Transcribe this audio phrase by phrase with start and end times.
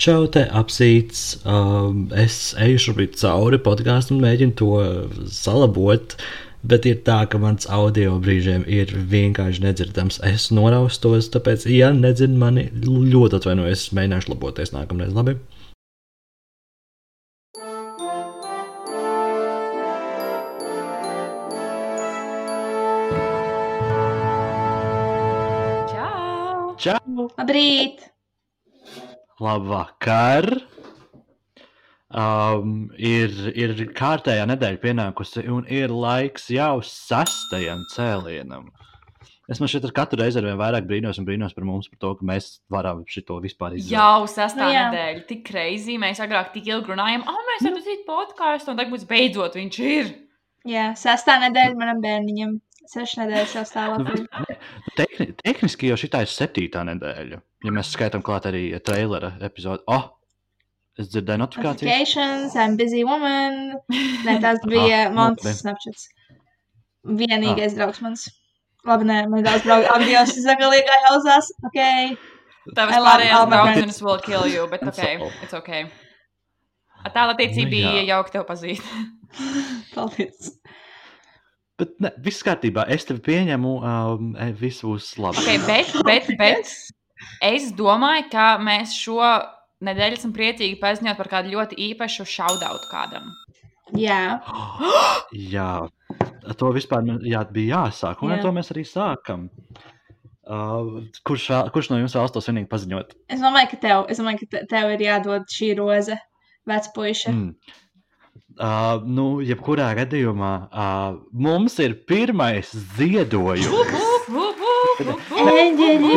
[0.00, 1.42] Čau, te apsīts.
[1.44, 4.68] Um, es eju šobrīd cauri podkāstam un mēģinu to
[5.28, 6.14] salabot.
[6.64, 10.22] Bet ir tā, ka mans audio brīžiem ir vienkārši nedzirdams.
[10.24, 13.76] Es noraustos, tāpēc, ja nedzird mani, ļoti atvainojos.
[13.76, 15.12] Es mēģināšu laboties nākamreiz.
[15.12, 15.36] Labi?
[25.92, 26.72] Čau!
[26.80, 27.28] Čau!
[27.36, 28.09] Labrīt!
[29.40, 30.46] Labvakar!
[32.10, 38.66] Um, ir, ir kārtējā nedēļa pienākusi, un ir laiks jau sastajam cēlienam.
[39.50, 42.02] Es man šeit ar katru reizi ar vien vairāk brīnos un brīnos par mums, par
[42.02, 43.96] to, ka mēs varam šo vispār izdarīt.
[43.96, 44.84] Jau sestā Nu jā.
[44.90, 45.96] nedēļa, tik kreizī.
[46.02, 49.78] Mēs agrāk tik ilgi runājām, ah, mēs varam uzsākt podkāstu, un tagad mums beidzot viņš
[49.88, 50.12] ir.
[50.68, 52.58] Jā, sestā nedēļa manam bērniņam.
[52.90, 54.26] Sešu nedēļu stāvokli.
[54.98, 57.38] Tehni, tehniski jau šī ir septītā nedēļa.
[57.64, 59.82] Ja mēs skaitām klāt arī trailera epizodi.
[59.92, 60.06] Oh,
[60.98, 61.84] es dzirdēju notifikācijas.
[61.84, 63.76] Notifications, I'm busy woman.
[64.26, 65.56] Nē, tas bija Ah, mans labi.
[65.58, 66.06] snapchats.
[67.20, 68.26] Vienīgais draugs mans.
[68.88, 69.88] Labi, nē, man ir daudz draugu.
[69.92, 71.50] Abdijos zagalīgā jauzās.
[71.68, 71.78] Ok.
[72.76, 75.70] Tavas I love pārējās draudzenes will kill you, bet It's ok, it's ok.
[77.12, 78.80] Tāla attiecība Nu, bija jauka tev pazīt.
[79.94, 80.50] Paldies.
[81.80, 82.84] Bet ne, viss kārtībā.
[82.92, 83.72] Es tevi pieņemu.
[83.80, 85.40] Um, e, viss būs labi.
[85.40, 86.72] Ok, bet, bet, bet
[87.42, 89.20] es domāju, ka mēs šo
[89.84, 93.30] nedēļu esam priecīgi paziņot par kādu ļoti īpašu šaudautu kādam.
[93.96, 94.38] Jā.
[95.54, 95.88] Jā,
[96.58, 98.22] to vispār man- jā, bija jāsāk.
[98.22, 98.36] Un Jā.
[98.38, 99.48] ar to mēs arī sākam.
[100.50, 103.12] Uh, kurš, kurš no jums vēlas to svinīgi paziņot?
[103.30, 106.16] Es domāju, ka tev, es domāju, ka te- tev ir jādod šī roze.
[106.66, 107.30] Vecpuiša.
[107.32, 107.54] Mm.
[108.60, 114.09] Uh, nu, jebkurā gadījumā uh, mums ir pirmais ziedojums.
[115.40, 116.16] Eņģeļi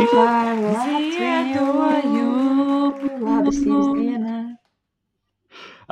[1.13, 2.27] Ziedoju.
[3.23, 4.37] Labi, sīvas dienā.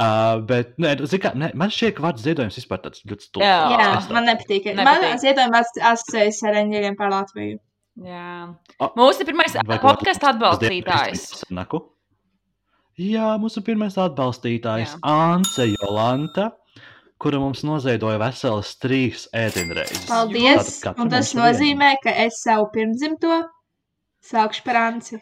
[0.02, 3.46] Uh, bet nē, nu, kā, nē, man šķiet, ka vārds ziedojums vispār tāds ļoti stulbs.
[3.46, 3.58] Jā.
[3.76, 4.70] Jā, tā- man nepatīk.
[4.76, 5.20] Man Nepatīk.
[5.24, 7.60] ziedojums asociējas ar eņģeļiem par Latviju.
[8.02, 8.56] Jā.
[8.80, 8.88] O.
[8.98, 11.44] Mūsu pirmais podkāstu atbalstītājs.
[11.52, 11.84] Naku?
[12.98, 15.00] Jā, mūsu pirmais atbalstītājs Jā.
[15.04, 16.52] Ance Jolanta,
[17.22, 20.08] kura mums noziedoja veselas trīs ēdienreizes.
[20.10, 20.80] Paldies!
[20.84, 21.44] Tātad Un tas mums vienu.
[21.46, 23.42] nozīmē, ka es savu pirmdzimto
[24.32, 25.22] saukšu par Anci.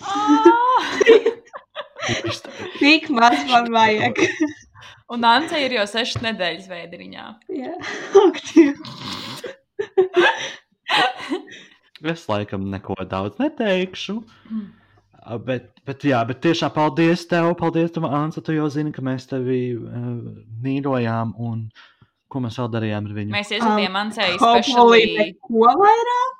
[0.00, 0.88] Ah!
[2.80, 4.18] Tik maz man vajag.
[5.12, 7.26] Un Anta ir jau sešas nedēļas vēdriņā.
[7.52, 7.74] Jā,
[8.26, 8.74] aktīvi.
[12.12, 14.16] Es laikam neko daudz neteikšu.
[14.50, 14.70] Mm.
[15.26, 18.40] Uh, Bet, bet, jā, bet tiešām paldies tev, paldies tev, Ansa.
[18.42, 20.34] Tu jau zini, ka mēs tevi uh,
[20.64, 21.68] mīlējām un
[22.32, 23.30] ko mēs vēl darījām ar viņu.
[23.34, 25.36] Mēs iesūtījām Ancei Hopefully speciāli.
[25.36, 26.32] neko vairāk.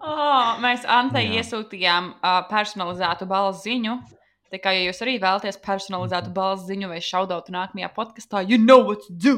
[0.00, 0.84] oh, mēs
[1.26, 1.40] Jā.
[1.42, 3.96] iesūtījām uh, personalizētu balss ziņu.
[4.52, 6.34] Tā kā ja jūs arī vēlaties personalizētu Mhm.
[6.36, 9.34] balss ziņu vai šaudautu nākamajā podkāstā, you know what to do!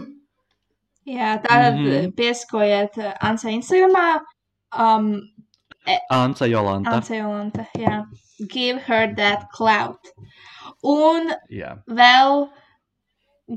[1.06, 1.82] Jā, tātad Mhm.
[1.84, 2.12] mm -hmm.
[2.14, 4.20] pieskojiet Anci Instagramā.
[4.78, 5.20] Um,
[6.10, 6.96] Ansa Jolanta.
[6.98, 8.04] Anci Jolanta, jā.
[8.48, 10.12] Give her that clout.
[10.84, 11.74] Un Jā.
[11.88, 12.48] vēl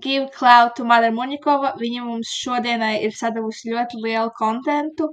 [0.04, 1.74] give clout to Madara Muņikova.
[1.80, 5.10] Viņa mums šodienai ir sadavusi ļoti lielu kontentu.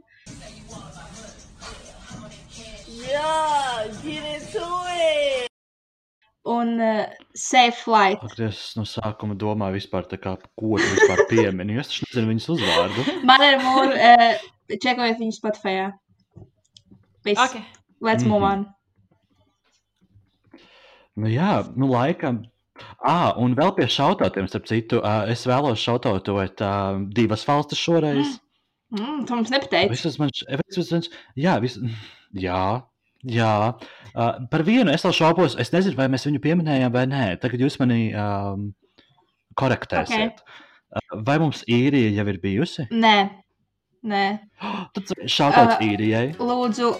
[6.45, 8.21] Un uh, safe flight.
[8.23, 11.79] Ak, Es no sākuma domāju, vispār tā kā ko tu vispār piemini.
[11.81, 13.05] Es taču nezinu viņas uzvārdu.
[13.31, 15.87] Madara Mūra, uh, čekojiet viņu Spotify.
[17.25, 17.41] Viss.
[17.41, 17.65] Okay.
[18.05, 18.51] Let's move Mhm.
[18.53, 18.67] on.
[21.17, 22.43] Nu, jā, nu, laikam.
[23.07, 28.33] Ah, un vēl pie šautotiem, starp citu, uh, es vēlos šautotot uh, divas valstis šoreiz.
[28.95, 29.93] Mm, tu mums nepateici.
[29.95, 30.33] Visas man,
[30.67, 31.05] visas man,
[31.39, 31.79] jā, vis,
[32.35, 32.65] jā,
[33.31, 33.53] jā.
[34.11, 37.23] Uh, par vienu es vēl šaubos, es nezinu, vai mēs viņu pieminējām vai nē.
[37.43, 38.69] Tagad jūs mani um,
[39.59, 40.43] korektēsiet.
[40.43, 40.67] Okay.
[40.99, 42.89] Uh, vai mums īrija jau ir bijusi?
[42.91, 43.17] Nē,
[44.11, 44.25] nē.
[44.99, 46.35] Tad šautot Uh, īrijai.
[46.43, 46.91] Lūdzu,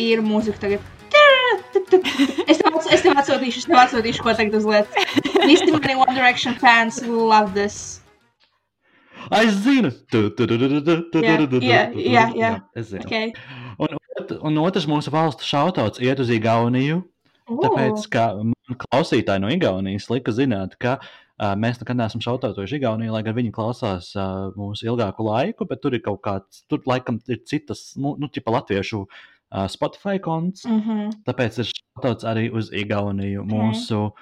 [0.00, 0.90] ir mūzika tagad.
[2.50, 4.96] Es tev, es tev atsūtīšu, es tev atsūtīšu, ko tagad uzliek.
[5.46, 8.00] Visi mani One Direction fans will love this.
[9.32, 12.50] Es zinu, tu, tu, tu, tu, tu, tu, Jā, tu, tu, jā, tu, jā, jā.
[12.76, 13.06] es zinu.
[13.06, 13.32] Okay.
[13.80, 13.96] Un,
[14.50, 17.00] un otrs mūsu valsts šautauts iet uz Igauniju.
[17.48, 23.14] Tāpēc, ka man klausītāji no Igaunijas lika zināt, ka uh, mēs nekad neesam šautautojuši Igauniju,
[23.16, 27.20] lai gan viņi klausās uh, mūsu ilgāku laiku, bet tur ir kaut kāds, tur laikam
[27.28, 29.22] ir citas, nu, nu tipa latviešu uh,
[29.68, 30.64] Spotify konts.
[30.66, 31.10] Mm -hmm.
[31.26, 33.48] Tāpēc ir šautauts arī uz Igauniju Ok.
[33.50, 34.12] mūsu uh,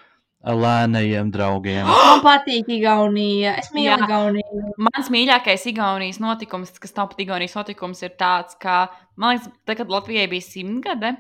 [0.45, 1.87] lēnajiem draugiem.
[2.09, 3.57] Man patīk Igaunija.
[3.59, 3.99] Es mīlu Jā.
[4.05, 4.73] Igauniju.
[4.79, 9.77] Mans mīļākais Igaunijas notikums, kas nav pat Igaunijas notikums, ir tāds, ka, man liekas, tad,
[9.77, 11.15] kad Latvijai bija simtgade,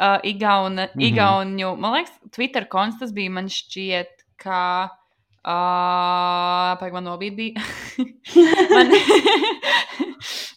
[0.00, 1.00] uh, Igauna, Mhm.
[1.08, 4.06] Igauņu, man liekas, Twitter konts tas bija, man šķiet,
[4.36, 4.88] ka.
[5.44, 7.54] Uh, Pagaidām, man nobīd bija.
[8.74, 8.92] man,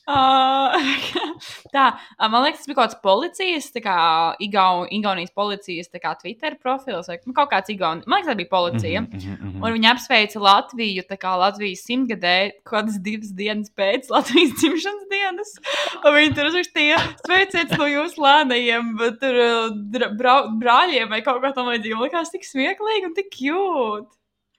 [0.07, 0.73] uh,
[1.75, 1.85] tā,
[2.31, 3.97] man liekas, tas bija kaut kāds policijas, tā kā
[4.43, 8.07] Igau, Igaunijas policijas kā Twitter profils vai nu, kaut kāds Igaunijas.
[8.07, 9.01] Man liekas, tā bija policija.
[9.01, 9.63] Mm Mhm, mhm, mhm.
[9.63, 12.35] Un viņi apsveica Latviju, tā kā Latvijas simtgadē,
[12.67, 15.53] kādas divas dienas pēc Latvijas dzimšanas dienas.
[16.01, 21.53] Un viņi tur uzrakstīja, sveiciens no jūsu lēnajiem, bet tur brau- brāļiem vai kaut kā
[21.55, 21.99] tam līdzīga.
[21.99, 24.11] Man Likās tik smieklīgi un tik cute.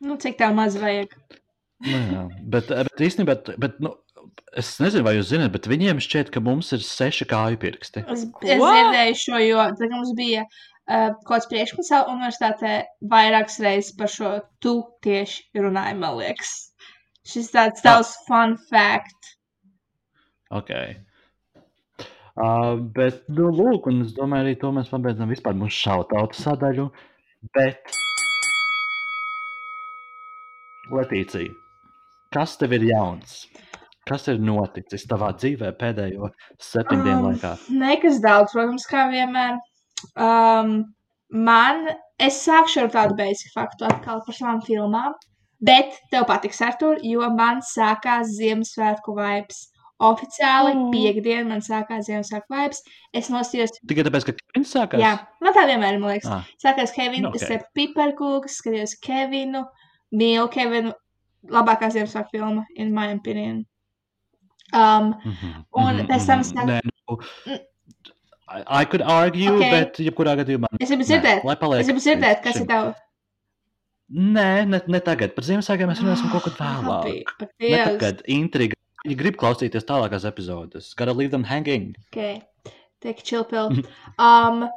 [0.04, 1.14] Nu, cik tā maz vajag?
[1.86, 3.94] Nu, jā, bet, bet īstenībā, bet, nu,
[4.56, 8.04] es nezinu, vai jūs zināt, bet viņiem šķiet, ka mums ir seši kāju pirksti.
[8.12, 12.76] Es, es dzirdēju šo, jo tad, mums bija uh, kaut kāds priekšmets universitātē,
[13.12, 16.54] vairākas reizes par šo tu tieši runāju, man liekas.
[17.26, 19.34] Šis tāds tavs fun fact.
[20.54, 20.70] Ok.
[22.36, 26.90] Uh, bet, nu, lūk, un es domāju, arī to mēs pabeidzam vispār mūsu šautautu sadaļu.
[27.56, 27.96] Bet,
[30.92, 31.50] Letīcija,
[32.34, 33.40] kas tev ir jauns?
[34.06, 36.28] Kas ir noticis tavā dzīvē pēdējo
[36.62, 37.52] septiņu dienu Um, laikā?
[37.80, 39.56] Nekas daudz, protams, kā vienmēr.
[40.14, 40.76] Um,
[41.32, 41.88] man,
[42.22, 45.16] es sākšu ar tādu basic faktu atkal par savām filmām,
[45.60, 49.64] bet tev patiks ar to, jo man sākās Ziemassvētku vibes.
[50.06, 50.80] Oficiāli Mm.
[50.84, 50.90] mm.
[50.92, 52.82] piekdien man sākās Ziemassvētku vibes.
[53.16, 55.00] Es nosījos, Tikai tāpēc, ka viņš sākās?
[55.00, 56.30] jā, man tā vienmēr ir, man liekas.
[56.30, 57.40] Ah, Sākās Kevins, Nu, okay.
[57.40, 57.42] ok.
[57.42, 59.64] es cepu piparkūkus, skatījos Kevinu,
[60.12, 60.92] mīlu Kevinu.
[61.48, 63.64] Labākā Ziemassvētku filma, in my opinion.
[64.74, 67.18] Um, mhm, Un pēc tam sāk- Nē, nu.
[68.48, 69.56] I, I could argue, Ok.
[69.60, 69.70] okay.
[69.70, 71.80] bet, jebkurā gadījumā, es gribu nē, dzirdēt, lai paliek.
[71.80, 72.62] es gribu dzirdēt, kas šim.
[72.62, 73.02] ir tavs.
[74.10, 75.32] Nē, ne, ne tagad.
[75.34, 77.22] Par Ziemassvētkiem mēs runāsim kaut kad vēlāk.
[77.26, 77.86] Ak, Ne Dievs.
[77.98, 78.74] tagad, intriga.
[79.06, 80.92] Viņi grib klausīties tālākās epizodes.
[80.94, 81.94] Gotta leave them hanging.
[82.12, 82.40] Okay.
[83.02, 83.70] Take chill pill.
[84.18, 84.68] Um,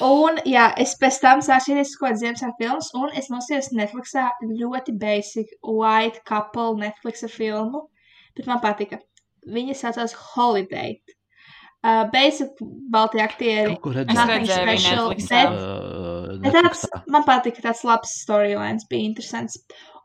[0.00, 4.30] un, jā, es pēc tam sāku skatīties kaut kādas Ziemassvētku filmas, un es nosījos Netflixā
[4.48, 7.84] ļoti basic white couple Netflix filmu,
[8.36, 8.98] bet man patika.
[9.48, 11.00] Viņa saucās Holiday.
[11.82, 12.50] Uh, basic
[12.92, 13.72] balti aktieri.
[13.72, 14.44] Es redzēju.
[14.44, 15.28] Special, Netflixā.
[15.30, 19.56] bet- Uh, Bet tāds, man patika, tāds labs storylines, bija interesants.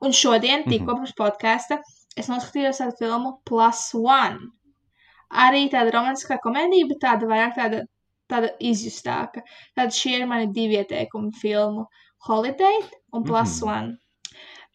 [0.02, 1.82] Un šodien, tikko pirms podkāsta,
[2.18, 4.40] es noskatījos tādu filmu Plus One.
[5.32, 7.84] Arī tāda romantiskā komēdija, bet tāda vairāk tāda,
[8.30, 9.42] tāda izjustāka.
[9.76, 11.86] Tad šie ir mani divi ieteikumi filmu-
[12.28, 12.80] Holiday
[13.14, 13.68] un Plus Mhm.
[13.68, 13.98] One.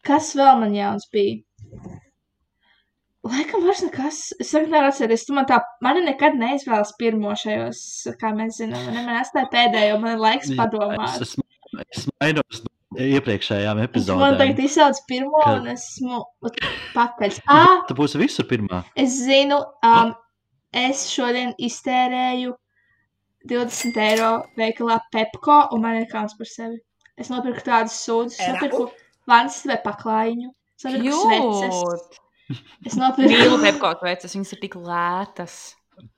[0.03, 1.41] Kas vēl man jauns bija?
[3.21, 4.19] Laikam vairs nekas.
[4.41, 5.27] Es saku, nevaru atcerēties.
[5.27, 7.81] Tu man tā, mani nekad neizvēlas pirmo šajos,
[8.21, 8.87] kā mēs zinām.
[8.95, 11.19] Man man atstāja pēdējo, man ir laiks padomāt.
[11.21, 14.37] Es, es, es mainos no iepriekšējām Man epizodēm.
[14.41, 16.23] tagad izsauc pirmo, Ka- un esmu
[16.95, 17.37] pakaļ.
[17.57, 18.81] Ah, Tu būsi visur pirmā.
[18.99, 20.15] es zinu, um,
[20.73, 22.55] es šodien iztērēju
[23.53, 26.81] 20 eiro veikalā Pepko, un man ir kauns par sevi.
[27.21, 28.89] Es nopirku tādus sūdus, es nopirku
[29.29, 30.49] vannas vai paklājiņu.
[30.81, 32.19] Es nopirku sveces.
[32.85, 32.95] Es.
[33.17, 35.55] Mīlu pepkot veicas, viņas ir tik lētas.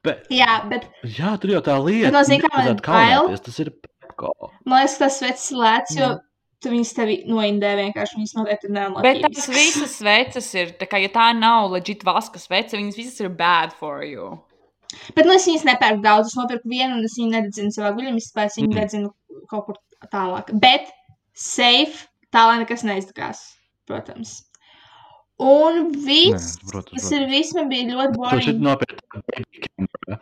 [0.06, 2.08] Bet, Jā, bet jā, tur jau tā lieta.
[2.08, 3.34] Bet no zini, kā man bail?
[3.44, 4.30] Tas ir pepko.
[4.66, 6.20] man liekas, tas sveces ir lēts, jo Mm.
[6.64, 8.16] tu viņas tevi noindē vienkārši.
[8.22, 9.36] Viņas noteikti Bet neunlaikīgas.
[9.36, 13.30] tās visas veicas ir, tā kā, ja tā nav leģit vaskas veica, viņas visas ir
[13.30, 14.40] bad for you.
[15.18, 16.28] Bet nu, es viņas nepērku daudz.
[16.32, 18.46] Es nopirku vienu, un es viņu nededzinu savā guļamistabā.
[18.46, 18.80] Es viņu Mhm.
[18.80, 19.12] dedzinu
[19.50, 19.76] kaut kur
[20.14, 20.54] tālāk.
[20.62, 20.88] Bet
[21.36, 23.42] safe, tā lai nekas neizdegās,
[23.90, 24.44] protams.
[25.42, 28.62] Un viss, Nē, protams, tas ir viss, man bija ļoti boring.
[28.64, 30.20] baby camera,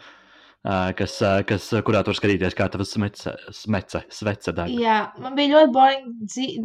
[0.63, 1.17] ā, kas,
[1.49, 4.71] kas, kurā tur skatīties, kā tavs smece, svece deg.
[4.79, 6.09] Jā, man bija ļoti boring.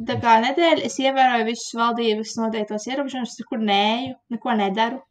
[0.06, 5.02] Tā kā nedēļa es ievēroju visus valdības noteiktos ierobežojumus, kur nēju, neko nedaru.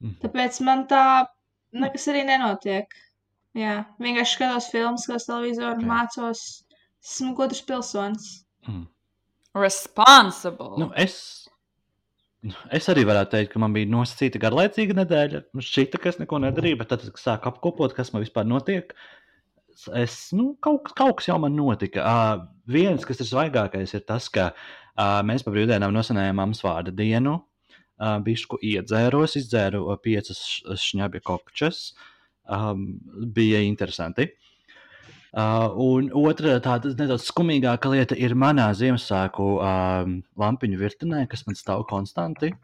[0.00, 0.16] Mhm.
[0.24, 1.04] Tāpēc man tā
[1.72, 2.86] nekas arī nenotiek.
[3.56, 5.86] Jā, vienkārši skatos filmas, skatos televizoru, Ok.
[5.88, 6.62] mācos.
[7.06, 8.44] Esmu gudrs pilsonis.
[8.68, 8.86] Mm.
[9.54, 10.76] Responsible.
[10.78, 11.45] Nu, es,
[12.74, 15.42] es arī varētu teikt, ka man bija nosacīta garlaicīga nedēļa.
[15.68, 18.94] Šķita, ka es neko nedarīju, bet tad, kad sāku apkopot, kas man vispār notiek,
[19.96, 22.04] es, nu, kaut, kaut kas jau man notika.
[22.04, 26.94] Uh, viens, kas ir svaigākais, ir tas, ka uh, mēs pa brīvdienām nosinājām mammas vārda
[26.96, 27.38] dienu.
[27.96, 30.42] Uh, Bišku iedzēros, izdzēru piecas
[30.82, 31.86] šņabja kokčas.
[32.46, 33.00] Um,
[33.34, 34.28] bija interesanti.
[35.36, 41.58] Uh, un otra tāda nedaudz skumīgāka lieta ir manā Ziemassvētku um, lampiņu virtenē, kas man
[41.58, 42.54] stāv konstanti.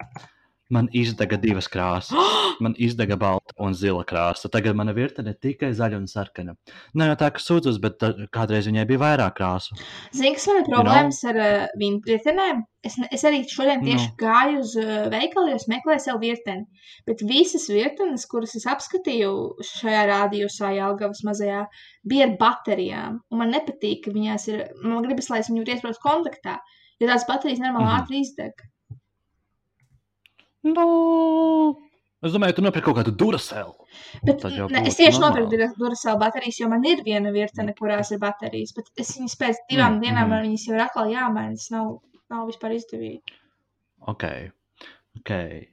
[0.72, 2.16] Man izdega divas krāsas.
[2.64, 4.48] Man izdega balta un zila krāsa.
[4.52, 6.54] Tagad mana virtene ir tikai zaļa un sarkana.
[6.96, 9.76] Nav jau tā, ka sūdzos, bet tā, kādreiz viņai bija vairāk krāsu.
[10.14, 12.62] Zini, kas man ir problēmas ar uh, viņu virtenēm?
[12.88, 14.16] Es, es arī šodien tieši Nu.
[14.22, 16.64] gāju uz uh, veikalu, jo es meklēju sev virteni.
[17.06, 19.32] Bet visas virtenes, kuras es apskatīju
[19.74, 21.66] šajā rādījusā, Jālgavas mazajā,
[22.08, 23.20] bija ar baterijām.
[23.30, 24.64] Un man nepatīk, ka viņās ir.
[24.82, 26.58] Man gribas, lai es viņu iesprāstu kontaktā,
[27.02, 27.98] jo tās baterijas normāli Mhm.
[28.00, 28.68] ātri izdeg.
[30.62, 30.84] Nu,
[32.22, 33.72] es domāju, tu nopirki kaut kādu duracelu.
[34.26, 38.74] Bet, ne, es tieši nopirku Duracell baterijas, jo man ir viena virtene, kurās ir baterijas.
[38.76, 41.58] Bet es viņas pēc divām Mm, dienām man viņas jau ir atkal jāmaina.
[41.58, 41.96] Tas nav,
[42.30, 43.36] nav vispār izdevīgi.
[44.06, 44.24] Ok.
[45.18, 45.66] okay.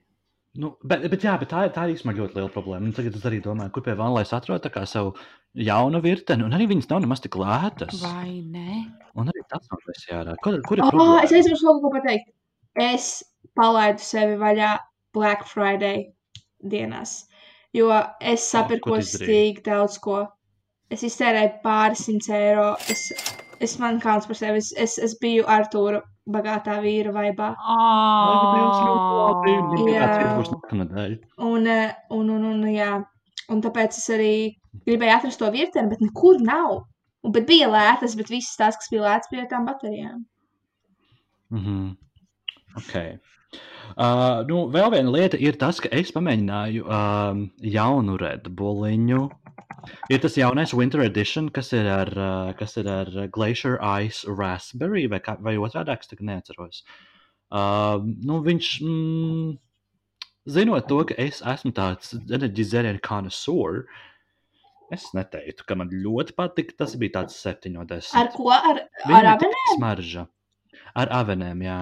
[0.59, 2.89] Nu, bet, bet, jā, bet tā, ir- tā ir īstenībā ļoti liela problēma.
[2.89, 5.13] Un tagad es arī domāju, kur pie vannas atrod savu
[5.55, 8.01] jaunu virteni, un arī viņas nav nemaz tik lētas.
[8.01, 8.89] Vai ne?
[9.15, 10.35] Un arī tas nav visi jārā.
[10.43, 11.23] Kur, kur ir Oh, problēma?
[11.23, 12.33] es aizmirsu kaut ko pateikt.
[12.75, 13.23] Es
[13.59, 14.73] palaidu sevi vaļā
[15.13, 16.05] Black Friday
[16.73, 17.15] dienās,
[17.75, 17.91] jo
[18.33, 19.55] es sapirkos izdarīji?
[19.55, 20.23] tik daudz ko.
[20.89, 22.71] Es iztērēju pāris simts eiro.
[22.89, 23.03] Es,
[23.61, 24.61] es man kauns par sevi.
[24.63, 26.01] Es, es, es biju Artūra
[26.33, 27.51] bagātā vīra vaibā.
[29.93, 30.09] Jā.
[30.39, 31.15] Būs nākamnedēļ.
[31.45, 31.69] Un,
[32.17, 32.91] un, un, un, jā.
[33.53, 34.33] un tāpēc es arī
[34.85, 36.83] gribēju atrast to virteni, bet nekur nav.
[37.25, 40.21] Un, bet bija lētas, bet visas tās, kas bija lētas, bija tām baterijām.
[41.49, 41.87] Mm -hmm.
[42.77, 43.17] okay.
[43.99, 49.27] Uh, nu, vēl viena lieta ir tas, ka es pamēģināju um, jaunu redbuliņu.
[50.11, 55.05] Ir tas jaunais Winter Edition, kas ir ar, uh, kas ir ar Glacier Ice Raspberry
[55.11, 56.83] vai, kā, vai otrādi, es tagad neatceros.
[57.49, 59.53] Uh, nu, viņš, mm,
[60.57, 63.83] zinot to, ka es esmu tāds enerģijas dzērienu connoisseur,
[64.93, 66.75] es neteiktu, ka man ļoti patika.
[66.83, 68.13] Tas bija tāds 7 no 10.
[68.19, 68.49] Ar ko?
[68.55, 69.75] Ar, ar avenēm?
[69.75, 70.25] Smarža.
[70.97, 71.79] Ar avenēm, jā.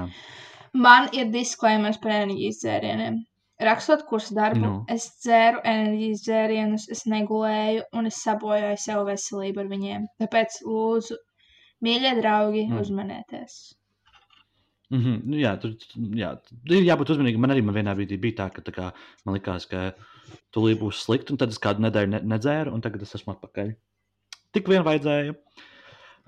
[0.74, 3.22] Man ir disklājums par enerģijas dzērieniem.
[3.68, 4.68] Rakstot kursu darbu, Nu.
[4.68, 4.84] no.
[4.94, 10.06] es dzēru enerģijas dzērienus, es negulēju un es sabojāju sev veselību ar viņiem.
[10.22, 11.18] Tāpēc, lūdzu,
[11.88, 12.84] mīļie draugi, mm.
[12.84, 13.56] uzmanieties.
[14.90, 15.24] Mm -hmm.
[15.26, 15.74] nu, jā, tur
[16.16, 16.30] jā,
[16.70, 17.42] ir jābūt uzmanīgam.
[17.44, 18.92] Man arī man vienā brīdī bija tā, ka tā kā,
[19.26, 19.90] man likās, ka
[20.54, 23.74] tūlīt būs slikti, un tad es kādu nedēļu ne, nedzēru, un tagad es esmu atpakaļ.
[24.54, 25.34] Tik vien vajadzēja.
[25.34, 25.66] Uh,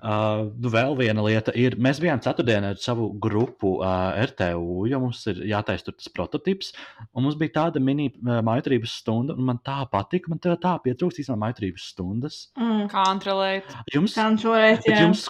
[0.00, 5.22] nu, vēl viena lieta ir, mēs bijām ceturtdienā ar savu grupu uh, RTU, jo mums
[5.30, 6.72] ir jātaisa tas prototyps,
[7.14, 10.76] un mums bija tāda mini uh, maitrības stunda, un man tā patika, man tā, tā
[10.84, 12.40] pietrūkst īstenībā maitrības stundas.
[12.58, 12.86] Mm.
[12.92, 13.74] Kontrolēt.
[13.94, 15.26] Jums, Kontrolēt, jums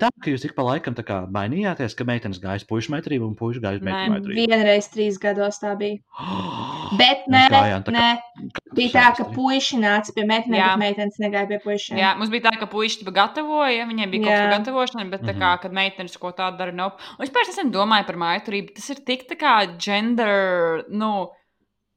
[0.00, 3.34] tā, ka jūs ik pa laikam tā kā mainījāties, ka meitenes gāja pušu metrību un
[3.36, 4.46] puikas gāja meitenu metrību.
[4.48, 6.00] Vienreiz trīs gados tā bija.
[7.00, 8.50] Bet Mēs nē, gājām tā kā nē.
[8.76, 11.98] Bija tā, ka puiši nāca pie meitenēm, bet meitenes negāja pie puišiem.
[11.98, 15.54] Jā, mums bija tā, ka puikas gatavoja, viņiem bija kaut kāda gatavošana, bet, tā kā,
[15.54, 15.62] Mhm.
[15.62, 17.00] kad meitenes ko tādu dara, nav.
[17.18, 18.74] Un es pēc tam domāju par maiturību.
[18.76, 20.84] Tas ir tik tā kā gender.
[20.88, 21.30] Nu,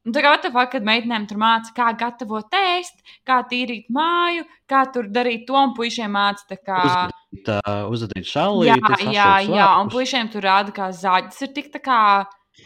[0.06, 4.46] Nu, tā kā the fuck, kad meitenēm tur māca, kā gatavot ēst, kā tīrīt māju,
[4.68, 7.10] kā tur darīt to, un puišiem māca tā kā.
[7.30, 8.72] Uh, uzadīt šāli.
[8.72, 8.78] Jā,
[9.14, 11.30] jā, jā, un puišiem tur rāda kā zāģi.
[11.30, 12.00] Tas ir tik tā kā.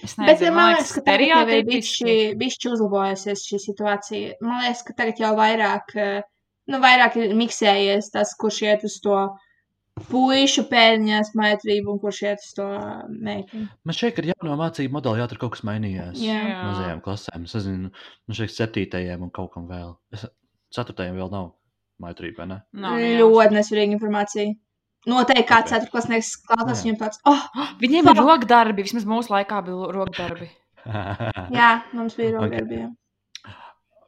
[0.02, 2.14] Es Bet nezinu, man liekas, ka tagad jau ir stereotipiski.
[2.40, 4.36] bijusi uzlabojusies šī situācija.
[4.42, 6.22] Man liekas, ka tagad jau vairāk, eh,
[6.72, 9.18] nu, vairāk ir miksējies tas, kurš iet uz to
[10.10, 12.68] puišu pēdiņās maitrību un kurš iet uz to
[13.12, 13.68] meiteni.
[13.86, 16.24] Man šķiet, ka ar jauno mācību modeli jā, tur kaut kas mainījās.
[16.24, 16.40] Jā.
[16.72, 17.44] Mazajām klasēm.
[17.46, 19.94] Es nezinu, man šķiet, septītajiem un kaut kam vēl.
[20.16, 20.26] Es,
[20.74, 21.52] ceturtajiem vēl nav
[22.04, 22.60] maitrība, vai ne?
[22.86, 23.14] Nav, nu.
[23.22, 24.56] Ļoti nesvarīga informācija.
[25.10, 27.48] Noteikti kāds ceturklasnieks klausās viņam tāds, oh,
[27.82, 30.48] Viņiem ir rokdarbi, vismaz mūsu laikā bija rokdarbi.
[31.58, 32.44] jā, mums bija Ok.
[32.46, 32.86] rokdarbie.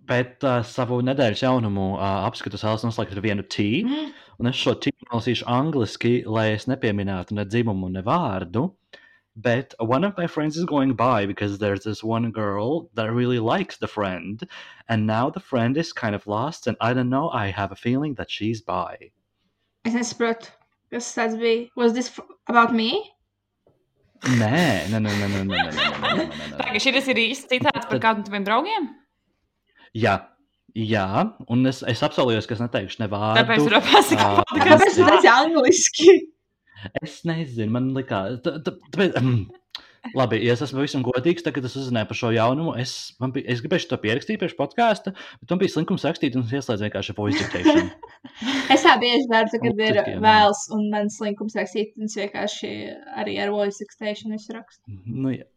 [0.06, 3.90] Bet uh, savu nedēļas jaunumu uh, apskatu vēlas noslēgt ar vienu tīru.
[3.90, 4.12] Mm.
[4.40, 8.68] Un es šo tīru nolasīšu angliski, lai es nepieminētu ne dzimumu, ne vārdu.
[9.36, 13.39] But one of my friends is going by because there's this one girl that really
[13.39, 14.42] likes the friend.
[14.88, 16.68] And now the friend is kind of lost.
[16.68, 19.12] And I don't know, I have a feeling that she's bi.
[19.84, 20.48] Es nesaprotu,
[20.89, 21.70] kas tas bija.
[21.75, 23.12] Was this f- about me?
[24.25, 26.58] Nē, nē, nē, nē, nē, nē, nē, nē, nē, nē, nē, nē.
[26.62, 28.88] Tā kā šis ir īsts citāts par kādu no taviem draugiem.
[29.94, 30.15] Jā,
[30.74, 31.04] jā,
[31.51, 33.44] un es, es apsolījos, ka es neteikšu ne vārdu.
[33.44, 34.96] Tāpēc tur pasakā ā, Kāpēc podkāstā.
[34.96, 36.15] tu teici angliski?
[37.04, 39.22] Es nezinu, man likās, tā- tā- tāpēc.
[40.13, 42.92] Labi, ja es esmu pavisam godīgs, tad, kad es uzzināju par šo jaunumu, es,
[43.34, 46.86] bija, es gribēju to pierakstīt priekš podkāstu, bet man bija slinkums rakstīt, un es ieslēdzu
[46.86, 47.89] vienkārši voice dictation.
[48.75, 52.70] Es tā bieži tad, kad Un ir vēls un man slinkums rakstīt, un es vienkārši
[53.18, 54.84] arī ar voice dictation rakstu.
[55.10, 55.48] nu, jā.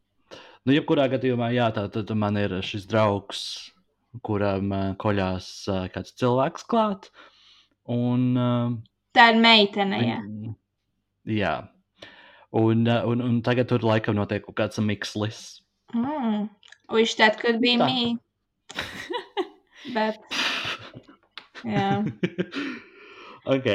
[0.64, 3.42] nu, jebkurā gadījumā, jā, tā tad man ir šis draugs,
[4.24, 7.10] kuram uh, koļās uh, kāds cilvēks klāt.
[7.84, 8.72] Un, uh,
[9.12, 10.18] Tā ir meitene, jā.
[10.24, 10.56] Viņ-
[11.28, 11.54] Jā.
[12.56, 15.60] Un, uh, un, un tagad tur laikam notiek kaut kāds mikslis.
[15.94, 16.48] Mm.
[16.90, 17.86] Wish that could be Tā.
[17.86, 18.16] me.
[19.94, 20.18] Bet.
[21.64, 22.04] Jā.
[23.54, 23.68] ok.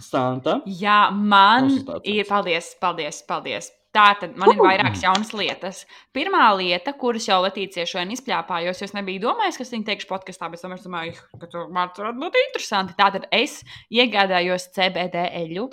[0.00, 0.60] Santa.
[0.68, 1.72] Jā, man
[2.04, 2.24] ir.
[2.28, 3.70] Paldies, paldies, paldies.
[3.90, 5.80] Tātad man ir vairākas jaunas lietas.
[6.14, 10.46] Pirmā lieta, kuras jau Latīcija šodien izpļāpājos, jo es nebiju domājis, kas viņa teikšu podkāstā,
[10.52, 12.94] bet es domāju, ka tur man varētu būt interesanti.
[13.00, 13.58] Tātad es
[13.90, 15.66] iegādājos CBD eļu.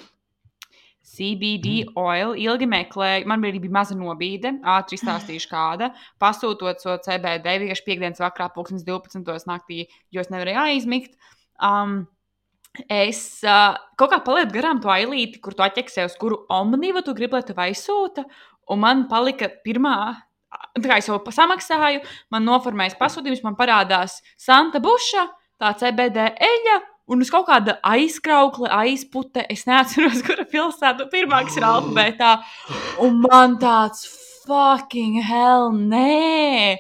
[1.08, 5.94] CBD oil ilgi meklēju, man bija arī maza nobīde, ātri izstāstīšu kāda.
[6.22, 9.48] Pasūtot šo CBD vienkārši piekdienas vakarā, 2012.
[9.50, 11.18] naktī, jo es nevarēju aizmigt.
[11.64, 12.06] Um,
[12.94, 17.16] Es uh, kaut kā palieku garām to ailīti, kur tu atķeksēji, uz kuru omnīvu tu
[17.18, 18.28] gribi, lai tev aizsūta.
[18.70, 19.96] Un man palika pirmā,
[20.78, 25.26] tā kā es jau samaksāju, man noformējas pasūtījums, man parādās Santa Buša,
[25.58, 26.78] tā CBD eļļa.
[27.08, 32.34] Un uz kaut kāda aizkraukla, aizpute, es neatceros, kura pilsēta pirmā, ir alfabētā.
[33.04, 34.08] Un man tāds
[34.48, 36.78] fucking hell, nē!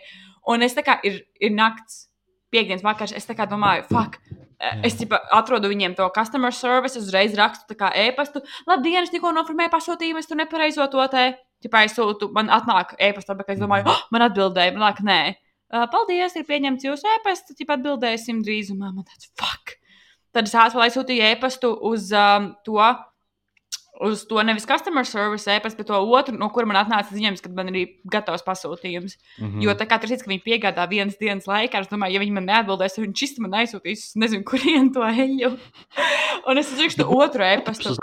[0.48, 2.06] Un es tā kā ir, ir nakts,
[2.52, 4.20] piekdienas vakars, es tā kā domāju, fuck,
[4.58, 8.42] Es tipa, atrodu viņiem to customer service, uzreiz rakstu e-pastu.
[8.66, 11.26] Labdien, es tikko noformēju pasūtījumu, es tur nepareizo to te.
[11.62, 15.20] Tipā es sūtu, man atnāk e-pasta, bet es domāju, oh, man atbildēja, man nāk, nē.
[15.68, 18.90] Uh, paldies, ir pieņemts jūsu e-pasts, tipā atbildēsim drīzumā.
[18.94, 19.78] Man tāds, fuck.
[20.38, 22.82] Tad es ātri aizsūtīju e-pastu uz um, to.
[24.06, 27.56] Uz to nevis customer service e-pastu, bet to otru, no kura man atnāca ziņojums, kad
[27.58, 29.16] man ir gatavs pasūtījums.
[29.40, 29.64] Mm -hmm.
[29.66, 32.36] Jo tā kā tur ir, ka viņi piegādā vienas dienas laikā, es domāju, ja viņi
[32.36, 35.58] man neatbildēs, tad viņš šis man aizsūtīs, es nezinu, kurien to eju.
[36.46, 37.96] Un es uzrakstu otru e-pastu.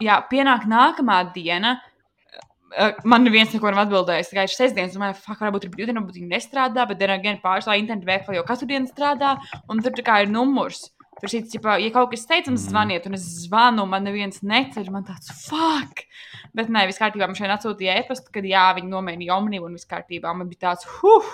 [0.00, 1.80] Jā, pienāk nākamā diena.
[1.82, 1.96] Uh,
[3.06, 4.32] Man neviens neko nav atbildējis.
[4.32, 8.08] Tikai sestdienas, domāju, fuck, varbūt ir brīvdiena, varbūt viņi nestrādā, bet dienā gan pārsvarā internetu
[8.10, 9.36] veiklā jau katru dienu strādā,
[9.70, 10.88] un tur kā ir numurs.
[11.16, 15.06] Tur šī, ķipa, ja kaut kas steicams, zvaniet, un es zvanu, man neviens neceļ, man
[15.08, 16.04] tāds fuck.
[16.56, 17.28] Bet nē, viss kārtībā.
[17.30, 20.34] Man šeit atsūtīja e-pastu, kad jā, viņi nomainīja omniju, un viss kārtībā.
[20.36, 21.30] Man bija tāds, huh!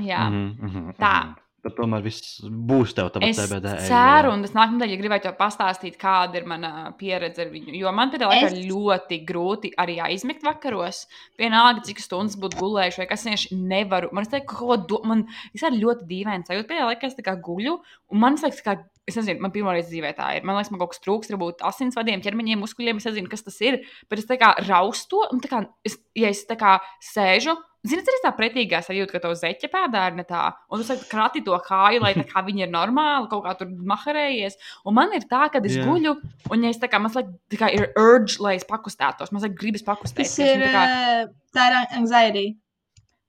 [0.00, 0.24] Jā.
[0.30, 1.43] Mm -hmm, Tā.
[1.64, 3.70] Tad tomēr viss būs tev Es CBD.
[3.72, 3.86] eļļa.
[3.88, 7.72] ceru, un es nākamā nedēļa gribēju tev pastāstīt, kāda ir mana pieredze ar viņu.
[7.80, 11.06] Jo man pēdējā laikā Es- ļoti grūti arī aizmigt vakaros.
[11.40, 14.10] Vienalga, cik stundas būtu gulējuši, vai kas vienkārši nevaru.
[14.12, 15.00] Man liekas, ka kaut ko do...
[15.08, 16.68] man ir ļoti dīvaini sajūta.
[16.68, 17.80] Pēdējā laikā es tā kā guļu,
[18.12, 18.76] un man liekas, ka.
[19.04, 20.46] Es nezinu, man pirmā reize dzīvē tā ir.
[20.48, 23.02] Man liekas, man kaut kas trūks, varbūt asinsvadiem, ķermeņiem, muskuļiem.
[23.02, 23.82] Es nezinu, kas tas ir.
[24.08, 28.06] Bet es tā kā raustu, un tā kā, es, ja es tā kā sēžu, Ziniet,
[28.08, 30.46] arī tā pretīgā sajūta, ka tev zeķe pēdā ir ne tā.
[30.72, 33.68] Un tu saki, krati to kāju, lai tā kā viņi ir normāli, kaut kā tur
[33.90, 34.56] maharējies.
[34.88, 35.84] Un man ir tā, ka es Jā.
[35.84, 36.14] guļu,
[36.48, 39.84] un ja es tā kā mazliet tā kā ir urge, lai es pakustētos, mazliet gribas
[39.84, 40.32] pakustēties.
[40.32, 42.46] Tas ir, un tā kā, eh, tā ir anxiety.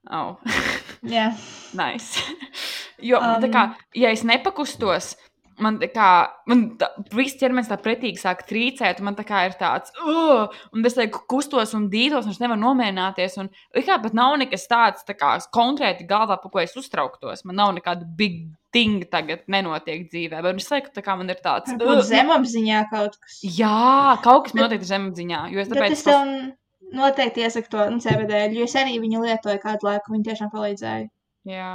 [0.07, 0.39] oh.
[1.03, 1.33] Jā.
[1.75, 2.23] Nice.
[3.03, 3.51] jo, um, tā Um.
[3.51, 3.65] kā,
[3.99, 5.17] ja es nepakustos,
[5.61, 6.07] man tā kā,
[6.49, 10.51] man tā, viss ķermenis tā pretīgi sāk trīcēt, un man tā kā ir tāds, uh,
[10.75, 14.35] un es kā kustos un dītos, un es nevaru nomierināties, un it kā pat nav
[14.41, 17.45] nekas tāds, tā kā konkrēti galvā, par ko es uztrauktos.
[17.47, 21.39] Man nav nekāda big thing tagad nenotiek dzīvē, bet es lieku, tā kā man ir
[21.43, 23.39] tāds, uh, zemapziņā kaut kas.
[23.45, 26.25] jā, kaut kas notiek zemapziņā, jo es tāpēc es tev
[26.95, 31.07] noteikti iesaku to nu, CBD, jo es arī viņu lietoju kādu laiku, viņa tiešām palīdzēja.
[31.49, 31.71] Jā.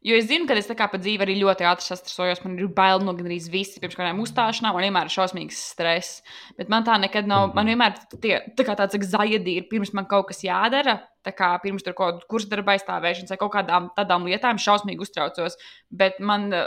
[0.00, 2.40] Jo es zinu, ka es tā kā pa dzīvi arī ļoti ātri sastrādājos.
[2.46, 6.22] Man ir bail no gandrīz visi pirms kādām uzstāšanām, un vienmēr ir šausmīgs stress.
[6.56, 7.50] Bet man tā nekad nav.
[7.56, 11.02] Man vienmēr tie, tā kā tāds zaidi ir, pirms man kaut kas jādara.
[11.20, 15.04] Tā kā pirms tur kaut kāda kursa darba aizstāvēšanas vai kaut kādām tādām lietām šausmīgi
[15.04, 15.58] uztraucos.
[15.92, 16.64] Bet man uh,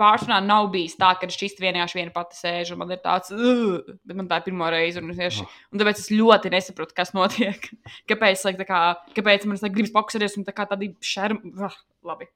[0.00, 3.78] pārsvarā nav bijis tā, ka šis vienkārši viena pati sēž un man ir tāds, uh,
[4.02, 4.98] bet man tā ir pirmā reize.
[4.98, 7.70] Un, es vienkārši- un tāpēc es ļoti nesaprotu, kas notiek.
[8.10, 8.82] Kāpēc, like, kā,
[9.14, 11.54] kāpēc man like, gribas pakusēties un tā kā tādi šermi.
[12.06, 12.28] Labi.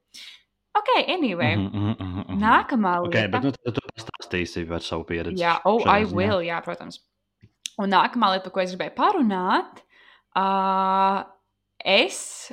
[0.79, 1.57] Ok, anyway.
[1.57, 2.41] Mm mhm, mhm, mhm.
[2.41, 3.27] Nākamā lieta.
[3.33, 5.41] bet nu, tad tu pastāstīsi par savu pieredzi.
[5.43, 6.17] Jā, oh, I ziņā.
[6.17, 7.01] will, jā, protams.
[7.81, 9.83] Un nākamā lieta, par ko es gribēju parunāt,
[10.39, 11.25] uh,
[11.83, 12.53] es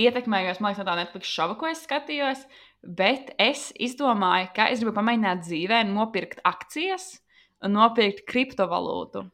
[0.00, 2.44] ietekmējos, man liekas, no tā Netflix šova, ko es skatījos,
[2.80, 7.18] bet es izdomāju, ka es gribu pamēģināt dzīvē nopirkt akcijas
[7.64, 9.26] un nopirkt kriptovalūtu.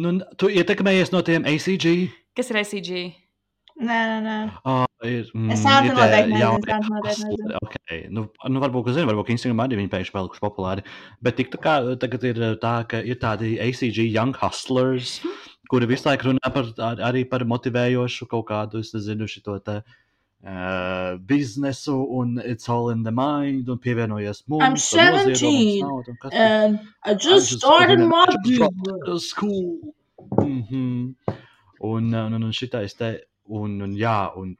[0.00, 2.08] Nu, tu ietekmējies no tiem ACG.
[2.36, 2.92] Kas ir ACG?
[3.80, 4.34] Nē, nē, nē.
[4.68, 7.60] Oh, ir, mm, Es tādu noteikti nezinu, nezinu.
[7.64, 8.02] Okay.
[8.12, 10.84] Nu, nu, varbūt, ka zinu, varbūt Instagram arī viņi pēkšņi palikuši populāri.
[11.24, 15.14] Bet tik tā kā tagad ir uh, tā, ka ir tādi ACG young hustlers,
[15.72, 19.80] kuri visu laiku runā par, ar, arī par motivējošu kaut kādu, es nezinu, šito te.
[20.40, 24.64] Uh, biznesu un it's all in the mind, un pievienojies mums.
[24.64, 28.26] I'm un noziedo mums 17, naudu, un kas tur- And I I just started my
[28.44, 29.28] just business.
[29.28, 29.94] school.
[30.36, 31.14] Mm -hmm.
[31.80, 33.20] Un, un, un, un šitais te,
[33.58, 34.54] un, un jā, un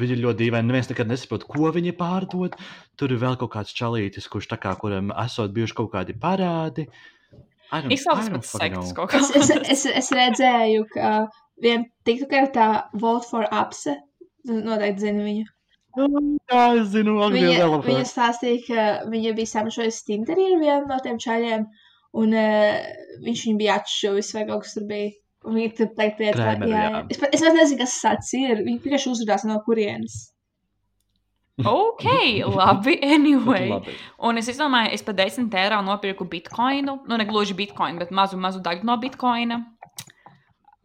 [0.00, 0.70] viņi ir ļoti dīvaini.
[0.70, 2.56] Neviens nekad nesaprot, ko viņi pārdod.
[3.00, 6.86] Tur ir vēl kaut kāds čalītis, kurš tā kā, kuram esot bijuši kaut kādi parādi.
[7.90, 9.70] Izklausās pēc sektas kaut Es, es, kādas.
[9.74, 11.12] es, es redzēju, ka
[11.62, 13.96] vien tiktu kartā Vote for Apse.
[14.46, 15.52] Noteikti zini viņu.
[15.96, 20.98] Jā, es zinu, Viņa, Latvijas viņa stāstīja, ka viņa bija samašojusi Tinderī ar vienu no
[21.02, 21.64] tiem čaļiem,
[22.20, 22.82] un uh,
[23.24, 25.14] viņš viņu bija atšuvis vai kaut kas tur bija.
[25.46, 26.54] Viņa tur teikt, ka jā.
[26.66, 27.04] jā.
[27.12, 28.64] Es, pat- es pat nezinu, kas tas ir.
[28.66, 30.16] Viņa vienkārši uzrunās no kurienes.
[31.64, 32.04] Ok,
[32.52, 33.70] labi, anyway.
[33.70, 33.94] Labi.
[34.28, 36.98] Un es domāju, es par 10 eiro nopirku bitkoinu.
[37.08, 39.62] Nu, ne gluži bitkoinu, bet mazu, mazu daļu no bitkoina.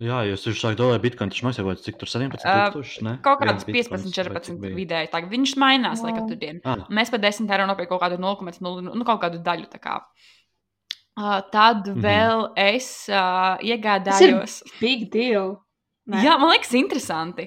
[0.02, 3.12] Jā, jūs jau sākat dolāru bitkoinu, taču maksājot, cik tur 17 Uh, tūkstoši, ne?
[3.22, 4.78] Kaut kāds bitkoins 15, vai cik 14 bija?
[4.80, 5.10] vidēji.
[5.14, 6.22] Tā, viņš mainās, lai Wow.
[6.24, 6.62] katru dienu.
[6.66, 9.68] Ah, Mēs par 10 eiro nopirkām kaut kādu 0,0, nu, kaut kādu daļu.
[11.22, 12.02] Uh, tad Mhm.
[12.02, 14.62] vēl es uh, iegādājos.
[14.80, 15.60] big deal.
[16.10, 16.24] Nē.
[16.26, 17.46] Jā, man liekas, interesanti.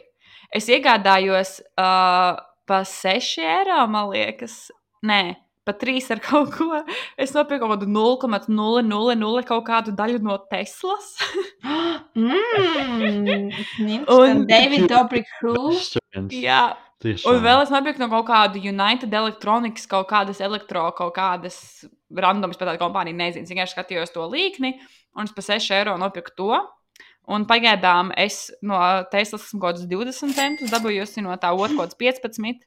[0.55, 4.71] Es iegādājos uh, par 6 eiro, man liekas,
[5.05, 5.35] nē,
[5.67, 6.69] par 3 ar kaut ko.
[7.19, 11.17] Es nopirku kaut kādu 0,000 kaut kādu daļu no Teslas.
[12.15, 13.51] Mmm,
[14.07, 15.73] Un- un David Dobrik Who?
[16.31, 17.27] Jā, Tieši.
[17.29, 21.57] un vēl es nopirku no kaut kāda United Electronics, kaut kādas elektro, kaut kādas
[22.15, 24.77] randomas pat tāda kompānija, nezinu, es vienkārši skatījos to līkni,
[25.19, 26.53] un es par 6 eiro nopirku to.
[27.35, 28.77] Un pagaidām es no
[29.13, 32.67] Teslas esmu kaut kādus 20 centus dabūjusi, no tā otras kaut kāds 15.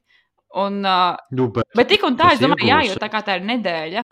[0.58, 3.36] Un, uh, Nu, bet, bet tik un tā, es domāju, jā, jo tā kā tā
[3.38, 4.02] ir nedēļa.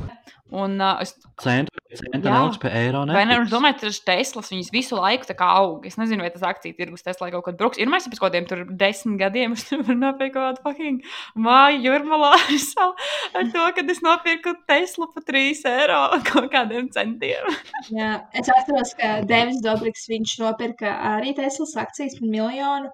[0.00, 0.14] Man,
[0.54, 2.20] Un uh, es, centu Jā.
[2.22, 3.00] neliks pie eiro.
[3.10, 5.86] vai ne, es domāju, ka tas Teslas viņas visu laiku tā kā aug.
[5.88, 7.80] Es nezinu, vai tas akciju tirgus Tesla kaut kad bruks.
[7.82, 11.00] Ir mēs pēc kaut kādiem tur desmit gadiem, es tur varu nopirkt kaut kādu fucking
[11.46, 13.08] māju jūrmalā ar savu-
[13.40, 17.50] ar to, ka es nopirku Teslu par 3 eiro kaut kādiem centiem.
[17.98, 22.92] Jā, es atceros, ka Devs Dobriks viņš nopirka arī Teslas akcijas par miljonu.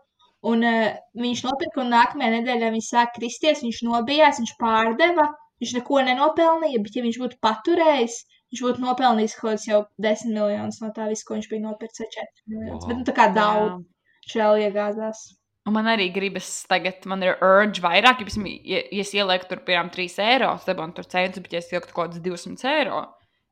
[0.48, 5.26] Un uh, viņš nopirka, un nākamajā nedēļā viņš sāk kristies, viņš nobijās, viņš pārdeva.
[5.60, 8.20] Viņš neko nenopelnīja, bet, ja viņš būtu paturējis,
[8.52, 12.06] viņš būtu nopelnījis kaut kādus jau 10 miljonus no tā visa, ko viņš bija nopircis.
[12.06, 12.80] vai 4 miljonus.
[12.80, 12.88] Wow.
[12.88, 15.22] Bet nu, tā kā daudz šēl iegāzās.
[15.68, 19.60] Un man arī gribas tagad, man ir urge vairāk, ja, ja, ja es ielieku tur,
[19.66, 23.02] piemēram, 3 eiro, tad dabūtu tur centus, bet ja es ielieku kaut kādus 200 eiro,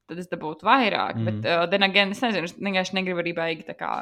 [0.09, 1.19] tad es dabūtu vairāk.
[1.21, 1.29] Mm.
[1.29, 3.93] Bet, uh, then again, es nezinu, es vienkārši negribu arī baigi tā kā.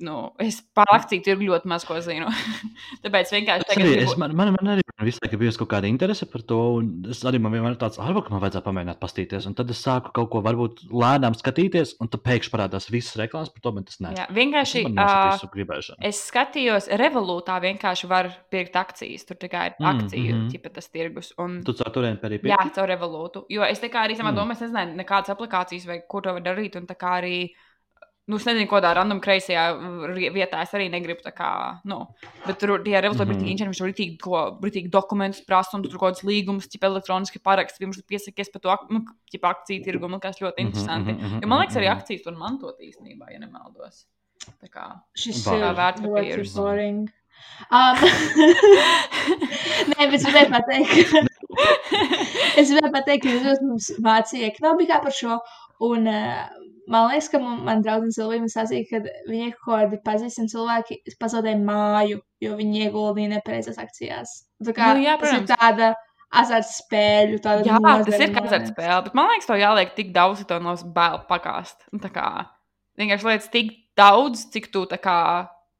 [0.00, 2.26] Nu, es par akciju tirgu ļoti maz ko zinu.
[3.04, 4.10] Tāpēc vienkārši Es tagad arī, gribu...
[4.10, 7.22] es, man, man, man arī visu laiku bijusi kaut kāda interese par to, un es
[7.24, 10.30] arī man vienmēr tāds, ah, varbūt man vajadzētu pamēģināt pastīties, un tad es sāku kaut
[10.32, 14.14] ko varbūt lēnām skatīties, un tad pēkšņi parādās visas reklāmas par to, bet tas nē.
[14.18, 14.84] Jā, vienkārši.
[15.56, 16.00] Gribēšanu.
[16.04, 19.24] Es skatījos, Revolūtā vienkārši var pirkt akcijas.
[19.28, 20.48] Tur kā ir Mm, akciju mm.
[20.48, 20.72] -hmm.
[20.72, 21.32] tas tirgus.
[21.38, 22.74] Un, Tu caur turieni arī jā, pirki?
[22.74, 23.44] caur Revolūtu.
[23.48, 24.36] Jo es tā kā arī savā Mm.
[24.36, 26.76] domā, es nezināju, nekādas aplikācijas vai kur to var darīt.
[26.76, 27.50] Un tā kā arī,
[28.28, 29.64] nu, es nezinu, kādā random kreisajā
[30.14, 31.50] ri- vietā es arī negribu tā kā,
[31.84, 32.00] nu,
[32.46, 33.30] bet tur tie Revolūta Mhm.
[33.30, 33.30] mm -hmm.
[33.30, 36.82] brītīgi inženieri, viņš tur brītīgi, ko, brītīgi dokumentus prasa un tur kaut kāds līgums, tip
[36.84, 41.12] elektroniski paraksts, viņš piesakies par to, nu, tip akciju tirgu, man kas ļoti Mhm, interesanti.
[41.12, 41.98] mhm, mhm, Jo man liekas, arī mhm.
[41.98, 44.06] akcijas tur mantot īstenībā, ja nemaldos.
[44.62, 45.00] Tā kā.
[45.16, 46.54] Šis ir vērtspapīrs.
[46.56, 47.08] boring.
[47.70, 47.96] Um,
[49.90, 50.90] Nē, bet es gribēju pateikt,
[52.60, 55.38] es gribēju pateikt, ka jūs mums mācīja ekonomikā par šo.
[55.80, 56.46] Un, uh,
[56.88, 60.98] man liekas, ka man, man draudzene Silvija man sacīja, ka viņi kaut kādi pazīstami cilvēki
[61.22, 64.34] pazaudēja māju, jo viņi ieguldīja nepareizās akcijās.
[64.64, 65.60] Tā kā Nu, jā, tas ir protams.
[65.60, 65.88] tāda
[66.36, 68.72] azartspēļu, tāda Jā, tas ir kā man azarta liekas.
[68.74, 71.86] spēle, bet man liekas, to jāliek tik daudz, ka to no baila pakāst.
[71.92, 72.28] Nu, tā kā
[72.98, 75.18] vienkārši lietas tik daudz, cik tu tā kā,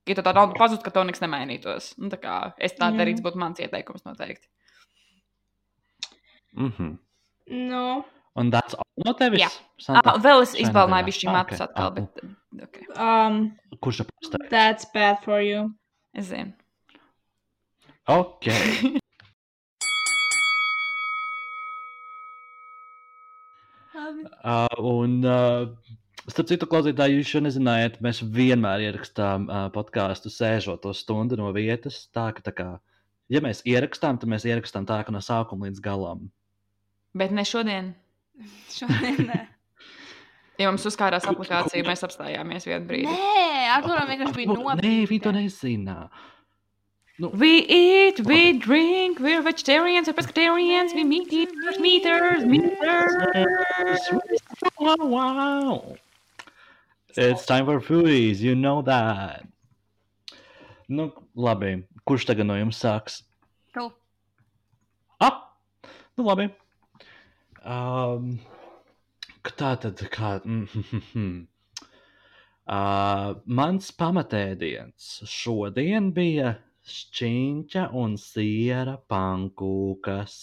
[0.07, 1.95] ja tā nauda pazūd, ka to nekas nemainītos.
[1.99, 2.99] Nu, tā kā es tā Jā.
[2.99, 4.47] darītu, būtu mans ieteikums noteikti.
[6.57, 6.99] Mhm.
[7.69, 8.05] Nu,
[8.37, 9.41] Un that's all no tevis?
[9.41, 9.49] Jā.
[9.81, 10.13] Santa?
[10.13, 11.05] Ah, vēl es nedēļā.
[11.09, 11.71] bišķi matus ok.
[11.71, 12.87] atkal, bet okay.
[13.01, 13.41] um,
[13.81, 14.51] Kurš ir pastāvējis?
[14.53, 15.71] that's bad for you.
[16.13, 16.53] es zinu.
[18.07, 18.51] Ok.
[24.47, 25.65] Uh, un, uh,
[26.31, 31.49] starp citu, klausītāji, jūs jau nezinājāt, mēs vienmēr ierakstām uh, podkāstu sēžot to stundu no
[31.57, 32.05] vietas.
[32.15, 32.69] Tā, ka, tā kā,
[33.33, 36.29] ja mēs ierakstām, tad mēs ierakstām tā, ka no sākuma līdz galam.
[37.17, 37.95] Bet ne šodien.
[38.77, 39.43] Šodien nē.
[40.57, 43.13] Ja mums uzkārās aplikācija, mēs apstājāmies vienu brīdi.
[43.13, 45.97] Nē, Arturam vienkārši bija Nu, Nē, viņi to nezina.
[47.21, 54.11] Nu, We eat, we drink, we're vegetarians, we're pescatarians, we meet eaters, meters, meters.
[54.81, 55.97] wow, wow.
[57.17, 59.47] It's time for foodies, you know that.
[60.89, 61.85] Nu, labi.
[62.07, 63.23] Kurš tagad no jums sāks?
[63.75, 63.89] Tu.
[65.21, 65.51] Ah,
[66.17, 66.51] nu labi.
[67.67, 68.37] Um,
[69.59, 70.37] tā tad, kā.
[70.47, 71.49] Mm,
[72.71, 76.53] uh, mans pamatēdiens šodien bija
[76.87, 80.37] šķīņķa un siera pankūkas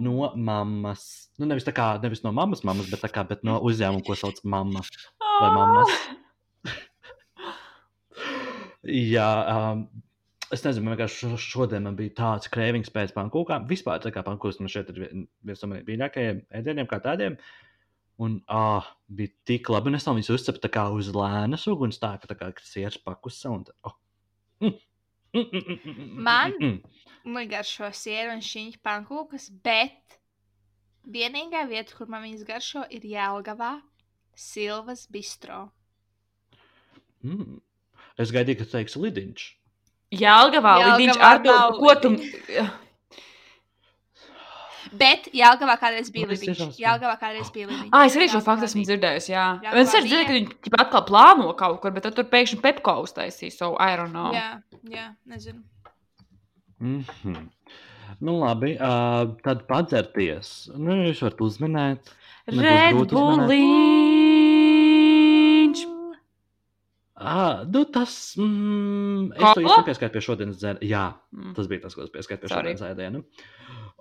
[0.00, 1.28] no mammas.
[1.36, 4.80] Nu, nevis kā, nevis no mammas, mammas bet, kā, bet no uzņēmuma, ko sauc mamma
[5.20, 5.92] vai mammas.
[9.12, 9.84] Jā, um,
[10.54, 13.68] es nezinu, vienkārši šo- šodien man bija tāds krēvings pēc pankūkām.
[13.70, 17.38] Vispār tā kā pankūks man šeit ir vien- viens no mīļākajiem ēdieniem, kā tādiem.
[18.18, 21.98] Un ah, bija tik labi, un es tam viņus uzcepu tā kā uz lēnas uguns,
[22.00, 23.50] tā ka tā kā sieras pakusa.
[23.50, 23.96] Un, oh.
[24.60, 24.78] mm.
[25.36, 26.80] Mm, mm, mm, Man?
[27.24, 30.16] Man garšo sieru un šīņķu pankūkas, bet
[31.12, 33.82] vienīgā vieta, kur man viņas garšo, ir Jēlgavā,
[34.32, 35.72] Silvas bistro.
[37.26, 37.60] Mm.
[38.16, 39.46] Es gaidīju, ka tu teiksi lidiņš.
[40.22, 42.12] Jālgavā, Jelgavā Lidīņš, ar to, nav ko tu...
[44.96, 46.46] Bet Jēlgavā kādreiz bija lidiņš.
[46.46, 46.84] tiešām spēju.
[46.86, 47.90] Jēlgavā kādreiz bija lidiņš.
[47.92, 48.88] Ah, es arī šo faktu esmu bija.
[48.92, 49.46] dzirdējusi, jā.
[49.64, 50.12] Jā, Es arī bija.
[50.12, 53.96] dzirdēju, ka viņi atkal plāno kaut kur, bet tad tur pēkšņi Pepko uztaisīs, so I
[53.98, 54.32] don't know.
[54.32, 55.60] Jā, jā, nezinu.
[56.80, 57.48] Mm -hmm.
[58.20, 60.70] Nu, labi, uh, tad padzerties.
[60.76, 62.12] Nu, jūs varat uzminēt.
[62.46, 63.10] Nebūs
[67.26, 68.12] Ah, nu, tas.
[68.38, 70.86] Mm, es to īstenībā pieskaitu pie šodienas dzēriena.
[70.86, 71.54] Jā, Mm.
[71.56, 72.74] tas bija tas, ko es pieskaitu pie Sorry.
[72.76, 73.22] šodienas ēdiena.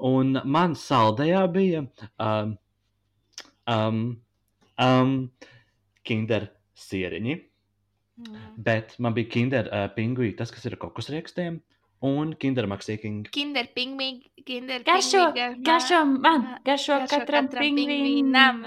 [0.05, 1.85] Un man saldējā bija
[2.19, 2.57] um,
[3.67, 4.01] um,
[4.77, 5.13] um,
[6.05, 7.37] kinder sieriņi,
[8.15, 8.35] Mm.
[8.63, 11.57] bet man bija kinder uh, pingvīni, tas, kas ir ar kokosriekstiem,
[12.05, 13.25] un kinder maksīking.
[13.31, 18.61] Kinder pingvīgi, kinder Garšo, pingvīga, garšo man, garšo Garšo katram katram pingvīnam.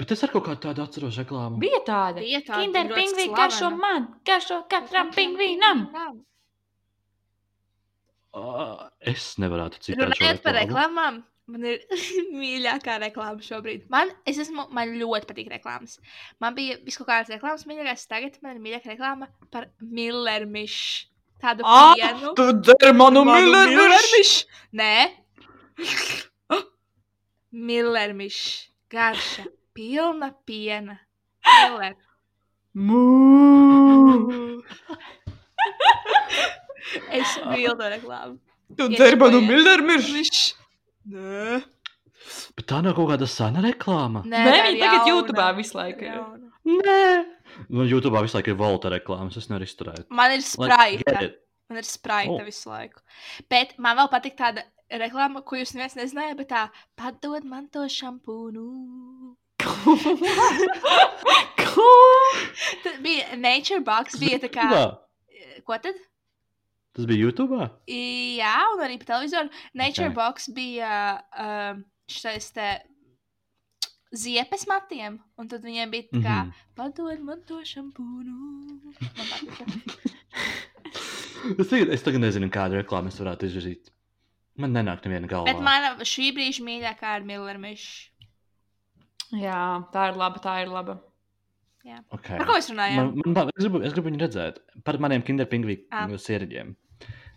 [0.00, 1.58] Bet es ar kaut kādu tādu atceros reklāmu.
[1.62, 2.20] Bija tāda.
[2.24, 5.86] Bija tāda Kinder ļoti pingvīni garšo man, garšo katram pingvīnam.
[8.30, 9.98] Uh, es nevarētu citēt.
[9.98, 11.16] šo Runājot par reklāmām,
[11.50, 11.80] man ir
[12.40, 13.88] mīļākā reklāma šobrīd.
[13.90, 15.96] Man, es esmu, man ļoti patīk reklāmas.
[16.42, 21.08] Man bija viskaut kādas reklāmas mīļākās, tagad man ir mīļākā reklāma par Millermišu.
[21.40, 22.34] Tādu Ah, pienu.
[22.36, 23.78] Tu dzer manu Millermišu.
[23.80, 24.44] millermišu!
[24.76, 24.94] Nē,
[27.70, 28.66] Millermišs.
[28.90, 30.98] Garša, pilna piena.
[31.46, 31.94] Miller.
[32.74, 33.02] Mū!
[37.14, 38.38] Es mīlu reklāmu.
[38.78, 39.50] Tu Iet dzer manu šojiet.
[39.50, 40.56] millermišu!
[41.10, 41.60] Nē,
[42.56, 44.20] Bet tā nav kaut kāda sena reklāma.
[44.28, 45.08] Nē, Nē, viņi tagad.
[45.10, 46.18] YouTube visu laiku ir.
[46.70, 46.98] Nē,
[47.72, 49.38] nu, YouTube visu laiku ir volta reklāmas.
[49.40, 50.04] Es nevaru izturēt.
[50.10, 51.30] Man ir Like, spraita.
[51.70, 52.44] Man ir spraita Oh.
[52.46, 53.00] visu laiku.
[53.50, 56.62] Bet man vēl patīk tāda reklāma, ko jūs neviens nezinājāt, bet tā
[56.96, 58.66] padod man to šampūnu.
[61.70, 61.88] Ko?
[62.84, 64.66] Tad bija Nature Box, bija tā kā.
[64.68, 65.62] YouTube'ā?
[65.68, 65.98] Ko tad?
[66.96, 67.60] Tas bija YouTube.
[67.90, 69.50] Jā, un arī pa televizoru.
[69.78, 70.12] Nature Ok.
[70.12, 70.16] okay.
[70.18, 70.92] Box bija
[71.38, 72.68] um, šis te
[74.10, 76.50] ziepes matiem, un tad viņiem bija tā kā, Mhm.
[76.74, 78.34] padod man to šampūnu.
[81.58, 83.88] Es tagad, es tagad nezinu, kādu reklāmu es varētu izvirzīt.
[84.60, 85.46] Man nenāk neviena galva.
[85.48, 88.09] Bet mana šī brīža mīļākā ir Miller Mišs.
[89.32, 90.98] Jā, tā ir laba, tā ir laba.
[92.12, 92.36] okay.
[92.38, 92.96] Par ko mēs runājām?
[92.96, 95.26] Man, man, es, gribu, es gribu viņu redzēt par maniem Ah.
[95.26, 96.74] kinderpingvīnu sēriņiem.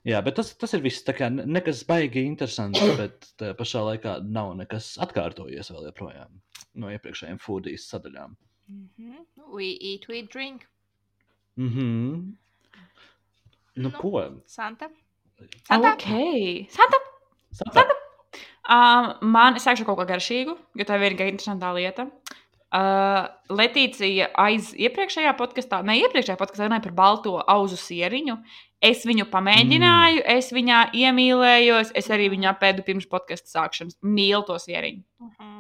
[0.05, 1.03] Jā, bet tas, tas ir viss.
[1.03, 3.29] kā ne- Nekas baigi interesants, bet
[3.59, 6.41] pašā laikā nav nekas atkārtojies vēl joprojām
[6.75, 8.35] no iepriekšējiem foodijas sadaļām.
[8.69, 9.25] Mm -hmm.
[9.53, 10.67] We eat, we drink.
[11.57, 12.33] Mhm.
[13.75, 13.91] Nu, Nu.
[13.91, 14.41] ko?
[14.45, 14.89] Santa?
[15.67, 15.93] Santa?
[15.93, 16.07] Ok.
[16.69, 16.97] Santa.
[17.51, 18.02] Santa.
[18.63, 22.07] Um, man es sākšu kaut ko garšīgu, jo tā ir vienīgā interesantā lieta.
[22.73, 28.37] Uh, Letīcija aiz iepriekšējā podkāstā, ne iepriekšējā podkāstā, runāja par balto auzu sieriņu.
[28.83, 30.37] Es viņu pamēģināju, mm.
[30.39, 33.99] es viņā iemīlējos, es arī viņu apēdu pirms podkāstu sākšanas.
[34.03, 35.03] Mīlu to sieriņu.
[35.21, 35.53] Uh -huh.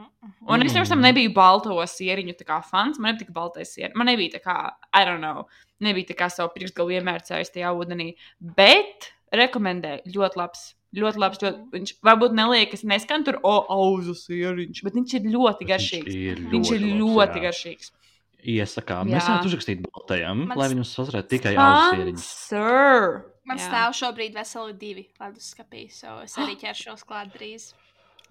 [0.47, 1.07] Un es pirms tam Mm.
[1.07, 2.33] nebiju balto sieriņu
[2.69, 2.99] fans.
[2.99, 3.95] Man nepatika baltais sieriņš.
[3.95, 5.45] Man nebija tā kā, I don't know,
[5.79, 8.15] nebija tā kā savu priekšgalu iemērcējis tajā ūdenī.
[8.39, 10.01] Bet rekomendēju.
[10.15, 10.75] Ļoti labs.
[10.93, 11.39] Ļoti labs.
[11.41, 16.05] Ļoti, viņš varbūt neliekas, neskan tur, auzu sieriņš, bet viņš ir ļoti garšīgs.
[16.05, 17.43] Viņš ir Viņš ir ļoti, ļoti jā.
[17.47, 17.91] garšīgs.
[18.43, 19.07] Iesakām.
[19.07, 22.25] Mēs varētu uzrakstīt baltajam, Mans- lai viņus sasrētu tikai aussēriņus.
[22.49, 23.21] Sir!
[23.45, 23.67] Man Jā.
[23.69, 27.71] stāv šobrīd veseli divi leduskapī, so es arī ķeršos klāt drīz.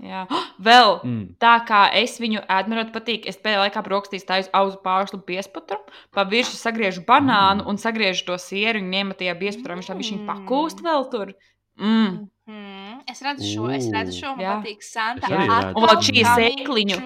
[0.01, 0.23] Jā.
[0.69, 1.35] Vēl Mm.
[1.41, 5.79] tā kā es viņu ēdmerot patīk, es pēdējā laikā brokastīs tādu auzu pārslu piesputru,
[6.13, 7.69] pa virsmu sagriežu banānu Mm.
[7.69, 9.77] un sagriežu to sieru un ņēmu tajā piesputrā.
[9.81, 10.27] Viņš tā viņš Mm.
[10.29, 11.35] pakūst vēl tur.
[11.79, 12.29] Mm.
[12.47, 13.01] Hmm.
[13.07, 14.55] Es redzu šo, es redzu šo, man Jā.
[14.59, 15.29] patīk Santa.
[15.31, 15.73] Es.
[15.79, 16.99] Un vēl coming sēkliņu.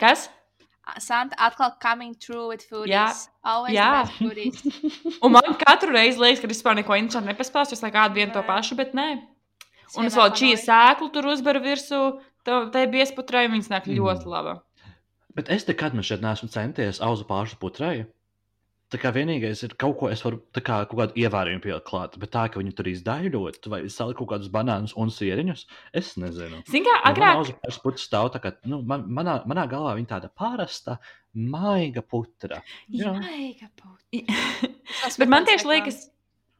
[0.00, 0.28] Kas?
[0.98, 2.90] Santa atkal coming true with foodies.
[2.90, 3.04] Jā.
[3.46, 3.90] Always Jā.
[4.18, 4.58] foodies.
[5.22, 7.76] Un man katru reizi liekas, ka es vispār neko interesantu nepaspēju.
[7.78, 9.20] Es laikā vienu to pašu, bet nē.
[9.98, 10.58] Un es vēl panoju.
[10.64, 12.00] sēklu tur uzbaru virsū.
[12.46, 13.98] Tā ir piesputrai, un viņas nāk Mm.
[14.00, 14.62] ļoti laba.
[15.34, 18.06] Bet es nekad man šeit neesmu centies auzu pāršu putrai.
[18.90, 22.32] Tā kā vienīgais ir kaut ko, es varu kā kaut kādu ievērojumu pielikt klāt, bet
[22.34, 25.62] tā, ka viņi tur izdaļot vai salikt kaut kādus banānus un sieriņus,
[26.00, 26.62] es nezinu.
[26.66, 30.10] Zini, kā Agrāk agrāk, tas putekļs stāv tā, kā, nu, man, manā, manā galvā viņa
[30.16, 30.98] tāda parasta,
[31.34, 32.58] maiga putra.
[32.90, 33.14] Jā.
[33.14, 34.40] Maiga putra.
[35.22, 36.02] Bet man tieši liekas,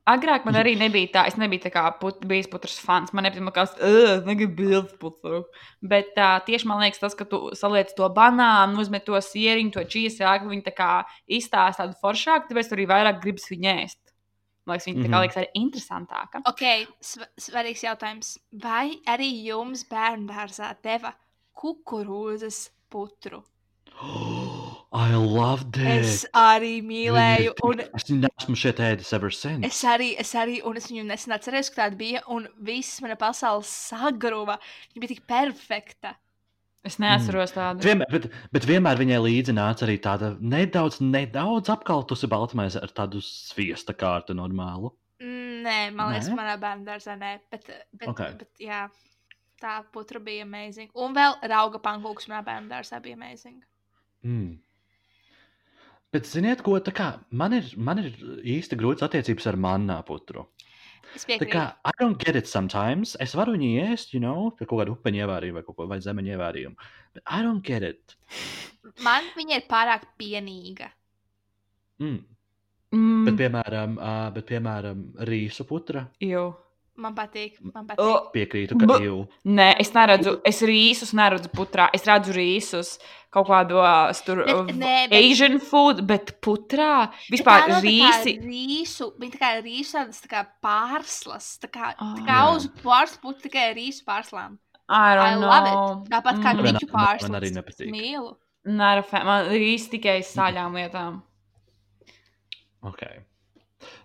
[0.08, 3.12] agrāk man arī nebija tā, es nebiju tā kā put, bijis putras fans.
[3.12, 5.44] Man nebija tāds, ka negribu bildes putru.
[5.82, 9.84] Bet uh, tieši man liekas, tas, ka tu saliec to banānu, uzmet to sieriņu, to
[9.84, 10.90] čīzi sēklu, viņi tā kā
[11.28, 14.00] izstāsta tādu foršāku, tāpēc tur arī vairāk gribas viņu ēst.
[14.66, 15.22] Man liekas, viņa tā kā Mhm.
[15.24, 16.42] liekas arī interesantāka.
[16.46, 16.64] Ok,
[17.00, 18.38] sv svarīgs jautājums.
[18.52, 21.14] Vai arī jums bērnu dārzā deva
[21.56, 23.42] kukurūzas putru?
[24.92, 26.30] I love Es that!
[26.58, 29.62] arī mīlēju, un Es neesmu šeit ēdis ever since.
[29.68, 33.14] es arī, es arī, un es viņu nesen atceros, ka tāda bija, un viss mana
[33.14, 34.56] pasaule sagruva.
[34.90, 36.16] Viņa bija tik perfekta.
[36.82, 37.84] Es neatceros tādu.
[37.84, 38.26] Vienmēr, bet,
[38.56, 44.34] bet vienmēr viņai līdzi nāca arī tāda nedaudz, nedaudz apkaltusi baltmaize ar tādu sviesta kārtu
[44.34, 44.90] normālu.
[45.20, 48.22] Mm, Nē, man liekas, manā bērnu dārzā nē, bet, bet, Ok.
[48.40, 48.88] bet jā,
[49.60, 50.88] tā putra bija amazing.
[50.96, 53.60] Un vēl rauga pankūks manā bērnu dārzā bija amazing.
[54.24, 54.56] Mm.
[56.10, 58.08] Bet, ziniet, ko tā kā man ir, man ir
[58.42, 60.48] īsti grūts attiecības ar manā putru.
[61.14, 61.50] Es Tā piekrītu.
[61.52, 63.16] kā I don't get it sometimes.
[63.22, 66.34] Es varu viņu ēst, you know, ar kaut kādu upeņu ievārījumu vai, ko, vai zemeņu
[66.36, 66.90] ievārījumu.
[67.14, 68.16] Bet I don't get it.
[69.06, 70.90] Man viņa ir pārāk pienīga.
[72.02, 72.20] Mm.
[72.90, 76.48] Mm, Bet, piemēram, uh, bet, piemēram, rīsu putra jū.
[76.96, 78.00] Man patīk, man patīk.
[78.04, 79.28] Oh, piekrītu, ka jau.
[79.46, 81.88] Nē, es neredzu, es rīsus neredzu putrā.
[81.94, 82.98] Es redzu rīsus
[83.32, 88.34] kaut kādos tur Bet- bet, nē, bet- Asian food, bet putrā Bet vispār tā rīsi.
[88.36, 91.58] kā Rīsu, viņa tā kā rīsu tādas tā kā pārslas.
[91.62, 92.14] Tā kā, Ah.
[92.18, 92.56] tā kā Jā.
[92.56, 94.58] uz pārslas putu tikai rīsu pārslām.
[94.88, 96.02] I I don't love know.
[96.02, 96.10] it.
[96.10, 96.56] Tāpat kā Mm.
[96.56, 97.40] Man- miķu man- man pārslas.
[97.40, 97.90] arī nepatīk.
[97.94, 98.36] Mīlu.
[98.66, 101.22] Nē, man rīsi tikai sāļām lietām.
[102.84, 103.20] Okay.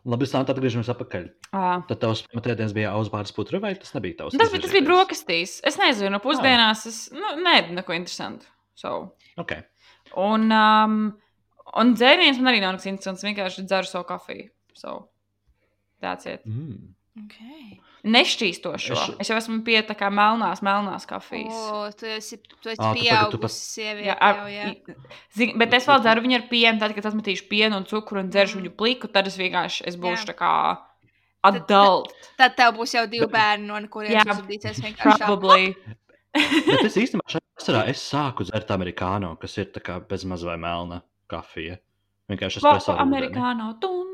[0.06, 1.24] Labi, Santa, atgriežamies atpakaļ.
[1.58, 1.80] Ah.
[1.90, 4.36] Tad tavs pamatēdiens bija auzbāras putra, vai tas nebija tavs?
[4.38, 5.56] Tas, bija- tas bija brokastīs.
[5.66, 8.46] Es nezinu, pusdienās es nu, nē, neko interesantu.
[8.76, 9.16] So.
[9.42, 9.64] Okay.
[10.16, 11.18] Un, um,
[11.76, 13.24] un dzēriens man arī nav nekas interesants.
[13.26, 14.50] Vienkārši dzeru savu kafiju.
[14.78, 15.08] So.
[16.04, 16.40] Tāds ir.
[16.46, 16.94] Mm.
[17.26, 17.80] Okay.
[18.06, 18.94] Nešķīstošo.
[18.94, 21.54] Es- Es jau esmu pie tā kā melnās, melnās kafijas.
[21.54, 24.06] O, tu esi, tu esi tu pieaugusi pat- sieviete.
[24.12, 24.96] Jā, ar, jau, jā.
[25.34, 26.80] zin, bet es vēl dzeru viņu ar pienu.
[26.80, 28.62] Tad, kad atmetīšu pienu un cukuru un dzeršu Mm.
[28.62, 30.34] viņu pliku, tad es vienkārši es būšu Jā.
[30.34, 30.52] tā kā
[31.44, 32.12] adult.
[32.38, 35.20] Tad tev būs jau divi bērni, no kuriem Jā, uzvedīsies vienkārši.
[35.26, 35.76] Probably.
[36.68, 40.44] Bet es īstenībā šajā vasarā es sāku dzert amerikāno, kas ir tā kā bez maz
[40.44, 41.78] vai melna kafija.
[42.30, 42.94] Vienkārši Ko espresso.
[42.94, 43.06] ūdeni.
[43.06, 43.68] amerikāno?
[43.80, 44.05] Tun,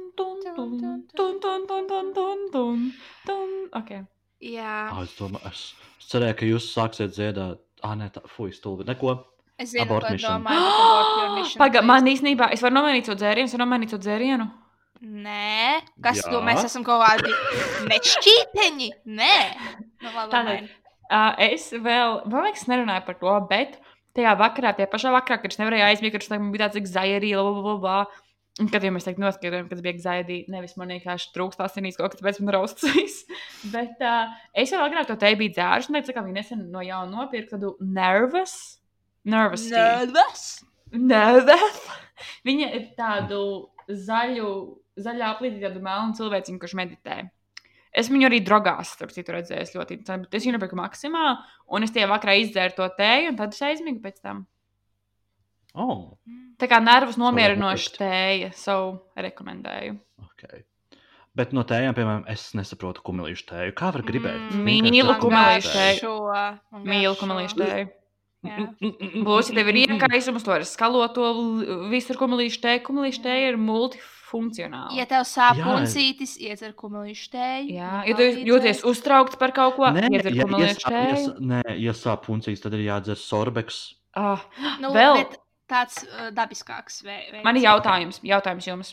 [0.62, 2.80] dun, dun, dun, dun, dun, dun, dun,
[3.26, 3.52] dun.
[3.82, 4.04] Okay.
[4.42, 4.78] Jā.
[4.92, 5.62] Ah, es, domāju, es,
[6.02, 7.62] es cerēju, ka jūs sāksiet dziedāt.
[7.86, 8.86] Ah, nē, tā fuj, stulbi.
[8.90, 9.16] Neko.
[9.62, 10.42] Es zinu, abort ko mission.
[10.42, 11.54] domāju.
[11.62, 14.48] Pagaid, man īstenībā, es varu nomainīt to dzērienu, es varu nomainīt to dzērienu.
[15.02, 16.30] Nē, kas Jā.
[16.30, 17.34] to mēs esam kaut kādi
[17.90, 18.90] nešķīteņi?
[19.18, 19.38] Nē,
[20.04, 20.68] nu, labi, Tātad,
[21.10, 23.80] uh, es vēl, man liekas, nerunāju par to, bet
[24.18, 26.92] tajā vakarā, tajā pašā vakarā, kad es nevarēju aizmigt, kad es tā, bija tāds, cik
[26.92, 27.80] zaļi, bla, bla, bla.
[27.82, 28.30] bla
[28.62, 32.14] Un kad jau mēs teikt, noskatījām, kad bija anxiety, nevis man vienkārši trūkst asinīs kaut
[32.14, 33.16] kas, tāpēc man raustas.
[33.74, 36.84] bet uh, es jau agrāk to te biju dzēruši, un teicu, ka viņi nesen no
[36.86, 38.54] jauna nopirka tādu nervous.
[39.26, 39.66] Nervous.
[39.74, 40.46] Nervous?
[40.94, 41.82] Nervous.
[42.48, 43.42] Viņa ir tādu
[43.90, 44.54] zaļu,
[45.02, 47.24] zaļā aplīti, tādu melnu cilvēciņu, kurš meditē.
[47.92, 50.38] Es viņu arī drogās, starp citu, redzēju ļoti interesanti.
[50.38, 51.26] Es viņu nopirku maksimā,
[51.74, 54.46] un es tie vakarā izdzēru to tēju, un tad es aizmigu pēc tam.
[55.74, 56.18] Oh,
[56.62, 59.96] Tā kā nervus nomierinoša tēja, savu rekomendēju.
[60.28, 60.66] okay.
[61.34, 63.74] Bet no tējām, piemēram, es nesaprotu kumelīšu tēju.
[63.80, 64.52] Kā var gribēt?
[64.52, 66.12] Mm, mīlu kumelīšu tēju.
[66.84, 67.88] Mīlu, liekas tēju.
[68.44, 68.58] Jā.
[69.26, 71.30] Būs, ja tev ir iekaisums, to var skalot, to
[71.92, 72.82] visur kumelīšu tēju.
[72.88, 74.92] Kumelīšu tēja ir multifunkcionāla.
[74.98, 77.74] Ja tev sāp puncītis, iedzer kumelīšu tēju.
[77.78, 80.94] Jā, ja ja tu jūties uztraukts par kaut ko, Nē, iedzer ja, ja, kumelīšu ja,
[80.98, 81.26] tēju.
[81.30, 83.82] sā- nē, ja sāp puncīs, tad ir jādzer sorbeks.
[84.18, 84.42] Ah,
[84.82, 85.38] Nu, Vēl- bet
[85.72, 87.46] tāds uh, dabiskāks vei- veids.
[87.48, 88.92] Man ir jautājums, jautājums jums.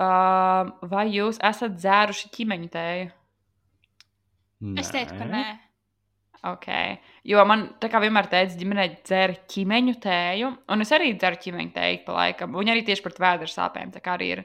[0.00, 3.10] Uh, vai jūs esat dzēruši ķīmeņu tēju?
[4.78, 5.44] Es teiktu, ka nē.
[6.40, 6.94] Okay.
[7.28, 11.72] Jo man tā kā vienmēr teica, ģimenē dzēra ķīmeņu tēju, un es arī dzeru ķīmeņu
[11.74, 12.54] tēju pa laikam.
[12.56, 14.42] Viņa arī tieši par vēdera sāpēm tā kā arī ir.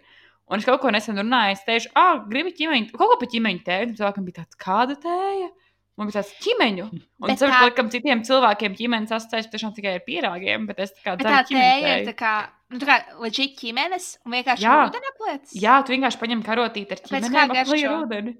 [0.51, 3.63] Un es kaut ko nesen runāju, es teicu, ah, gribi ķīmeņu, kaut ko par ķīmeņu
[3.69, 3.87] tēju.
[3.89, 5.47] Un cilvēkam bija tāds, kāda tēja?
[5.97, 6.85] Man bija tāds ķīmeņu.
[7.23, 10.91] Un es saprotu, tā- ka citiem cilvēkiem ķīmeņa asociēts tiešām tikai ar pīrāgiem, bet es
[10.91, 12.07] tā kā Bet dzeru tā ķīmeņu tēja ir tēju.
[12.09, 12.31] tā kā,
[12.69, 14.73] nu, tā kā leģit ķīmenes un vienkārši Jā.
[14.89, 15.53] ūdeni apliec.
[15.61, 16.99] Jā, tu vienkārši paņem karotīti ar
[17.39, 17.93] ar garšo?
[18.01, 18.35] ūdeni.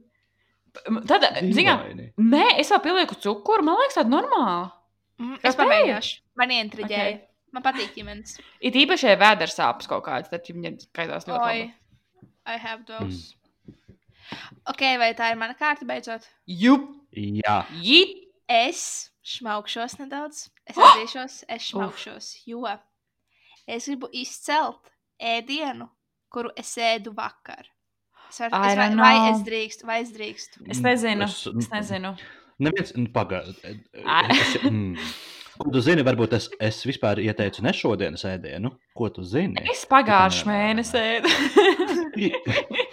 [1.08, 1.24] Tad,
[1.56, 2.10] zinām, Dīvaini.
[2.20, 4.72] nē, es vēl pielieku cukuru, man liekas, tāda normāla.
[5.18, 6.20] Mm, es pamēģināšu.
[6.36, 7.14] Man ieintriģēja.
[7.16, 7.22] Okay.
[7.56, 8.36] Man patīk ģimenes.
[8.60, 11.74] Ir īpaši, ja vēders sāpes kaut kādas, tad viņi skaitās ļoti Oi, labi.
[12.48, 13.36] I have those.
[14.68, 16.28] Ok, vai tā ir mana kārta beidzot?
[16.46, 16.90] Jup!
[17.16, 18.22] Jā, Jīt!
[18.52, 20.50] Es šmaukšos nedaudz.
[20.70, 22.66] Es atzīšos, es šmaukšos, jo
[23.66, 25.88] es gribu izcelt ēdienu,
[26.30, 27.66] kuru es ēdu vakar.
[28.30, 30.66] Es varu, es, vai, vai es drīkstu, vai es drīkstu.
[30.70, 31.26] Es nezinu.
[31.30, 32.16] Es- Es nezinu.
[32.60, 33.80] neviens, nu, pagaidi.
[34.70, 34.98] Mm.
[35.56, 36.04] Ko tu zini?
[36.04, 38.74] Varbūt es, es vispār ieteicu ne šodienas ēdienu.
[38.98, 39.56] Ko tu zini?
[39.72, 41.04] Es nē, mēnesī.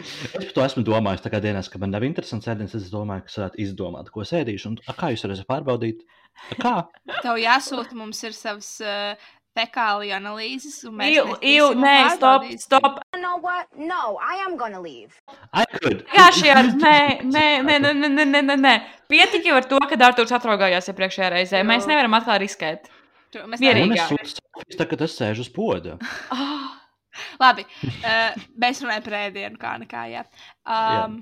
[0.00, 1.24] es par to esmu domājis.
[1.26, 4.72] Tagad dienās, kad man nav interesants sēdiens, es domāju, kas varētu izdomāt, ko sēdīšu.
[4.72, 6.06] Un, a, kā jūs varat pārbaudīt?
[6.50, 6.74] A, kā?
[7.20, 8.78] Tev jāsūta mums ir savs.
[8.84, 9.12] Uh...
[9.12, 13.00] Eh, Fekāliju analīzes, un mēs jau tādu nē, stop, stop.
[13.18, 13.66] No, what?
[13.74, 15.18] No, I am gonna leave.
[15.50, 16.04] I could.
[16.14, 16.94] Jā, šajā, nē,
[17.26, 18.74] nē, nē, nē, nē, nē, nē.
[19.10, 21.64] Pietika jau ar to, ka Dārtaurs atraugājās iepriekšējā reizē.
[21.66, 22.86] Mēs nevaram atkal riskēt.
[23.34, 24.14] Mēs nevaram riskēt.
[24.14, 24.22] Mierīgi.
[24.22, 25.98] Es sūtu, tā, kad es sēžu uz poda.
[26.30, 26.79] Oh.
[27.44, 30.06] Labi, uh, mēs runājam par ēdienu, kā nekā.
[30.12, 30.24] Jā.
[30.64, 31.20] Um,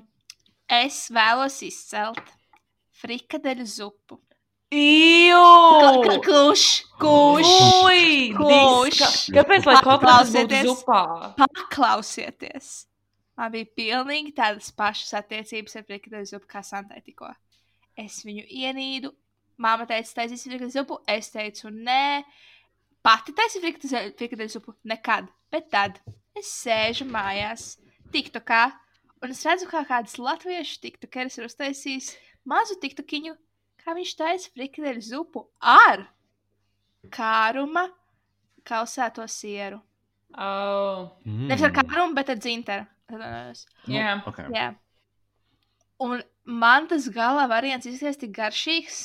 [0.79, 2.33] es vēlos izcelt
[2.99, 4.19] frikadeļu zupu.
[4.69, 5.37] Jū!
[6.21, 6.63] Kurš?
[7.01, 7.53] Kurš?
[8.37, 8.99] Kurš?
[9.33, 10.67] Kāpēc, lai Paklausieties.
[10.67, 11.01] zupā?
[11.39, 12.67] Paklausieties!
[13.39, 17.31] Man bija pilnīgi tādas pašas attiecības ar frikadeļu zupu kā Santai tikko.
[17.97, 19.13] Es viņu ienīdu.
[19.59, 20.99] Māma teica, taisīs frikadeļu zupu.
[21.09, 22.21] Es teicu, nē.
[23.05, 23.73] Pati taisīja
[24.19, 24.75] frikadeļu zupu.
[24.87, 25.29] Nekad.
[25.53, 25.99] Bet tad
[26.37, 27.77] es sēžu mājās,
[28.13, 28.63] TikTokā,
[29.23, 32.11] un es redzu, kā kāds latviešu tiktokeris ir uztaisījis
[32.49, 33.35] mazu tiktokiņu,
[33.83, 36.05] kā viņš taisa frikadeļu zupu ar
[37.13, 37.87] kāruma
[38.67, 39.79] kausēto sieru.
[40.37, 41.47] Oh, Mm.
[41.49, 42.85] Nevis ar kārumu, bet ar dzinteru.
[43.89, 44.21] Jā.
[44.29, 44.45] Okay.
[44.53, 44.67] Jā.
[45.99, 48.99] Un man tas gala variants izskatījās tik garšīgs,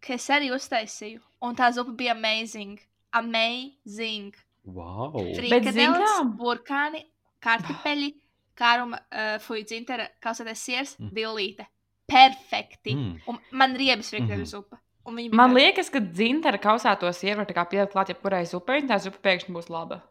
[0.00, 1.20] ka es arī uztaisīju.
[1.44, 2.80] Un tā zupa bija amazing.
[3.12, 4.34] Amazing.
[4.64, 5.12] Wow.
[5.16, 6.12] kā?
[6.38, 7.02] burkāni,
[7.42, 8.12] kartupeļi,
[8.58, 11.10] kāruma, uh, fuj, dzintara, kausētais siers, Mm.
[11.16, 11.66] dillīte.
[12.06, 12.94] Perfekti.
[12.94, 13.20] Mm.
[13.26, 14.78] Un man riebas frikadeļu zupa.
[15.06, 18.88] Viņa bija Man liekas, ka dzintara kausētos ievar tā kā pielikt klāt jebkurai zupai, un
[18.88, 20.02] tā zupa pēkšņi būs laba.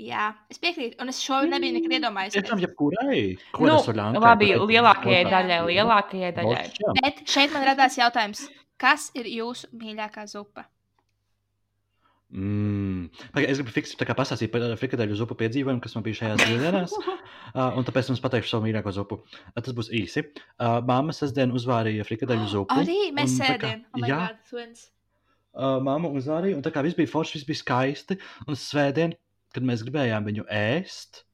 [0.00, 0.96] Jā, es piekrītu.
[1.02, 2.34] Un es šo nebiju nekad iedomājies.
[2.38, 3.36] Tiešām, jebkurai.
[3.60, 3.76] Nu,
[4.18, 6.62] labi, lielākajai daļai, lielākajai daļai.
[7.02, 8.46] Bet šeit man radās jautājums,
[8.80, 10.64] kas ir jūsu mīļākā zupa?
[12.32, 13.10] Mm.
[13.36, 16.94] Es gribu fiksēt, kā pastāstīt par frikadeļu zupu piedzīvojumu, kas man bija šajās dienās.
[16.96, 19.18] Uh, un tāpēc jums pateikšu savu mīļāko zupu.
[19.50, 20.24] Uh, tas būs īsi.
[20.56, 22.78] Uh, Māma sestdien uzvārīja frikadeļu zupu.
[22.80, 23.84] Arī mēs sēdējām.
[23.92, 24.20] Oh my jā.
[24.22, 24.86] God, twins.
[25.52, 28.16] uh, mamma uzvārīja, un tā kā viss bija forši, viss bija skaisti.
[28.46, 29.12] Un svētdien,
[29.52, 31.26] kad mēs gribējām viņu ēst,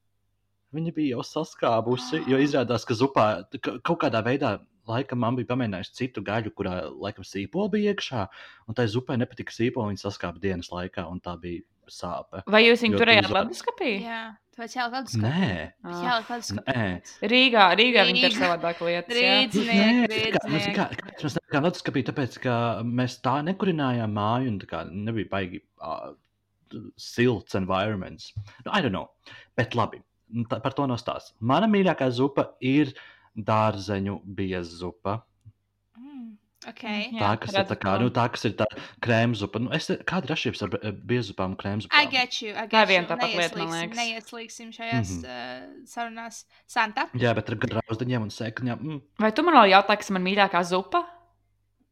[0.75, 2.25] viņa bija jau saskābusi.
[2.27, 4.57] Jo izrādās, ka zupā ka kaut kādā veidā,
[4.89, 8.27] laikam, man bija pamēģinājusi citu gaļu, kurā laikam sīpola bija iekšā.
[8.69, 12.43] Un tai zupai nepatika sīpola, viņa saskāpa dienas laikā, un tā bija sāpe.
[12.49, 13.91] Vai jūs viņu turējāt leduskapī?
[14.03, 14.21] Jā,
[14.55, 15.23] tāpēc jāliek leduskapī.
[15.25, 15.51] Nē.
[15.89, 16.75] Jāliek leduskapī.
[16.75, 17.29] Nē.
[17.33, 19.17] Rīgā, Rīgā viņi ir savādāk lietas.
[19.17, 19.35] jā.
[19.39, 20.19] Rīdzinieki,
[20.53, 24.83] Nē, kā, kā, mēs nelikām leduskapī, tāpēc, ka mēs tā nekurinājām māju, un tā kā
[24.89, 26.11] nebija baigi uh,
[27.01, 28.33] silts environments.
[28.65, 29.09] Nu, I don't know,
[29.57, 30.03] bet labi,
[30.35, 31.33] nu, tā, par to nostās.
[31.39, 32.93] Mana mīļākā zupa ir
[33.47, 35.19] dārzeņu bieza zupa.
[35.97, 36.37] Mm,
[36.71, 36.83] ok.
[36.83, 38.03] Jā, Tā, kas ir redzu tā, kā, to.
[38.05, 38.67] nu, tā, kas ir tā
[39.05, 39.61] krēma zupa.
[39.63, 40.75] Nu, es, kāda ir atšķirība starp
[41.09, 42.51] biezupām un krēma I get you.
[42.53, 43.11] I Tā get viena you.
[43.13, 43.97] tāpat lieta, man liekas.
[43.99, 45.23] Neieslīgsim šajās Mhm.
[45.23, 46.43] uh, sarunās.
[46.67, 47.07] Santa.
[47.15, 48.77] Jā, bet ar grauzdiņiem un sēkliņiem.
[48.83, 51.05] Mm, Vai tu man vēl jautāji, kas ir man mīļākā zupa?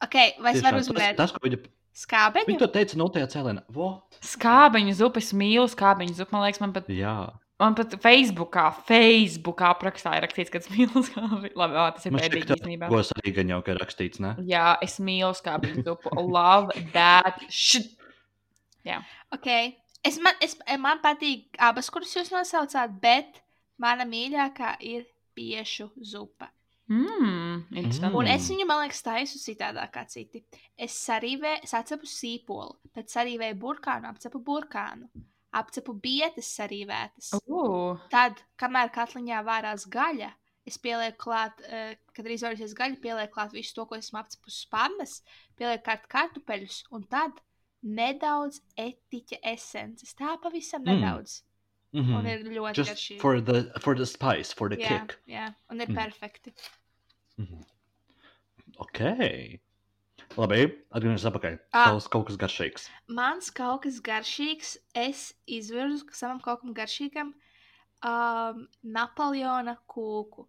[0.04, 1.58] Ok, vai es tiešām, varu tas, uzminēt tas, ko viņa,
[1.98, 2.45] skābeņu?
[2.52, 3.64] viņa to teica, nultajā cēlienā.
[3.74, 4.20] What?
[4.22, 6.32] Skābiņu zupu, es mīlu skābiņu zupu.
[6.36, 7.16] Man liekas, man pat, Jā.
[7.60, 11.53] Man pat Facebookā, Facebookā aprakstā ir rakstīts, ka es mīlu skābiņu.
[11.58, 12.89] Labi, ā, tas ir pēdīgi ka īstenībā.
[12.93, 14.36] Gos arī gan jau ka rakstīts, ne?
[14.47, 16.14] Jā, es mīlu skābiņu zupu.
[16.22, 17.93] Love that shit.
[19.36, 19.47] Ok,
[20.08, 23.41] es man, es, man patīk abas, kuras jūs nosaucāt, bet
[23.84, 25.03] mana mīļākā ir
[25.36, 26.47] piešu zupa.
[26.88, 28.16] Mmm, interesanti.
[28.16, 28.32] Un Mm.
[28.32, 30.39] es viņu, man liekas, taisu citādāk kā citi.
[30.80, 35.10] Es sarīvēju, es atcepu sīpolu, pēc sarīvēju burkānu, apcepu burkānu,
[35.54, 37.34] apcepu bietas sarīvētas.
[37.48, 40.32] Uh, Tad, kamēr katliņā vārās gaļa,
[40.66, 44.66] es pielieku klāt, uh, kad ir izvairījusies gaļa, pielieku klāt visu to, ko esmu apcepus
[44.68, 45.22] spārnas,
[45.58, 47.32] pielieku kārt kartupeļus, un tad
[47.84, 50.14] nedaudz etiķa esences.
[50.18, 50.86] Tā pavisam Mm.
[51.02, 51.41] nedaudz.
[51.41, 51.48] Mm
[51.93, 52.16] Mm.
[52.18, 52.28] Un -hmm.
[52.28, 53.20] ir ļoti Just garšīgi.
[53.22, 55.20] for the, for the spice, for the jā, kick.
[55.28, 55.95] jā, un ir Mm.
[55.95, 56.54] perfekti.
[57.38, 57.64] Mhm.
[58.80, 59.00] Ok.
[60.36, 61.56] Labi, atgriežamies atpakaļ.
[61.72, 61.88] Ah.
[61.94, 62.90] Tavs kaut kas garšīgs.
[63.08, 67.32] Mans kaut kas garšīgs, es izvirzu savam kaut kam garšīgam
[68.04, 70.46] um, Napoleona kūku.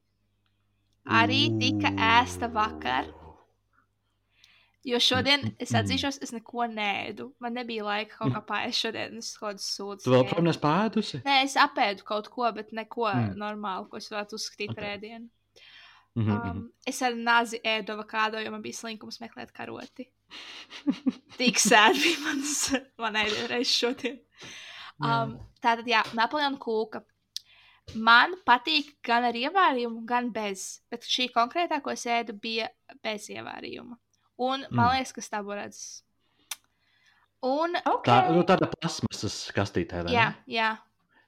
[1.09, 3.07] Arī tika ēsta vakar.
[4.89, 7.31] Jo šodien es atzīšos, es neko nēdu.
[7.43, 9.17] Man nebija laika kaut kā pāriest šodien.
[9.21, 10.05] Es kaut kādā sūdzos.
[10.05, 11.21] Tu vēl projām nespēdusi?
[11.27, 13.35] Nē, es apēdu kaut ko, bet neko Mm.
[13.41, 15.29] normālu, ko es varētu uzskatīt par Ok.
[16.25, 16.39] Ēdienu.
[16.39, 20.09] Mhm, Um, es ar nāzi ēdu avokādo, jo man bija slinkums meklēt karoti.
[21.39, 22.55] Tik sēdi bija mans,
[22.99, 24.19] man ēdienu reiz šodien.
[24.99, 27.05] Um, tātad, jā, Napoleona kūka.
[27.95, 30.81] Man patīk gan ar ievārījumu, gan bez.
[30.91, 32.67] Bet šī konkrētā, ko es ēdu, bija
[33.03, 33.97] bez ievārījuma.
[34.39, 34.99] Un man Mm.
[34.99, 36.03] liekas, ka tā būs redzes.
[37.43, 40.43] Un, Tā, nu, tāda plasmasas kastītē, vai jā, ne?
[40.51, 40.69] jā,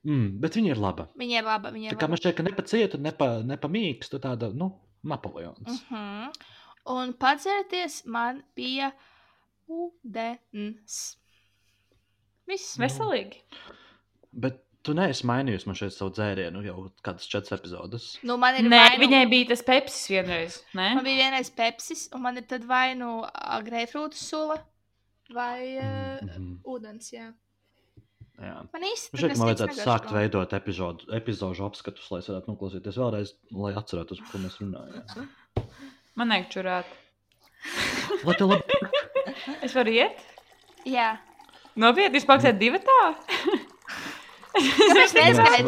[0.05, 1.09] Mm, bet viņa ir laba.
[1.21, 1.71] viņa ir laba.
[1.71, 2.09] Viņa Tā ir kā laba.
[2.15, 4.71] man šķiet, ka ne pa cietu, ne pa, ne pa mīkstu, tāda, nu,
[5.03, 5.59] Napoleons.
[5.69, 6.33] Uh -huh.
[6.87, 8.93] Un padzerties man bija
[9.69, 10.97] ūdens.
[12.51, 13.43] Viss veselīgi.
[14.33, 18.07] Bet tu neesi mainījusi man šeit savu dzērienu jau kādas četras epizodes.
[18.27, 20.61] Nu, man ir Nē, vai nu, viņai bija tas pepsis vienreiz.
[20.75, 20.95] Ne?
[20.95, 24.57] man bija vienreiz pepsis, un man ir tad vai nu ā, greifrūta sula
[25.35, 26.59] vai uh, Mhm.
[26.65, 27.13] ūdens.
[27.13, 27.33] Jā.
[28.41, 28.55] Jā.
[28.73, 30.17] Man Man šķiet, ka man vajadzētu sākt negaršo.
[30.17, 35.27] veidot epizodu, epizodu apskatus, lai es varētu noklausīties vēlreiz, lai atcerētos, par ko mēs runājām.
[36.17, 36.95] Man vajag čurāt.
[38.25, 38.79] Lai tev labi
[39.67, 40.23] Es varu iet?
[40.89, 41.11] Jā.
[41.77, 42.97] Nopietni, jūs paliksiet divi tā?
[43.05, 43.13] Jā.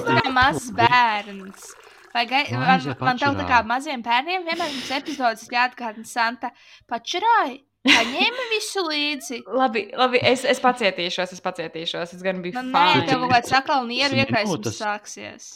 [0.00, 1.68] tu kā mazs bērns?
[2.12, 6.50] Vai gai, man, man tev tā kā maziem bērniem vienmēr mums epizodes jāatgādina Santa
[6.90, 7.60] pačurāja.
[7.88, 9.40] Paņēma visu līdzi.
[9.58, 12.12] Labi, labi es, es pacietīšos, es pacietīšos.
[12.14, 13.06] Es gan biju Nu, nē, fine.
[13.08, 14.78] tev kaut kāds sakal un ieru Desmit iekraisums minūtes.
[14.78, 15.48] sāksies.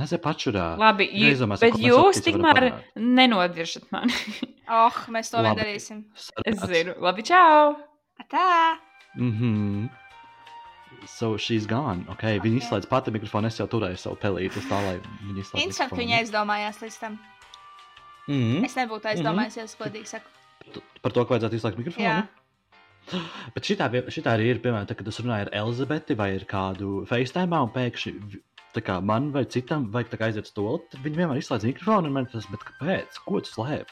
[0.00, 0.64] aiziet pačurā.
[0.80, 4.14] Labi, jū, Neizdomāsim, bet jūs tikmēr nenodiršat mani.
[4.70, 5.48] Oh, mēs to Labi.
[5.48, 6.04] vēl darīsim.
[6.46, 6.92] es zinu.
[7.02, 7.74] Labi, čau!
[8.30, 8.76] Tā.
[9.18, 9.88] Mhm.
[11.06, 12.04] So she's gone.
[12.12, 12.40] Okay, okay.
[12.44, 13.48] Viņa izslēdz pati mikrofonu.
[13.50, 15.62] Es jau turēju savu pelīti tā, lai viņa izslēgtu.
[15.64, 17.18] Interesanti, ka viņa aizdomājās līdz tam.
[18.28, 20.30] Mm Es nebūtu aizdomājies, ja es godīgi saku.
[21.00, 22.04] Par to, ka vajadzētu izslēgt mikrofonu.
[22.04, 22.28] Jā.
[23.54, 27.00] Bet šitā, šitā arī ir, piemēram, tā, kad es runāju ar Elizabeti vai ar kādu
[27.10, 28.42] FaceTime, un pēkšņi
[28.78, 32.28] kā man vai citam vajag aiziet uz to, tad viņi vienmēr izslēdz mikrofonu, un man
[32.30, 33.18] tas, bet kāpēc?
[33.26, 33.90] Ko tu slēp?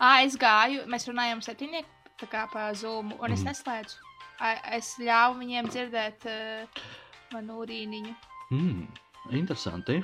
[0.00, 3.48] Ā, es gāju, mēs runājām septiņnieku pa zūmu, un es Mhm.
[3.50, 3.96] neslēdzu.
[4.40, 6.66] Ā, Es ļāvu viņiem dzirdēt uh,
[7.32, 8.14] manu urīniņu.
[8.48, 8.86] Hmm,
[9.30, 10.02] interesanti.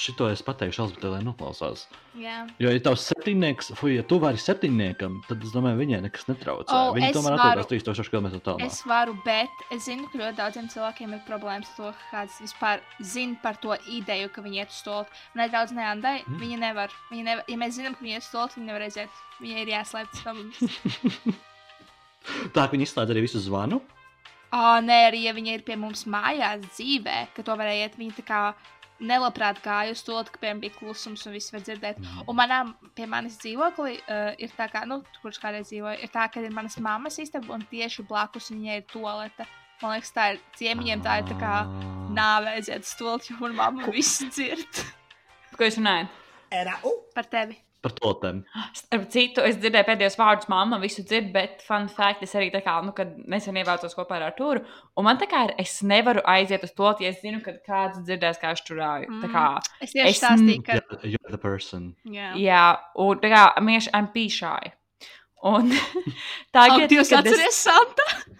[0.00, 1.82] Šito es pateikšu Elizabetei, lai noklausās.
[2.16, 2.46] Jā.
[2.62, 6.72] Jo, ja tavs septiņnieks, fuj, ja tu vari septiņniekam, tad es domāju, viņai nekas netraucē.
[6.72, 8.64] O, Viņi tomēr atrodas 3000 km tālāk.
[8.64, 12.38] Es varu, bet es zinu, ka ļoti daudziem cilvēkiem ir problēmas ar to, ka kāds
[12.40, 12.80] vispār
[13.12, 15.20] zina par to ideju, ka viņi iet uz stūri.
[15.36, 16.40] Un arī daudz neandai, Mm.
[16.46, 16.96] viņi nevar.
[17.12, 17.44] Viņi nevar.
[17.52, 19.22] Ja mēs zinām, ka viņi iet uz stūri, viņi nevar aiziet.
[19.44, 21.36] Viņai ir jāslēpjas no mums.
[22.54, 23.80] Tā, ka viņi izslēdz arī visu zvanu.
[24.50, 28.16] Ā, nē, arī ja viņi ir pie mums mājās dzīvē, ka to varēja iet, viņi
[28.18, 28.40] tā kā
[29.00, 32.00] nelabprāt gāja uz to, ka piemēram bija klusums un viss var dzirdēt.
[32.26, 32.60] Un manā,
[32.96, 36.54] pie manis dzīvoklī uh, ir tā, kā, nu, kurš kādreiz dzīvoja, ir tā, ka ir
[36.54, 39.48] manas mammas istaba un tieši blakus viņai ir toalete.
[39.80, 41.54] Man liekas, tā ir ciemiņiem, tā ir tā kā
[42.12, 44.84] nāve aiziet uz stūri, jo manā mamma visu dzird
[45.56, 46.12] Ko jūs runājat?
[47.14, 47.58] par tevi.
[47.80, 48.42] Par totēm.
[48.76, 52.60] Starp citu, es dzirdēju pēdējos vārdus, mamma visu dzird, bet fun fact, es arī tā
[52.64, 54.60] kā, nu, kad nesen ievācos kopā ar Artūru,
[55.00, 58.02] un man tā kā ir, es nevaru aiziet uz to, ja es zinu, kad kāds
[58.04, 59.08] dzirdēs, kā es čurāju.
[59.08, 59.22] Mm.
[59.24, 59.46] Tā kā,
[59.80, 60.76] Es tieši Es stāstīju, ka.
[60.76, 61.94] Yeah, you're the person.
[62.04, 62.64] Jā, jā,
[63.00, 64.74] un tā kā, mieši, I'm pīšāji.
[65.48, 65.72] Un
[66.56, 68.10] tagad, Dievs, kad es- atceries Santa!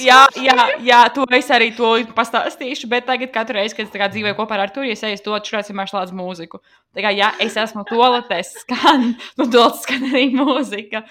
[0.00, 2.88] Jā, jā, jā, to es arī to pastāstīšu.
[2.88, 5.34] Bet tagad, katru reizi, kad es dzīvoju kopā ar Arthuru, ja es eju to,
[5.68, 6.60] vienmēr slēdz mūziku.
[6.96, 11.04] Tā kā, jā, es esmu toaletes, skan, nu, toaletes skan arī mūzika.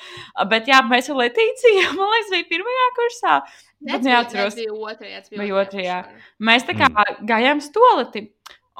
[0.49, 3.37] Bet, jā, mēs ar Letīciju, man liekas, bija pirmajā kursā.
[3.87, 4.57] Bet neatceros.
[4.57, 6.01] bija otrajā, tas bija Vai otrajā.
[6.01, 6.29] otrajā?
[6.49, 6.89] Mēs tā kā
[7.29, 8.25] gājām uz toleti.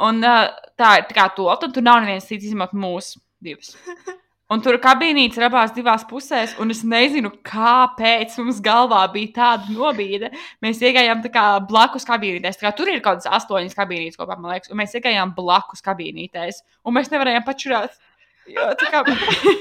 [0.07, 3.75] Un tā ir tā kā toleta, un tur nav neviens cits izņemot mūsu divus.
[4.47, 9.73] Un tur kabīnītes ir abās divās pusēs, un es nezinu, kāpēc mums galvā bija tāda
[9.75, 10.29] nobīde.
[10.63, 12.61] Mēs iegājām tā kā blakus kabīnītēs.
[12.77, 16.95] Tur ir kaut kādas astoņas kabīnītes kopā, man liekas, un mēs iegājām blakus kabīnītēs, un
[16.95, 17.99] mēs nevarējām pačurāt.
[18.47, 19.03] Jo, kā,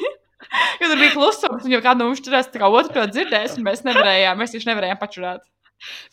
[0.81, 3.57] jo tur bija klusums, un jau kāda no mums turēs, tā kā otru to dzirdēs,
[3.59, 5.43] un mēs nevarējām, mēs tieši nevarējām pačurāt.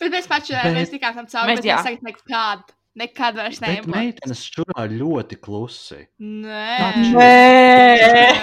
[0.01, 3.69] Bet mēs Bet- mēs tikām tam cauri, Mēs- bet mēs tagad nekad, nekad vairs Bet
[3.69, 3.87] neejam.
[3.89, 5.99] meitenes šurā ļoti klusi.
[6.21, 6.77] Nē.
[7.13, 8.33] Nē.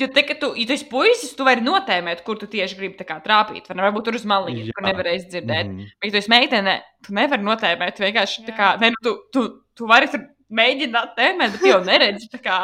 [0.00, 2.98] Jo te, kad tu, ja tu esi puisis, tu vari notēmēt, kur tu tieši gribi
[2.98, 3.68] tā kā trāpīt.
[3.70, 3.78] Vai?
[3.86, 4.76] Varbūt tur uz maliņa, Jā.
[4.76, 5.70] kur nevarēs dzirdēt.
[5.70, 5.88] Mm.
[6.00, 6.76] Bet, ja tu esi meitene,
[7.06, 7.96] tu nevari notēmēt.
[7.98, 9.46] Tu vienkārši tā kā, ne, nu, tu, tu,
[9.78, 10.24] tu vari tur
[10.60, 12.30] mēģināt tēmēt, bet tu jau neredzi.
[12.32, 12.60] tā kā.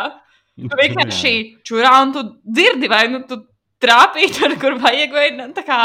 [0.57, 1.35] Tu vienkārši
[1.69, 3.43] čurā un tu dzirdi, vai nu tu
[3.83, 5.13] trāpīt, tur, kur vajag.
[5.13, 5.81] Vai, ne, tā kā,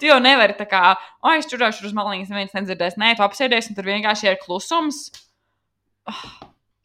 [0.00, 0.82] tu jau nevari tā kā,
[1.22, 2.98] o, es čurāšu uz maliņas, neviens nedzirdēs.
[3.00, 5.06] Nē, tu apsēdies un tur vienkārši ir klusums.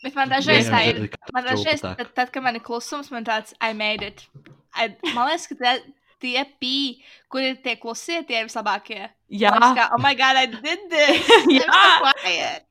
[0.01, 1.03] Bet man dažreiz tā ir.
[1.34, 4.26] Man dažreiz, tad, tad, kad man ir klusums, man tāds, I made it.
[4.74, 5.76] I, man liekas, ka tā,
[6.22, 7.01] tie pī,
[7.32, 9.03] kur ir tie klusie, tie ir vislabākie.
[9.32, 11.32] Jā, Liekas, kā, oh my god, I did this!
[11.59, 11.70] Jā.
[11.70, 12.68] so quiet.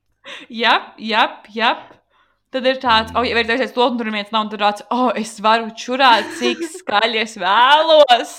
[0.49, 1.25] jā, jā,
[1.55, 1.71] jā.
[2.51, 5.07] Tad ir tāds, oh, ja ir tāds, to tur neviens nav, un tur tāds, oh,
[5.15, 8.33] es varu čurāt, cik skaļi es vēlos.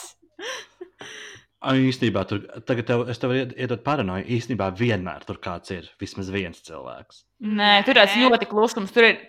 [1.62, 4.24] Ai, Īstenībā, tur, tagad tev, es tev ied- iedod paranoju.
[4.34, 5.84] Īstenībā vienmēr tur kāds ir.
[6.00, 7.20] Vismaz viens cilvēks.
[7.42, 8.90] Nē, tur ir ļoti klusums.
[8.94, 9.20] Tur ir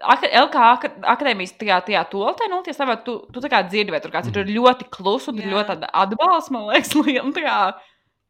[0.00, 3.90] ak LK ak- akadēmijas tajā, tajā toltē, nu, tie savā, tu, tu tā kā dzirdi,
[3.90, 6.94] vai tur kāds ir tur ir ļoti kluss un tur ir ļoti atbalsts, man liekas,
[7.02, 7.80] liela.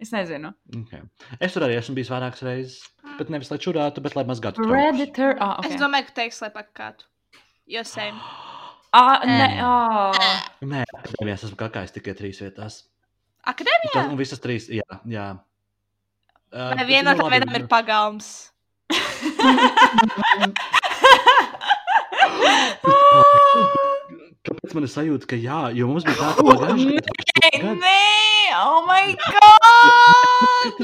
[0.00, 0.54] Es nezinu.
[0.74, 1.02] Okay.
[1.38, 2.78] Es tur arī esmu bijis vairākas reizes.
[3.18, 4.64] Bet nevis lai čurātu, bet lai mazgātu.
[4.66, 5.36] Redditor.
[5.38, 5.78] Ah, Es okay.
[5.78, 7.04] domāju, ka teiks, lai pakātu.
[7.68, 8.16] Jo same.
[8.94, 10.48] Ah, nē, ah.
[10.68, 12.74] Nē, akadēmijās esmu kakājis tikai trīs vietās.
[13.42, 13.94] Akadēmijā?
[13.96, 14.86] Tas, un visas trīs, jā.
[15.10, 15.26] jā.
[16.52, 18.28] Uh, Vai viena no tām vietām ir pagalms?
[24.42, 27.72] Kāpēc man ir sajūta, ka jā, jo mums bija tāds pagājušajā gadā.
[27.82, 28.02] Nē,
[28.60, 30.76] oh my god!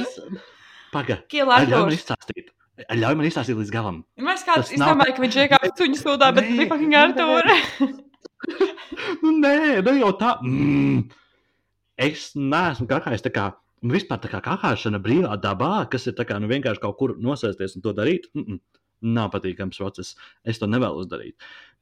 [0.94, 2.50] Pagaid, ļauj man izstāstīt.
[2.98, 4.02] Ļauj man izstāstīt līdz galam.
[4.22, 7.56] Mēs kāds, domāju, ka viņš vienkārši suņu sūdā, bet Nē, bija fucking Artūra.
[9.22, 10.36] Nu, nē, ne jau tā.
[10.46, 11.08] Mm.
[11.98, 13.46] Es neesmu kakājis tā kā.
[13.82, 17.76] un Vispār tā kā kakāšana brīvā dabā, kas ir kā nu, vienkārši kaut kur nosēsties
[17.76, 18.60] un to darīt, mm -mm,
[19.02, 20.16] nav patīkams process.
[20.44, 21.34] Es to nevēlos darīt.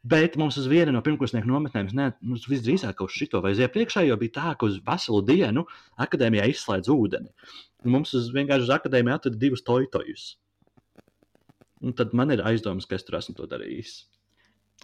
[0.05, 4.17] Bet mums uz vienu no pirmkursnieku nometnēm, ne, mums visdrīzāk uz šito vai uz iepriekšējo
[4.21, 5.65] bija tā, ka uz veselu dienu
[5.99, 7.33] akadēmijā izslēdz ūdeni.
[7.85, 10.37] Un mums uz vienkārši uz akadēmiju atrada divus toitojus.
[11.83, 14.07] Un tad man ir aizdomas, ka es tur esmu to darījis.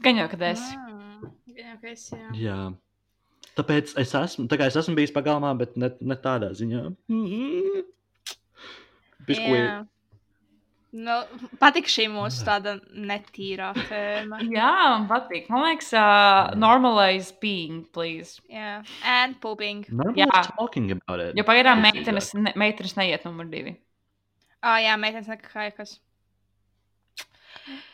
[0.03, 0.65] Gan jau, kad es.
[1.47, 2.33] Gan jau, ka es, jā.
[2.41, 2.59] Jā.
[3.59, 6.87] Tāpēc es esmu, tā es esmu bijis pagalmā, bet ne, ne tādā ziņā.
[9.29, 9.81] Bišķi, Jā.
[10.93, 11.15] Nu,
[11.57, 14.43] patīk šī mūsu tāda netīrā tēma.
[14.57, 15.47] Jā, man patīk.
[15.49, 18.43] Man liekas, uh, normalize being, please.
[18.53, 19.87] Jā, and pooping.
[19.89, 20.43] Normally Jā.
[20.53, 21.33] talking about it.
[21.39, 23.79] Jo pagaidām meitenes, ne, meitenes neiet numur divi.
[24.61, 25.97] Ah, jā, meitenes nekāja kas.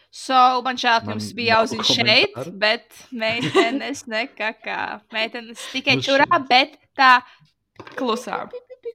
[0.08, 4.54] So, man žēl, ka jums bija nav jāuzzina šeit, bet meitenes nekā.
[5.12, 7.18] Meitenes tikai Nu, čurā, bet tā
[7.98, 8.46] Klusā.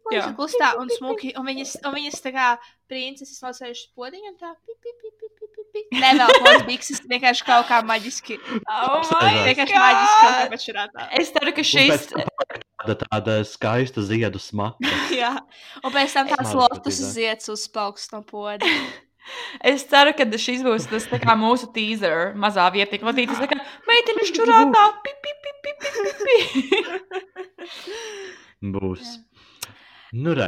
[0.04, 1.32] Klusa, klustā un smuki.
[1.40, 2.48] Un viņas, un viņas tā kā
[2.92, 4.52] princeses nosēžas podiņā un tā.
[4.68, 5.84] Pi, pi, pi, pi, pi, pi, pi.
[6.02, 8.40] Nevēl tos bikses, vienkārši kaut kā maģiski.
[8.68, 11.08] Oh my Vienkārši maģiski kaut kā pašurātā.
[11.22, 12.10] Es ceru, ka šis.
[12.84, 14.92] Tāda, tāda skaista ziedu smaka.
[15.22, 15.38] Jā.
[15.80, 17.14] Un pēc tam tāds lotus patīk.
[17.16, 18.68] ziets uz spauks no poda.
[19.64, 24.32] Es ceru, ka šis būs tas kā mūsu teaser, mazā vietā, Latītas tā kā meitenes
[24.36, 24.84] čurātā.
[25.04, 26.38] Pi, pi, pi, pi, pi, pi, pi.
[28.74, 29.18] Būs.
[30.14, 30.48] Nu, re,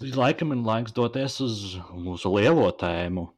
[0.00, 1.58] laikam ir laiks doties uz
[1.92, 3.28] mūsu lielo tēmu.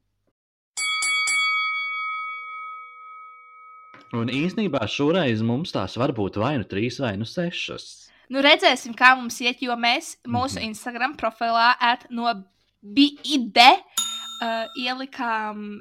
[4.15, 7.89] Un īsnībā šoreiz mums tās var būt vai nu trīs, vai nu sešas.
[8.31, 10.69] Nu, redzēsim, kā mums iet, jo mēs mūsu Mhm.
[10.71, 12.31] Instagram profilā at no
[12.81, 13.59] BID
[14.45, 15.79] uh, ielikām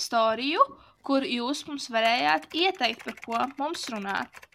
[0.00, 0.62] storiju,
[1.06, 4.46] kur jūs mums varējāt ieteikt, par ko mums runāt.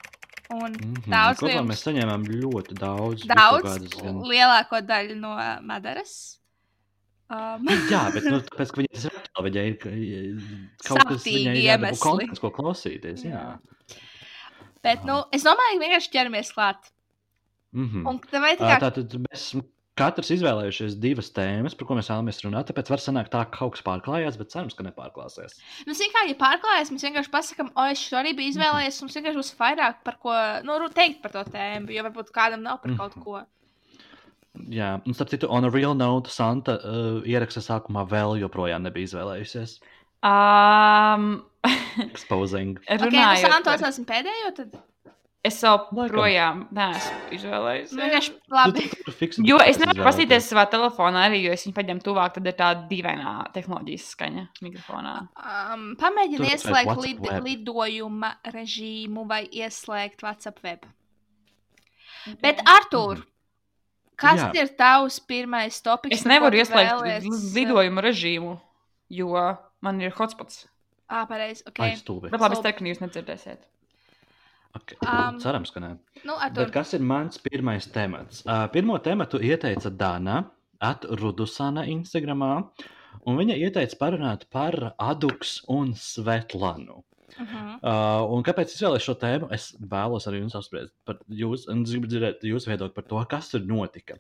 [0.54, 1.10] Un Mhm.
[1.10, 3.24] Daudz Kopā jums- mēs saņēmām ļoti daudz.
[3.26, 5.32] daudz, um, lielāko daļu no
[5.66, 6.38] Madaras.
[7.28, 12.02] Um, Jā, bet nu, tāpēc, ka viņai ir reāli, viņai ir ka- kaut kas iemesli.
[12.04, 13.24] konteksts, ko klausīties.
[13.26, 13.58] Jā.
[14.86, 16.92] bet, nu, es domāju, ka vienkārši ķeramies klāt.
[17.74, 18.06] Mhm.
[18.08, 19.66] Un tā tā kā Tātad mēs esam
[20.00, 22.68] katrs izvēlējušies divas tēmas, par ko mēs vēlamies runāt.
[22.70, 25.56] Tāpēc var sanākt tā, ka kaut kas pārklājās, bet cerams, ka nepārklāsies.
[25.88, 29.16] Nu, zin kā, ja pārklājas, mēs vienkārši pasakām, o, es šo arī biju izvēlējies, mums
[29.20, 30.36] vienkārši būs vairāk par ko,
[30.68, 33.24] nu, teikt par to tēmu, jo varbūt kādam nav par kaut Mhm.
[33.24, 33.44] ko.
[34.72, 39.10] Jā, un starp citu, on a real note, Santa uh, ieraksta sākumā vēl joprojām nebija
[39.10, 39.80] izvēlējusies.
[40.24, 41.44] Um,
[42.00, 42.78] Exposing.
[42.90, 44.78] Ok, nu, runājot, Santo par- pēdējo, tad
[45.50, 46.10] es vēl Laikam.
[46.12, 47.92] projām neesmu izvēlējies.
[47.96, 48.86] nu, vienkārši labi.
[49.20, 52.58] fiksi- Jo es nevaru paskatīties savā telefonā, arī jo es viņu paņemu tuvāk, tad ir
[52.60, 55.16] tāda dīvainā tehnoloģijas skaņa mikrofonā.
[55.38, 57.44] Um, pamēģini ieslēgt lid, web.
[57.46, 60.86] lidojuma režīmu vai ieslēgt WhatsApp web.
[62.42, 63.20] Bet, Artur,
[64.18, 64.52] kas Jā.
[64.64, 66.18] ir tavs pirmais topiks?
[66.22, 68.56] Es nevaru ieslēgt vēlies, li- uh, lidojumu režīmu,
[69.10, 70.66] jo man ir hotspots.
[71.12, 71.80] Ā, pareizi, ok.
[71.86, 72.32] Ai, stulbi.
[72.34, 73.60] Bet labi, es ceru, ka jūs nedzirdēsiet.
[74.76, 74.98] Okay.
[75.08, 75.94] Um, Cerams, ka nē.
[76.26, 78.44] Nu, Bet Artur, kas ir mans pirmais temats?
[78.46, 80.42] Uh, pirmo tematu ieteica Dana
[80.84, 82.54] Atrudusana Instagramā,
[83.26, 87.04] un viņa ieteica parunāt par Aduks un Svetlanu.
[87.36, 87.80] uh -huh.
[87.84, 89.48] Uh, un kāpēc es izvēlējos šo tēmu?
[89.52, 93.50] Es vēlos arī jums apspriest par jūs, un gribu dzirdēt jūsu viedokli par to, kas
[93.50, 94.16] tur notika.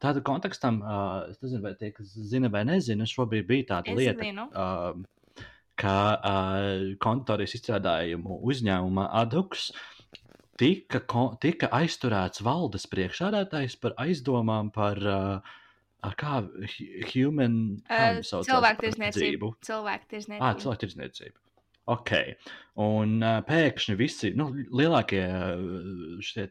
[0.00, 3.96] Tāda kontekstam, uh, es nezinu, vai tie, kas zina vai nezina, šobrīd bija tāda Es
[3.98, 4.42] lieta, zinu.
[4.54, 5.04] uh,
[5.76, 9.72] ka uh, kontorijas izstrādājumu uzņēmuma Aduks
[10.60, 11.00] tika,
[11.42, 15.52] tika aizturēts valdes priekšādātājs par aizdomām par uh,
[16.20, 17.54] kā hu- human
[18.86, 19.06] tirzniecību.
[19.06, 19.54] verdzību.
[19.70, 20.10] Cilvēku
[20.44, 21.36] Ah, tirdzniecība.
[21.90, 22.10] Ok.
[22.80, 26.44] Un uh, pēkšņi visi nu, lielākie uh, šie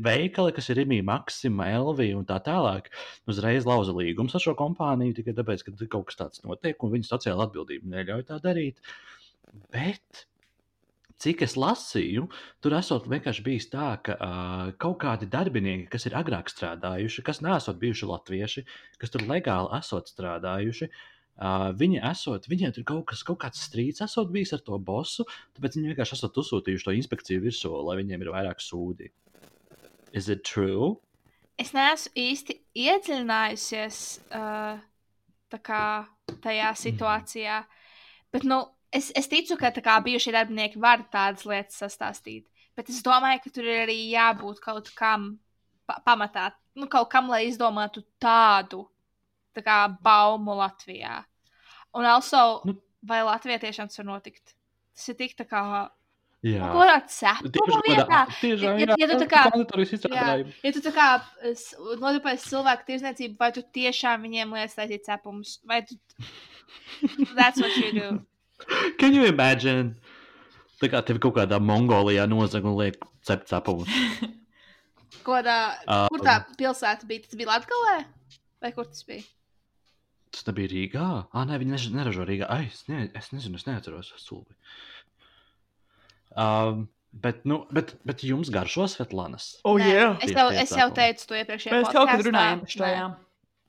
[0.00, 2.88] veikali, kas ir Rīgā, Maksima, Elvija un tā tālāk,
[3.28, 7.10] uzreiz lauza līgumus ar šo kompāniju tikai tāpēc, ka kaut kas tāds notiek un viņu
[7.10, 8.80] sociāla atbildība neļauj tā darīt.
[9.74, 10.24] Bet
[11.20, 12.26] cik es lasīju,
[12.64, 17.42] tur esot vienkārši bijis tā, ka uh, kaut kādi darbinieki, kas ir agrāk strādājuši, kas
[17.44, 18.66] nesot bijuši latvieši,
[19.00, 24.04] kas tur legāli esot strādājuši, uh, viņi esot, viņiem tur kaut, kas, kaut kāds strīds
[24.06, 28.24] esot bijis ar to bosu, tāpēc viņi vienkārši esat uzsūtījuši to inspekciju virsū, lai viņiem
[28.24, 29.12] ir vairāk sūdi.
[30.16, 30.96] Is it true?
[31.60, 33.98] Es neesmu īsti iedziļinājusies
[34.32, 34.80] uh,
[35.58, 35.84] kā
[36.40, 37.62] tajā situācijā.
[38.32, 38.62] Bet, nu,
[38.92, 42.46] es, es ticu, ka kā bijušie darbinieki var tādas lietas sastāstīt.
[42.76, 45.38] Bet es domāju, ka tur ir arī jābūt kaut kam
[45.86, 48.84] pa pamatā, nu, kaut kam, lai izdomātu tādu
[49.54, 51.24] tā kā baumu Latvijā.
[51.94, 52.76] Un also, Nu.
[53.02, 54.54] vai Latvijā tiešām tas var notikt?
[54.94, 55.90] Tas ir tik tā kā.
[56.42, 56.70] Jā.
[56.72, 58.20] Kaut kādā cepuma vietā.
[58.40, 59.50] tiešām Ja- ja- ja tu tā kā-
[59.84, 60.54] izstrādājumi.
[60.62, 61.08] Ja tu tā kā
[61.52, 65.96] s- nodarbojies cilvēku tirzniecību, vai tu tiešām viņiem lietas taisīt cepumus, vai tu.
[67.36, 68.26] That's what you do.
[69.00, 69.96] Can you imagine?
[70.80, 72.96] Tā kā tev kaut kādā Mongolijā nozag un liek
[73.26, 73.90] cept cepumus.
[75.26, 76.06] Kodā, Um.
[76.08, 77.26] kur tā pilsēta bija?
[77.26, 77.98] Tas bija Latvijā?
[78.64, 79.24] Vai kur tas bija?
[80.32, 81.08] Tas nebija Rīgā.
[81.34, 82.46] Ah, nē, viņi než- neražo Rīgā.
[82.48, 84.12] Ai, es, ne, es nezinu, es neatceros.
[84.16, 84.54] Stulbi.
[86.38, 89.56] Um, bet, nu, bet, bet jums garšo Svetlanas.
[89.66, 90.12] Oh, jā.
[90.22, 93.08] Es, tev, es jau teicu to iepriekšējā Mēs kaut kad runājām par šo, jā.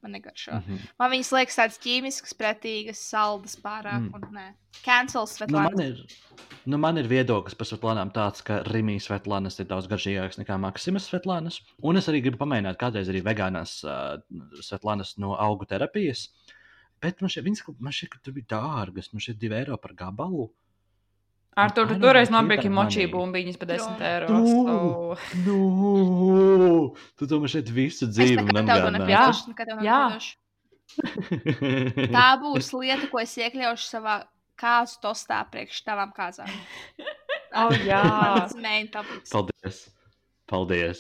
[0.02, 0.58] Man negaršo.
[0.58, 0.78] Mhm.
[0.98, 4.08] Man viņas liekas tādas ķīmiskas, pretīgas, saldas pārāk.
[4.08, 4.16] Mm.
[4.18, 4.46] Un, nē,
[4.82, 5.86] cancels Nu, man, Svetlana.
[5.86, 10.58] ir, nu, man ir viedoklis par Svetlanām tāds, ka Rimijas Svetlanas ir daudz garšīgākas nekā
[10.64, 11.60] Maksimas Svetlanas.
[11.86, 14.18] Un es arī gribu pamēģināt kādreiz arī vegānās uh,
[14.62, 16.30] Svetlanas no augu terapijas.
[17.02, 19.14] Bet man šķiet, man ka tur bija dārgas.
[19.14, 20.50] Man šķiet, 2 eiro par gabalu.
[21.58, 24.08] Ar to I don't toreiz nopirki močī bumbiņas par 10 True.
[24.08, 24.28] eiro.
[24.48, 29.48] So- Nu, tu to man šeit visu Es dzīvi nekad tev nepiedošu.
[29.52, 30.38] nekad tev nepiedošu.
[32.12, 34.16] Tā būs lieta, ko es iekļaušu savā
[34.62, 36.50] kāzu tostā priekš tavām kāzām.
[37.52, 38.00] Oh, jā.
[38.00, 39.28] Tas main topics.
[39.34, 39.80] Paldies!
[40.48, 41.00] Paldies!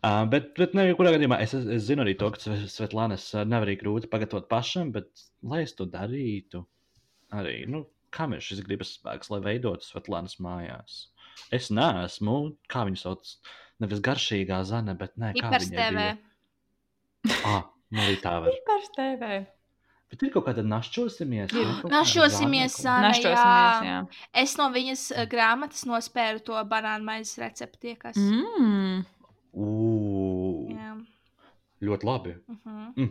[0.00, 3.26] Uh, bet, bet ne, jebkurā gadījumā es, es, es zinu arī to, ka Sve- Svetlānas
[3.44, 5.10] nav arī grūti pagatavot pašam, bet
[5.44, 6.62] lai es to darītu,
[7.36, 7.82] arī, nu,
[8.14, 11.00] kam ir šis gribas spēks, lai veidotu Svetlānas mājās?
[11.54, 12.36] Es neesmu,
[12.70, 13.34] kā viņu sauc,
[13.82, 15.98] nevis garšīgā zana, bet nē, kā Hipers viņai TV.
[15.98, 17.40] bija.
[17.48, 18.56] Ah, nu arī tā var.
[18.68, 19.34] Par TV.
[20.12, 21.54] Bet ir kaut kāda našķosimies.
[21.90, 23.96] Našķosimies, Zana, Našķosimies, jā.
[24.44, 27.96] Es no viņas uh, grāmatas nospēru to banānu maizes recepti.
[27.98, 28.18] Kas...
[28.20, 29.02] Mm.
[29.54, 29.66] Ū,
[30.70, 30.92] Jā.
[31.88, 32.36] ļoti labi.
[32.50, 33.10] Uh -huh.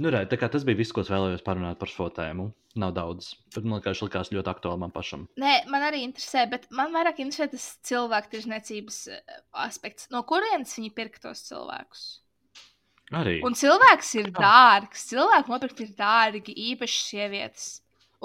[0.00, 2.48] Nu, re, tā kā tas bija viss, ko es vēlējos parunāt par šo tēmu.
[2.80, 5.26] Nav daudz, bet man liekas, likās ļoti aktuāli man pašam.
[5.42, 10.08] Nē, man arī interesē, bet man vairāk interesē tas cilvēku tirzniecības uh, aspekts.
[10.14, 12.04] No kurienes viņi pirka tos cilvēkus?
[13.20, 13.40] Arī.
[13.44, 15.08] Un cilvēks ir dārgs.
[15.10, 17.72] Cilvēku nopirkt ir dārgi, īpaši sievietes.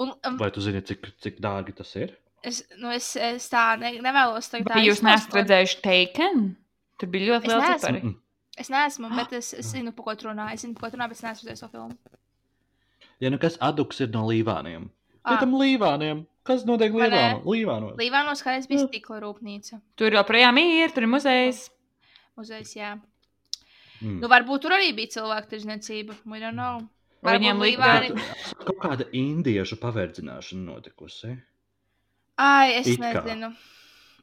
[0.00, 2.14] Un, um, Vai tu zini, cik, cik dārgi tas ir?
[2.46, 6.46] es, nu, es, es tā ne, nevēlos tagad Vai jūs neesat redzējuši Taken?
[7.00, 8.12] Tur bija ļoti liela neesmu.
[8.56, 10.52] Es neesmu, bet es, es zinu, par ko tu runā.
[10.54, 11.96] Es zinu, par ko tu runā, bet es neesmu redzējis to filmu.
[13.20, 14.88] Ja nu kas aduks ir no līvāniem?
[15.24, 15.38] Ah.
[15.40, 16.24] Tam līvāniem.
[16.46, 17.40] Kas notiek līvāno?
[17.44, 17.96] līvānos?
[17.98, 19.80] Līvānos kādreiz bija stikla rūpnīca.
[19.98, 21.64] Tur joprojām ir, tur ir muzejs.
[22.38, 22.92] Muzejs, jā.
[24.02, 24.20] Mm.
[24.22, 26.14] Nu, varbūt tur arī bija cilvēku tirzniecība.
[26.24, 26.84] We don't know.
[27.26, 28.12] Lika- Līvāni-
[28.62, 31.32] Kaut kāda indiešu paverdzināšana notikusi.
[32.38, 33.24] Ai, es It kā.
[33.24, 33.56] nezinu.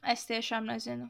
[0.04, 1.10] Es tiešām nezinu.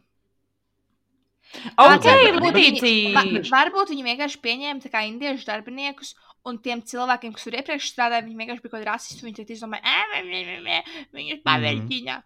[1.77, 6.15] Ok, Varbūt varbūt viņi, varbūt viņi vienkārši pieņēma indiešu darbiniekus,
[6.49, 9.25] un tiem cilvēkiem, kas tur iepriekš strādāja, viņi vienkārši bija kaut kādi rasisti.
[9.25, 12.17] Viņi tagad izdomāja, ka viņus paveļķina.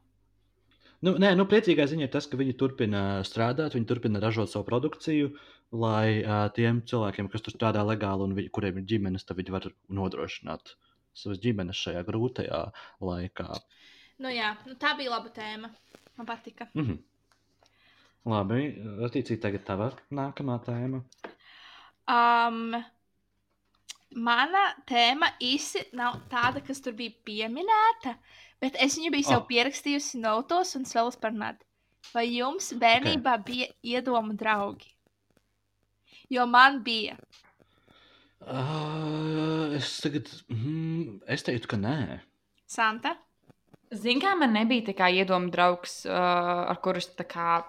[1.05, 4.65] Nu, nē, nu, priecīgā ziņa ir tas, ka viņi turpina strādāt, viņi turpina ražot savu
[4.65, 5.30] produkciju,
[5.78, 9.53] lai uh, tiem cilvēkiem, kas tur strādā legāli un viņi, kuriem ir ģimenes, tad viņi
[9.53, 10.74] var nodrošināt
[11.18, 12.63] savas ģimenes šajā grūtajā
[13.05, 13.49] laikā.
[14.26, 15.70] Nu jā, nu, tā bija laba tēma.
[16.18, 16.72] Man patika.
[16.74, 16.97] Mhm.
[18.28, 20.99] Labi, Latīcija, tagad tava nākamā tēma.
[22.11, 22.75] Um,
[24.28, 28.17] mana tēma īsi nav tāda, kas tur bija pieminēta,
[28.63, 29.45] bet es viņu biju Oh.
[29.47, 31.63] pierakstījusi notos un es vēlos parunāt.
[32.13, 33.43] Vai jums bērnībā okay.
[33.47, 34.91] bija iedomu draugi?
[36.30, 37.17] Jo man bija.
[38.41, 42.19] Uh, es tagad, mm, es teiktu, ka nē.
[42.67, 43.15] Santa,
[43.95, 47.07] Ziniet, kā man nebija tā kā iedomā draugs, uh, ar kurus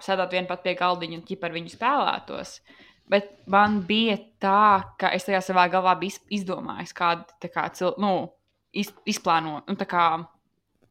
[0.02, 2.56] sēdētu vienā pat pie galdiņa un ķip ar viņu spēlētos.
[3.08, 7.68] Bet man bija tā, ka es tajā savā galvā biju iz- izdomājis, kādu tā kā,
[7.72, 8.32] cil, nu,
[8.74, 8.90] iz,
[9.78, 10.02] tā kā,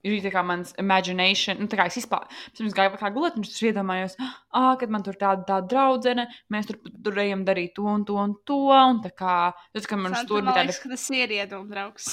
[0.08, 2.32] ir tā kā mans imagination, nu, tā kā es izplānoju.
[2.58, 4.16] Pirms gāju kā gulēt, un es iedomājos,
[4.56, 8.16] ah, kad man tur tāda, tāda draudzene, mēs tur, tur ejam darīt to un to
[8.24, 8.64] un to.
[8.72, 9.38] Un tā kā,
[9.76, 12.12] tas, ka man tur man bija liekas, tāda ka tas ir iedomājums draugs.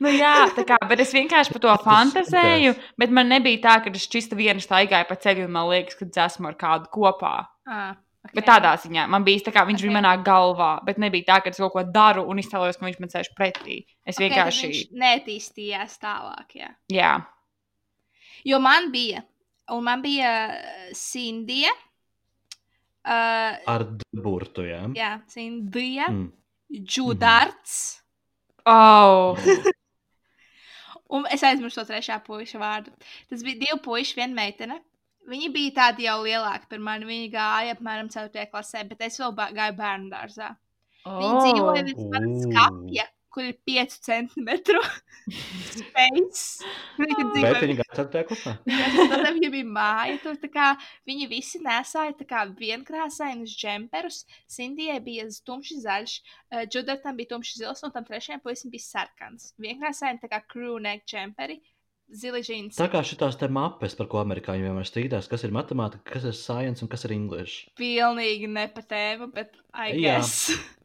[0.00, 2.72] Nu, jā, tā kā, bet es vienkārši par to fantāzēju.
[2.98, 6.08] Bet man nebija tā, ka es čista viena staigāju pa ceļu un man liekas, ka
[6.08, 7.34] es esmu ar kādu kopā.
[7.68, 7.90] Ah,
[8.24, 8.38] okay.
[8.38, 9.90] Bet tādā ziņā man bija tā, kā viņš okay.
[9.90, 9.92] Ok.
[9.92, 13.02] bija manā galvā, bet nebija tā, ka es kaut ko daru un iztēlojos, ka viņš
[13.04, 13.82] man sēž pretī.
[14.02, 14.72] Es Ok, tad vienkārši.
[15.04, 16.56] Netīstījās tālāk.
[16.56, 16.72] Jā.
[16.96, 17.12] Jā,
[18.44, 19.22] Jo man bija,
[19.70, 20.32] un man bija
[20.96, 21.72] Sindija.
[23.00, 24.82] Uh, Ar burtu, jā.
[24.96, 26.26] jā, Sindija, mm.
[26.26, 26.84] Mm.
[26.84, 27.78] Džudarts.
[28.66, 29.36] Oh,
[31.10, 32.92] Un es aizmirsu to trešā puika vārdu.
[33.30, 34.78] Tas bija divi puiši, viena meitene.
[35.30, 37.08] Viņi bija tādi jau lielāki par mani.
[37.08, 38.46] Viņi gāja apmēram 4.
[38.52, 40.52] klasē, bet es vēl gāju bērnu dārzā.
[41.06, 41.40] Viņi oh.
[41.42, 42.54] dzīvoja virs manas Ooh.
[42.54, 44.80] kapja, kur ir 5 centimetru
[45.74, 45.84] tur
[46.98, 48.54] Bet viņi gāja ceturtajā klasē.
[49.12, 50.18] Tad viņam bija māja.
[50.24, 50.68] Tur, tā kā,
[51.08, 54.22] viņi visi nesāja tā kā vienkrāsainus džemperus.
[54.50, 59.52] Sindijai bija tumši zaļš, uh, Džudatam bija tumši zils, un tam trešajam puisim bija sarkans.
[59.60, 61.60] Vienkrāsaini tā kā crewneck džemperi,
[62.10, 62.78] zili džins.
[62.80, 66.36] Tā kā šitās te mapes, par ko amerikāņi vienmēr strīdās, kas ir matemātika, kas ir
[66.36, 67.70] science un kas ir English.
[67.80, 70.20] Pilnīgi ne pa tēmu, bet I Jā.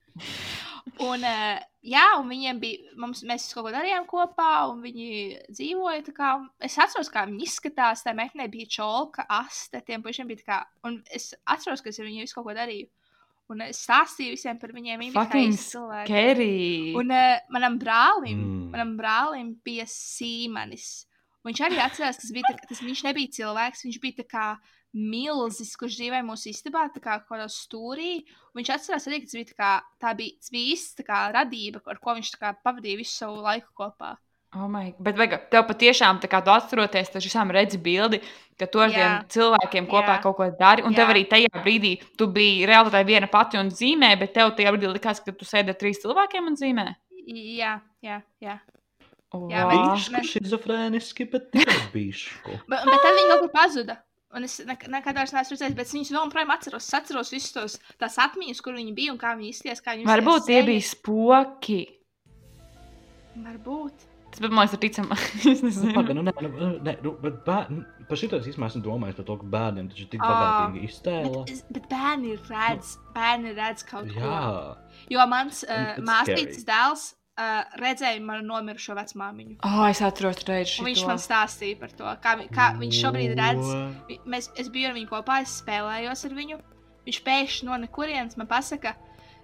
[1.05, 5.07] un, uh, jā, un viņiem bija, mums, mēs kaut ko darījām kopā, un viņi
[5.49, 10.29] dzīvoja tā kā, es atceros, kā viņi izskatās, tā meitenei bija čolka, aste, tiem puišiem
[10.29, 12.87] bija tā kā, un es atceros, ka es ar viņiem visu kaut ko darīju.
[13.53, 15.03] Un es stāstīju visiem par viņiem.
[16.09, 16.95] Kerry.
[16.97, 18.71] Un uh, manam brālim, Mm.
[18.73, 21.05] manam brālim bija sīmanis.
[21.43, 24.45] Un Viņš arī atcerās, tas bija, tā, tas, viņš nebija cilvēks, viņš bija tā kā
[24.95, 28.23] milzis, kurš dzīvoja mūsu istabā, tā kā kādā stūrī.
[28.53, 29.71] Un viņš atcerās arī, ka tas bija, tā kā,
[30.01, 33.17] tā bija, tas bija īsts tā kā radība, ar ko viņš tā kā pavadīja visu
[33.19, 34.15] savu laiku kopā.
[34.55, 38.21] Oh my, bet vega, tev patiešām, tā kā tu atceroties, tad šām redzi bildi,
[38.55, 40.21] ka tu ar tiem cilvēkiem kopā Jā.
[40.23, 40.85] kaut ko dari.
[40.87, 41.01] Un Jā.
[41.01, 44.93] tev arī tajā brīdī, tu biji reāli viena pati un zīmē, bet tev tajā brīdī
[44.93, 46.87] likās, ka tu sēdi ar trīs cilvēkiem un zīmē.
[47.35, 48.59] Jā, jā, jā.
[49.35, 52.55] Oh, Jā, viņš- Bišku šizofrēniski, bet tikai bišku.
[52.71, 53.97] Bet, bet tad viņi kaut kur pazuda.
[54.35, 56.87] Un es nek nekad vairs neesmu redzējis, bet viņus joprojām atceros.
[56.89, 59.79] Es atceros visus tos tās atmiņas, kur viņi bija un kā viņi izties.
[59.85, 61.79] Kā viņi Varbūt tie bija spoki.
[63.35, 64.05] Varbūt.
[64.31, 65.15] Tas, bet, man liekas, ir ticami.
[65.53, 65.93] es Nu, nezinu.
[65.95, 69.19] paga, nu, nē, nu, nē, nu, bet bēr, nu, par šito es īstenībā esmu domājis
[69.19, 71.43] par to, ka bērniem taču ir tik bagātīgi iztēle.
[71.47, 74.19] Bet, bet bērni redz, bērni redz kaut ko.
[74.19, 74.41] Jā,
[75.15, 76.47] Jo mans uh, scary.
[76.67, 77.05] dēls
[77.37, 79.57] uh, redzēja manu nomirušo vecmāmiņu.
[79.63, 83.35] Oh, es atceros, reiz Un viņš man stāstīja par to, kā, vi- kā viņš šobrīd
[83.39, 83.65] redz.
[84.09, 86.61] Vi- Mēs, es biju ar viņu kopā, es spēlējos ar viņu.
[87.05, 88.95] Viņš pēkšņi no nekurienes man pasaka,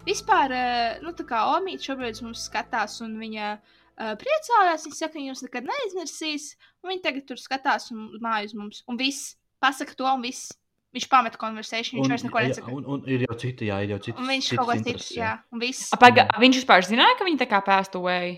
[0.08, 3.60] vispār, eh, nu, tā kā Omīte šobrīd mums skatās, un viņa
[4.00, 4.88] uh, priecājās.
[4.88, 6.56] Viņa saka, ka jūs nekad neaizmirsīs.
[6.84, 8.84] Un viņa tagad tur skatās un mājas uz mums.
[8.88, 10.54] Un viss pasaka to, un viss.
[10.92, 12.72] Viņš pamet konversāciju, viņš vairs neko nesaka.
[12.76, 14.18] Un, un ir jau citi, jā, ir jau citi.
[14.20, 15.92] Un viņš kaut ko citu, jā, un viss.
[16.02, 18.36] Paga, viņš vispār zināja, ka viņi tā kā passed away.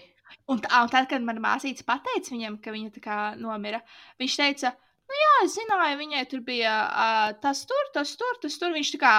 [0.51, 3.79] Un, tā, un tad, kad manā māsīca pateica viņam, ka viņa tā kā nomira,
[4.21, 4.73] viņš teica,
[5.09, 8.73] nu jā, es zināju, viņai tur bija uh, tas tur, tas tur, tas tur.
[8.75, 9.15] Viņš tā kā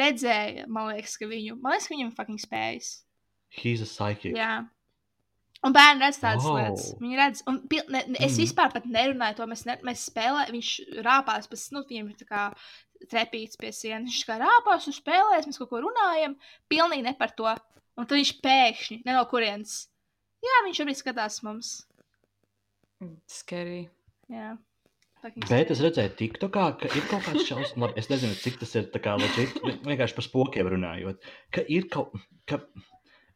[0.00, 2.92] redzēja, man liekas, ka viņu, man liekas, ka viņam ir fucking spējas.
[3.50, 4.32] He's a psychic.
[4.38, 4.62] Jā.
[5.66, 6.56] Un bērni redz tādas wow.
[6.56, 6.86] lietas.
[7.02, 8.36] Viņi redz, un pil, ne, ne, es Mm.
[8.36, 8.40] mm.
[8.46, 9.46] vispār pat nerunāju to.
[9.50, 10.70] Mēs, ne, mēs spēlējām, viņš
[11.04, 12.44] rāpās, pēc nu, viņam ir tā kā
[13.10, 14.08] trepīts pie sienas.
[14.08, 16.38] Viņš kā rāpās un spēlēs, mēs kaut ko runājam.
[16.72, 17.52] Pilnīgi ne par to.
[18.00, 19.88] Un tad viņš pēkšņi, ne no kurienes.
[20.40, 21.74] Jā, viņš arī skatās mums.
[23.28, 23.88] Scary.
[24.32, 24.54] Jā.
[25.20, 28.72] Fucking Bet es redzēju, TikTokā, ka ir kaut kāds šausmas, labi, es nezinu, cik tas
[28.80, 31.18] ir tā kā legit, vi- vienkārši par spokiem runājot,
[31.52, 32.14] ka ir kaut,
[32.48, 32.62] ka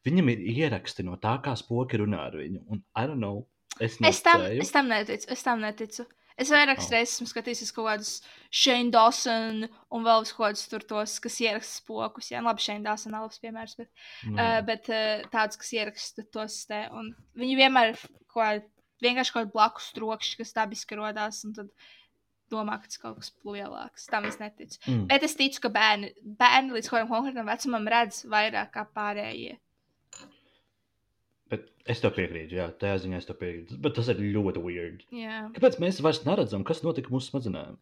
[0.06, 3.46] viņam ir ieraksti no tā, kā spoki runā ar viņu, un I don't know,
[3.80, 5.26] es Es tam, es tam neticu.
[5.32, 6.06] Es tam neticu.
[6.36, 6.94] Es vairākas Oh.
[6.96, 8.08] reizes esmu skatījies kaut kādus
[8.50, 12.30] Shane Dawson un vēl kaut kādus tur tos, kas ieraksta spokus.
[12.32, 13.88] Jā, Nu, labi, Shane Dawson nav labs piemērs, bet,
[14.26, 16.88] Nu, uh, bet uh, tāds, kas ieraksta tos te.
[16.90, 18.64] Un viņi vienmēr ir kaut kādi,
[19.06, 21.70] vienkārši kaut kādi blakus trokšņi, kas dabiski rodās, un tad
[22.50, 24.06] domā, ka tas kaut kas lielāks.
[24.10, 24.78] Tam es neticu.
[24.90, 25.06] mm.
[25.10, 26.10] Bet es ticu, ka bērni,
[26.42, 29.54] bērni līdz kaut kādam konkrētam vecumam redz vairāk kā pārējie.
[31.52, 35.02] Bet es tev piekrītu, jā, tajā ziņā es tev piekrītu, bet tas ir ļoti weird.
[35.12, 35.42] Jā.
[35.56, 37.76] Kāpēc mēs vairs neredzam, kas notika mūsu smadzenēm?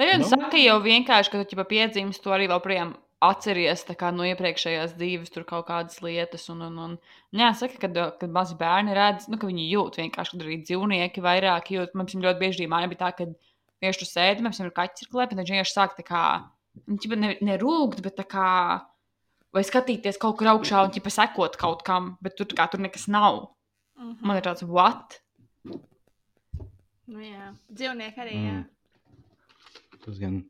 [0.00, 0.36] Neviens Nu?
[0.36, 0.42] no?
[0.46, 5.32] saka jau vienkārši, ka tu ķipa piedzīmes to arī joprojām atceries kā, no iepriekšējās dzīves
[5.34, 6.48] tur kaut kādas lietas.
[6.52, 6.96] Un, un, un,
[7.38, 11.70] jāsaka, kad, kad mazi bērni redz, nu, ka viņi jūt vienkārši, kad arī dzīvnieki vairāk
[11.74, 11.94] jūt.
[11.98, 15.32] Mums ļoti bieži mājā bija tā, ka vienkārši tu sēdi, mēs esam kaķis ir klēpē,
[15.32, 16.24] tad viņš vienkārši sāk tā kā,
[16.90, 18.48] viņš ne, nerūgt, bet tā kā,
[19.54, 23.06] vai skatīties kaut kur augšā un ķipa sekot kaut kam, bet tur, kā, tur nekas
[23.08, 23.44] nav.
[23.96, 24.26] Mm -hmm.
[24.26, 25.20] Man ir tāds, what?
[27.06, 28.34] Nu, jā, dzīvnieki arī.
[28.34, 28.56] Jā.
[28.58, 28.64] Mm.
[30.04, 30.42] Tas gan.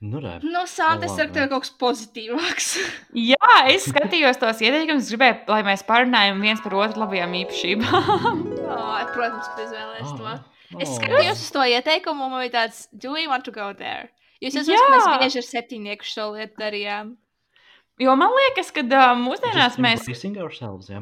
[0.00, 0.38] Nu, re.
[0.44, 1.22] No Santas labi.
[1.24, 2.66] ir tev kaut kas pozitīvāks.
[3.32, 8.42] Jā, es skatījos tos ieteikumus, gribēju, lai mēs parunājam viens par otru labajām īpašībām.
[8.76, 10.24] oh, protams, ka izvēlējies Ah, to.
[10.76, 10.82] oh.
[10.82, 14.10] Es skatījos uz to ieteikumu, un man bija tāds, do we want to go there?
[14.42, 14.84] Jūs esat, Jā.
[14.92, 17.16] mēs bieži ar septiņnieku šo lietu darījām.
[17.98, 21.00] Jo man liekas, ka uh, mūsdienās Just mēs, jā.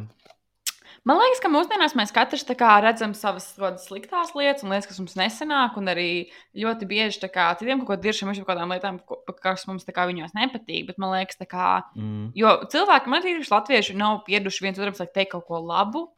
[1.05, 3.49] man liekas, ka mūsdienās mēs katrs kā redzam savas
[3.83, 6.07] sliktās lietas un lietas, kas mums nesenāk, un arī
[6.55, 9.01] ļoti bieži kā citiem kaut ko diršam kaut kādām lietām,
[9.43, 10.87] kas mums kā viņos nepatīk.
[10.93, 12.31] Bet man liekas, kā, Mm.
[12.39, 16.09] jo cilvēki, man liekas, latvieši nav pieraduši viens otram teikt kaut ko labu.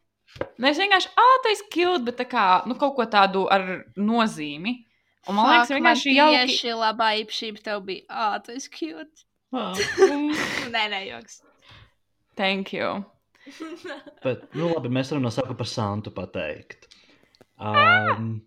[0.60, 4.82] Mēs vienkārši, ah, tas ir cute, bet tā kā, nu, kaut ko tādu ar nozīmi.
[5.26, 6.74] Un man liekas, Fuck, vienkārši man jauki.
[6.78, 8.04] labā īpašība tev bija.
[8.10, 9.25] Ah, tu esi cute.
[9.54, 9.76] Ah,
[10.74, 11.42] Nē, nē, joks.
[12.36, 13.04] Thank you.
[14.24, 16.88] Bet, nu, labi, mēs varam no sākuma par Santu pateikt.
[17.56, 18.40] Um,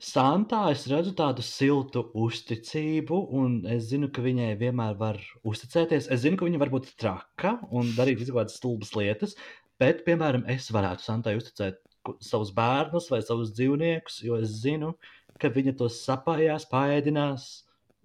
[0.00, 6.08] Santā es redzu tādu siltu uzticību, un es zinu, ka viņai vienmēr var uzticēties.
[6.08, 9.36] Es zinu, ka viņa var būt traka un darīt kādas stulbas lietas,
[9.82, 11.82] bet, piemēram, es varētu Santai uzticēt
[12.24, 14.94] savus bērnus vai savus dzīvniekus, jo es zinu,
[15.40, 17.50] ka viņa tos sapājās, paēdinās,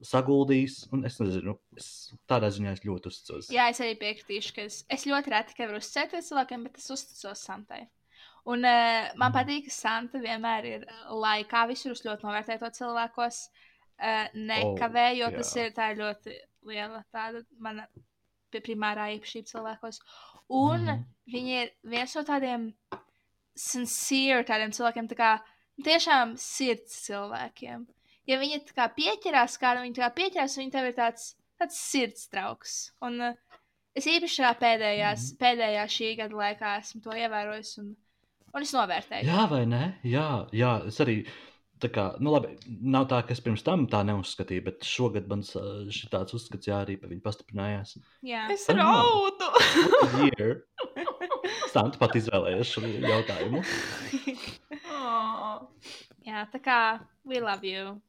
[0.03, 0.85] saguldīs.
[0.93, 1.89] Un es nezinu, es
[2.29, 3.51] tādā ziņā es ļoti uzticos.
[3.53, 7.45] Jā, es arī piekritīšu, ka es, es ļoti reti varu uzticēties cilvēkiem, bet es uzticos
[7.47, 7.85] Santai.
[8.45, 13.39] Un uh, man patīk, ka Santa vienmēr ir laikā, visur ļoti novērtēju to cilvēkos.
[13.95, 15.37] Uh, nekavē, jo jā.
[15.37, 16.35] tas ir tā ir ļoti
[16.67, 17.87] liela tāda mana
[18.55, 19.99] primārā īpašība cilvēkos.
[20.49, 20.89] Un mm Mhm.
[20.89, 21.03] -hmm.
[21.33, 22.73] viņi ir viens no tādiem
[23.55, 25.31] sincere tādiem cilvēkiem, tā kā
[25.83, 27.87] tiešām sirds cilvēkiem.
[28.29, 31.27] Ja viņi tā kā pieķerās kādam, viņi tā kā pieķerās, un viņi tev ir tāds,
[31.61, 32.77] tāds sirds draugs.
[33.05, 33.59] Un uh,
[33.95, 35.41] es īpaši šajā pēdējās, mm -hmm.
[35.43, 37.91] pēdējā šī gada laikā esmu to ievērojis, un,
[38.53, 39.27] un es novērtēju.
[39.29, 39.83] Jā, vai ne?
[40.03, 41.25] Jā, jā es arī.
[41.75, 42.53] Tā kā, nu labi,
[42.87, 46.77] nav tā, ka es pirms tam tā neuzskatīju, bet šogad man šī tāds uzskats, jā,
[46.85, 47.97] arī pa viņu pastiprinājās.
[48.23, 48.45] Jā.
[48.49, 48.79] Es Ah.
[48.79, 49.49] raudu.
[51.73, 53.59] Santa pat izvēlējies šo jautājumu.
[54.95, 55.67] oh,
[56.25, 56.79] Jā, tā kā
[57.27, 58.01] we love you.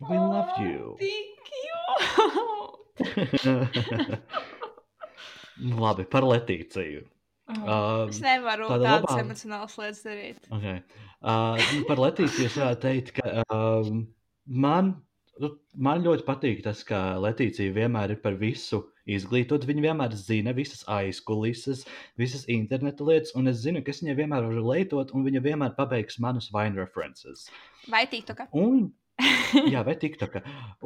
[0.00, 0.96] We love you.
[0.98, 1.78] thank you.
[5.78, 7.02] Labi, par Letīciju.
[7.48, 8.04] oh.
[8.04, 10.48] Um, Es nevaru tāda tādas labā- emocionālas lietas darīt.
[10.52, 10.82] Okay.
[11.18, 14.04] Uh, nu, par Latviju es varētu teikt, ka um,
[14.46, 14.92] man,
[15.42, 19.66] nu, man ļoti patīk tas, ka Latvija vienmēr ir par visu izglītot.
[19.66, 21.82] Viņa vienmēr zina visas aizkulises,
[22.20, 25.74] visas interneta lietas, un es zinu, ka es viņai vienmēr varu leitot, un viņa vienmēr
[25.80, 27.48] pabeigs manus vine references.
[27.90, 28.46] Vai tīktoka?
[28.52, 28.92] Un,
[29.72, 30.42] jā, vai TikToka.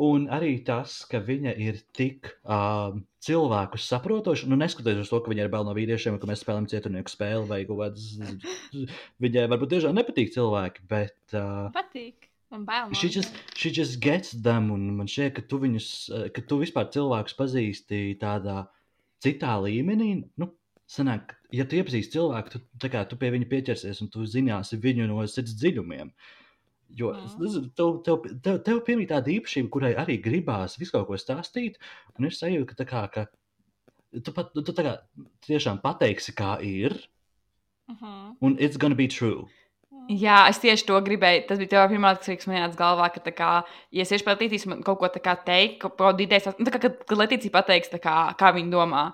[0.09, 5.33] Un arī tas, ka viņa ir tik um, cilvēku saprotoša, nu, neskatoties uz to, ka
[5.33, 8.11] viņa ir bail no vīriešiem, ka mēs spēlējam cietunieku spēli vai kaut kādas.
[9.23, 11.19] Viņai varbūt tiešām nepatīk cilvēki, bet.
[11.35, 12.29] Uh, Patīk.
[12.93, 15.87] She just, she just gets them, un man šķiet, ka tu viņus,
[16.37, 18.67] ka tu vispār cilvēkus pazīsti tādā
[19.25, 20.11] citā līmenī.
[20.37, 20.51] Nu,
[20.85, 25.09] sanāk, ja tu iepazīsti cilvēku, tu, kā, tu pie viņa pieķersies un tu zināsi viņu
[25.09, 26.13] no sirds dziļumiem.
[26.97, 31.17] Jo nezinu, tev, tev, tev, tev piemīt tāda īpašība, kurai arī gribās visu kaut ko
[31.21, 31.79] stāstīt,
[32.19, 33.25] un ir sajūta, ka, kā, ka
[34.21, 34.99] tu, pat, tu kā
[35.49, 36.99] tiešām pateiksi, kā ir,
[37.89, 38.37] Mhm.
[38.41, 39.49] un it's gonna be true.
[40.11, 41.47] Jā, es tieši to gribēju.
[41.47, 43.51] Tas bija pirmā, kas man ienāca galvā, ka, kā,
[43.95, 46.71] ja es tieši pat Latīcijas man kaut ko tā kā teikt, kaut kādu ideju, nu,
[46.75, 49.05] kā, kad, Latīcija pateiks, kā, kā viņa domā.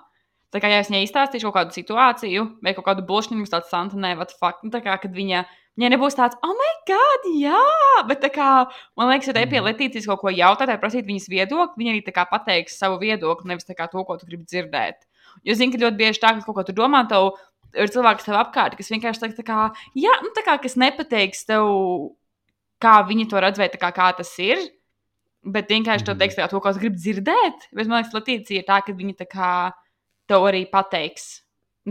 [0.49, 3.99] Tā kā, ja es viņai izstāstīšu kaut kādu situāciju, vai kaut kādu bullshit, tāds santa,
[4.01, 5.43] ne, what fuck, nu, tā kā, kad viņa,
[5.77, 7.59] viņai nebūs tāds, oh, my god, jā,
[8.07, 8.49] bet kā,
[8.97, 9.67] man liekas, ja te pie Mhm.
[9.67, 12.01] Latīcijas kaut ko jautāt, vai prasīt viņas viedokli, viņa arī
[12.31, 15.05] pateiks savu viedokli, nevis to, ko tu gribi dzirdēt.
[15.45, 17.37] Jo zini, ka ļoti bieži tā, ka kaut ko tu domā, tev
[17.73, 21.69] ir cilvēks tev apkārt, kas vienkārši tā kā, jā, nu, tā kā, kas nepateiks tev,
[22.81, 24.57] kā viņi to redz, vai tā kā, kā tas ir.
[25.43, 26.19] Bet vienkārši mm Mhm.
[26.19, 27.69] teiks, kā, to, ko es gribu dzirdēt.
[27.71, 29.71] Bet man liekas, Latīcija ir tā, ka viņi tā kā
[30.27, 31.41] tev arī pateiks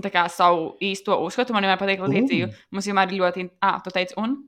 [0.06, 1.56] kā savu īsto uzskatu.
[1.56, 2.48] Man vienmēr patīk Latīcija.
[2.48, 2.62] Un.
[2.76, 4.38] Mums vienmēr ir ļoti, ah, tu teici, un?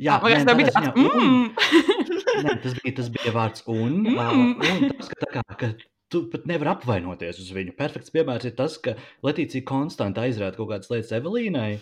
[0.00, 2.44] Jā, Ah, nē, tev bija tāds, mm.
[2.44, 4.00] Nē, tas bija, tas bija vārds un.
[4.02, 4.16] Mm.
[4.18, 5.68] Uh, un tas, ka, tā kā, ka
[6.12, 7.74] tu pat nevari apvainoties uz viņu.
[7.78, 11.76] Perfekts piemērs ir tas, ka Latīcija konstanti aizrāda kaut kādas lietas Evelīnai.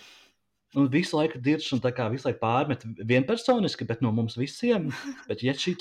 [0.81, 4.89] Un visu laiku dirž un tā kā visu laiku pārmet vienpersoniski, bet no mums visiem.
[5.29, 5.75] Bet, ja šī,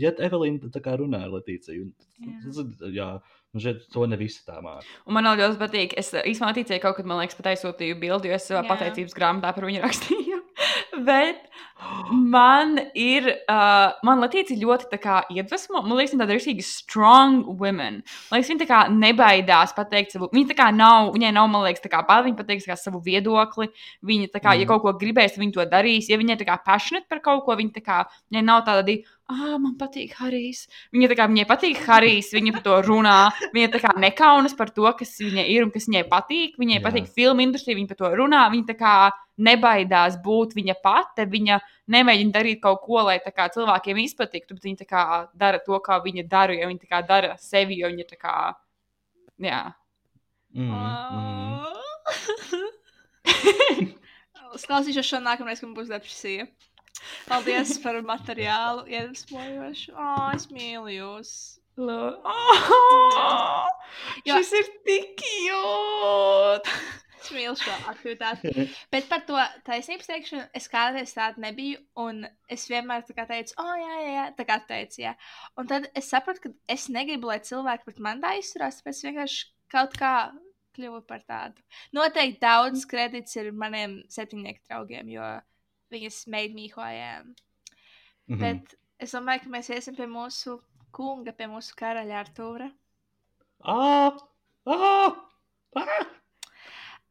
[0.00, 3.14] ja Evelīna tā kā runā ar Latīciju, un, jā,
[3.56, 4.84] nu, šeit to ne visi tā māca.
[5.08, 5.96] Un man ļoti patīk.
[5.96, 8.68] Es īstenībā ticēju, kaut kad man liekas, pat aizsūtīju bildi, jo es savā Jā.
[8.74, 10.42] pateicības grāmatā par viņu rakstīju.
[11.06, 11.42] Bet
[12.10, 15.00] man ir, uh, man Latīcija ļoti
[15.36, 15.82] iedvesmo.
[15.84, 18.00] Man liekas, viņa tāda rīktīgi strong woman.
[18.30, 21.66] Man liekas, viņa tā kā nebaidās pateikt savu, viņa tā kā nav, viņai nav, man
[21.66, 23.68] liekas, tā kā bail, viņa pateiks savu viedokli.
[24.06, 24.60] Viņa tā kā, mm.
[24.60, 24.70] ja Mhm.
[24.72, 26.08] kaut ko gribēs, viņa to darīs.
[26.08, 27.98] Ja viņa ir tā kā passionate par kaut ko, viņa tā kā,
[28.32, 28.96] viņai nav tāda,
[29.32, 30.66] ah, man patīk Harijs.
[30.94, 33.16] Viņa tā kā, viņai patīk Harijs, viņa par to runā.
[33.54, 36.58] Viņa tā kā nekaunas par to, kas viņai ir un kas viņai patīk.
[36.60, 36.84] Viņai Jā.
[36.84, 38.42] patīk filmu industrija, viņa par to runā.
[38.52, 38.94] Viņa tā kā
[39.48, 41.26] nebaidās būt viņa pati.
[41.32, 41.58] Viņa
[41.96, 45.02] nemēģina darīt kaut ko, lai tā kā cilvēkiem izpatiktu, bet viņa tā kā
[45.34, 48.36] dara to, kā viņa dara, jo viņa tā kā dara sevi, jo viņa tā kā,
[49.42, 49.64] jā.
[50.56, 51.66] Mm, mm.
[54.54, 56.46] Es klausīšos šo nākamreiz, kad būs depresija.
[57.28, 59.94] Paldies par materiālu, iedvesmojošu.
[59.96, 61.32] Oh, es mīlu jūs.
[61.76, 63.66] Oh,
[64.28, 66.70] Jo- šis ir tik jūt!
[67.26, 68.50] Es mīlu šo aktivitāti.
[68.92, 69.34] Bet par to
[69.66, 71.80] taisnības teikšanu es kādreiz tādu nebiju.
[71.98, 72.20] Un
[72.52, 75.14] es vienmēr teicu, oh, jā, jā, jā, tā kā teicu, jā.
[75.58, 78.78] Un tad es sapratu, ka es negribu, lai cilvēki pret mani tā izturās.
[78.78, 79.40] Tāpēc es vienkārši
[79.74, 80.12] kaut kā
[80.76, 81.64] kļuvu par tādu.
[81.96, 85.26] Noteikti daudz kredits ir maniem septiņnieku draugiem, jo
[85.92, 87.34] viņas made me who I am.
[88.28, 88.40] Mhm.
[88.42, 90.58] Bet es domāju, ka mēs iesim pie mūsu
[90.96, 92.70] kunga, pie mūsu karaļa Artūra.
[93.64, 94.16] Ah!
[94.66, 95.16] Ah!
[95.76, 96.06] Ah!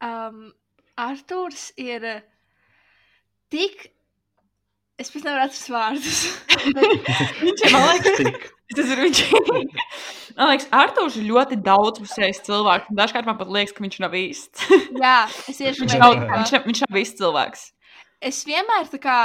[0.02, 0.52] Um,
[0.96, 2.04] Arthurs ir
[3.52, 3.92] tik.
[4.98, 6.20] Es pat nevaru atrast vārdus.
[7.44, 8.46] Viņš ir, Tik.
[8.76, 9.18] tas ir viņš.
[10.36, 12.88] Man liekas, Arthurs ir ļoti daudzpusējs cilvēks.
[12.96, 14.64] Dažkārt man pat liekas, ka viņš nav īsts.
[15.00, 15.14] Jā,
[15.48, 17.62] es tieši Viņš nav, viņš, nav- viņš nav īsts cilvēks.
[18.24, 19.16] Es vienmēr tā kā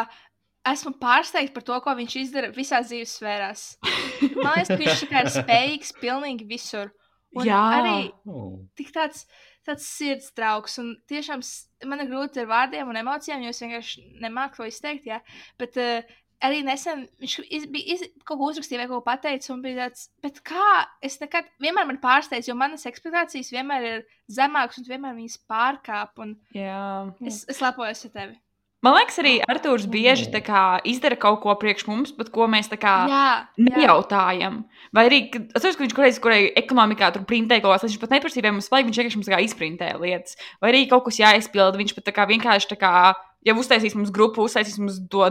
[0.71, 3.67] esmu pārsteigts par to, ko viņš izdara visās dzīves sfērās.
[4.43, 6.91] Man liekas, ka viņš ir spējīgs pilnīgi visur.
[7.31, 7.59] Un Jā.
[7.79, 8.11] arī
[8.75, 9.23] tik tāds,
[9.63, 10.75] tāds sirds draugs.
[10.81, 11.43] Un tiešām
[11.87, 15.07] man ir grūti ar vārdiem un emocijām, jo es vienkārši nemāku to izteikt.
[15.07, 15.21] Jā.
[15.61, 16.03] Bet uh,
[16.43, 19.53] arī nesen viņš iz, bija iz, kaut ko uzrakstīja vai kaut ko pateicis.
[19.53, 20.67] Un bija tāds, bet kā
[21.07, 26.19] es nekad, vienmēr man pārsteidz, jo manas ekspektācijas vienmēr ir zemākas un vienmēr viņas pārkāp.
[26.25, 26.81] Un Jā.
[27.23, 28.39] es, es lepojos ar tevi.
[28.81, 32.79] Man liekas, arī Arthurs bieži kā, izdara kaut ko priekš mums, bet ko mēs tā
[32.81, 33.75] kā Jā, jā.
[33.77, 34.63] nejautājam.
[34.89, 38.15] Vai arī, es saprotu, ka viņš kādreiz, kurai ekonomikā tur printēja kaut ko, viņš pat
[38.15, 40.39] neprasīja, vai mums vajag, viņš vienkārši mums izprintēja lietas.
[40.63, 42.93] Vai arī kaut kas jāizpilda, viņš pat tā kā vienkārši tā kā,
[43.45, 45.25] ja uztaisīs mums grupu, uztaisīs mums to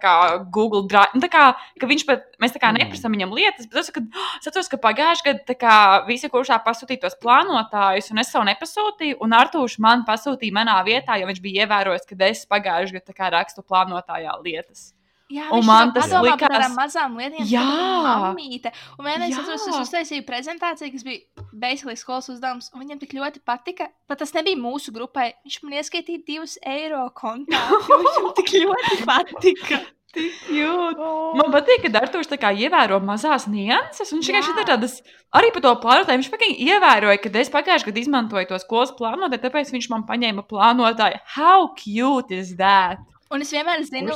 [0.00, 0.14] kā
[0.50, 1.14] Google Drive.
[1.14, 1.44] Nu, tā kā,
[1.80, 2.80] ka viņš pat, mēs tā kā Mm.
[2.82, 4.00] neprasām viņam lietas, bet es ka,
[4.40, 9.30] es atceros, ka pagājušajā gadā visi kuršā pasūtīja tos plānotājus, un es savu nepasūtīju, un
[9.30, 14.32] Artūrs man pasūtīja manā vietā, jo viņš bija ievērojis, ka es pagājušajā gadā rakstu plānotājā
[14.42, 14.95] lietas.
[15.26, 17.62] Jā, Un man tas likās par mazām lietām, Jā!
[18.06, 18.70] mamīte.
[18.94, 23.88] Un vienreiz es uztaisīju prezentāciju, kas bija basically skolas uzdevums, un viņam tik ļoti patika,
[24.06, 25.32] bet tas nebija mūsu grupai.
[25.42, 27.58] Viņš man ieskaitīja divus eiro kontā.
[27.58, 29.80] jo Viņam tik ļoti patika.
[30.16, 31.00] Tik jūt.
[31.36, 34.14] Man patīk, ka Arthurs tā kā ievēro mazās nianses.
[34.14, 34.94] un Viņš vienkārši ir tādas,
[35.34, 36.22] arī par to plānotāju.
[36.22, 40.46] Viņš tikai ievēroja, ka es pagājušajā gadā izmantoju to skolas plānotāju, tāpēc viņš man paņēma
[40.48, 41.20] plānotāju.
[41.34, 43.02] How cute is that?
[43.34, 44.12] Un es vienmēr zinu.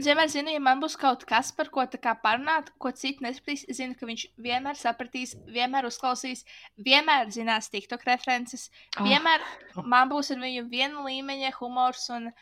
[0.00, 3.22] Es vienmēr zinu, ja man būs kaut kas, par ko tā kā parunāt, ko citi
[3.22, 6.42] nesapratīs, es zinu, ka viņš vienmēr sapratīs, vienmēr uzklausīs,
[6.78, 9.04] vienmēr zinās TikTok references, Ah.
[9.06, 9.40] vienmēr
[9.84, 12.32] man būs ar viņu viena līmeņa humors un,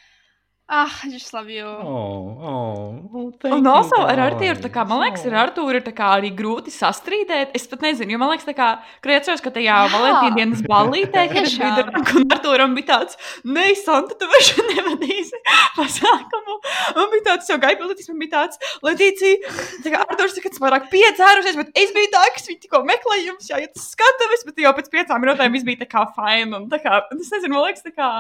[0.68, 1.64] ah, I just love you.
[1.64, 6.10] Oh, oh, oh, also ar Arthuru, tā kā, man liekas, ar Arthuru ir tā kā
[6.18, 7.54] arī grūti sastrīdēt.
[7.56, 8.68] Es pat nezinu, jo man liekas, tā kā,
[9.04, 9.90] kur atceros, ka tajā Jā.
[9.94, 11.48] Valentīna dienas ballītē, kad
[11.78, 15.40] drunk, un Arturam bija tāds, nē, Santa, tu vairs nevadīsi
[15.76, 16.58] pasākumu.
[16.94, 19.54] Un bija tāds, jau gaipildītis, man bija tāds, Letīcija,
[19.84, 23.30] tā kā Arturs, ka tas vairāk piedzērusies, bet es biju tā, kas viņu tikko meklēja,
[23.30, 26.52] jums jāiet uz skatuves, bet jau pēc piecām minūtēm viss bija tā kā fine.
[26.58, 28.10] Un tā kā, es nezinu, man liekas, tā kā,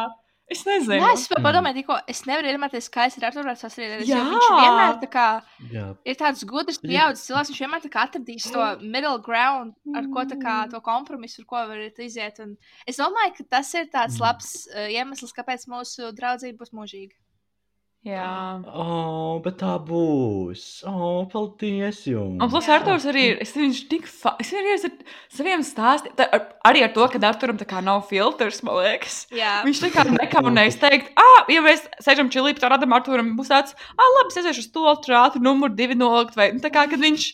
[0.50, 0.96] es nezinu.
[1.00, 1.44] Jā, es Mm.
[1.44, 4.24] padomāju, tikko es nevaru iedomāties, kā es ar sasrīdēties, jo Jā.
[4.24, 5.42] viņš vienmēr tā kā
[5.72, 6.88] Jā, ir tāds gudrs, Jā.
[6.90, 10.70] pieaudzis cilvēks, viņš vienmēr atradīs to middle ground, ar ko tā kā Mm.
[10.70, 12.40] to kompromisu, ar ko varat iziet.
[12.40, 14.20] Un es domāju, ka tas ir tāds Mm.
[14.20, 17.12] labs uh, iemesls, kāpēc mūsu draudzība būs mūžīga.
[18.08, 18.62] Jā.
[18.72, 20.62] oh, bet tā būs.
[20.88, 22.38] Oh, paldies jums.
[22.40, 22.68] Un plus.
[22.72, 23.40] Arthurs arī ir.
[23.44, 24.32] Es viņš tik fa...
[24.40, 24.94] Es arī ar
[25.36, 26.14] saviem stāstiem.
[26.16, 29.18] tā- ar- Arī ar to, ka Arturam tā kā nav filtrs, man liekas.
[29.34, 33.52] Jā, Viņš tā kā nekaunējas teikt, ah, ja mēs sēžam čilī, tad radam Arturam būs
[33.52, 36.36] tāds, ah, labi, es aiziešu uz to ātru numuru divi nolikt.
[36.38, 37.28] Vai nu, tā kā, kad viņš.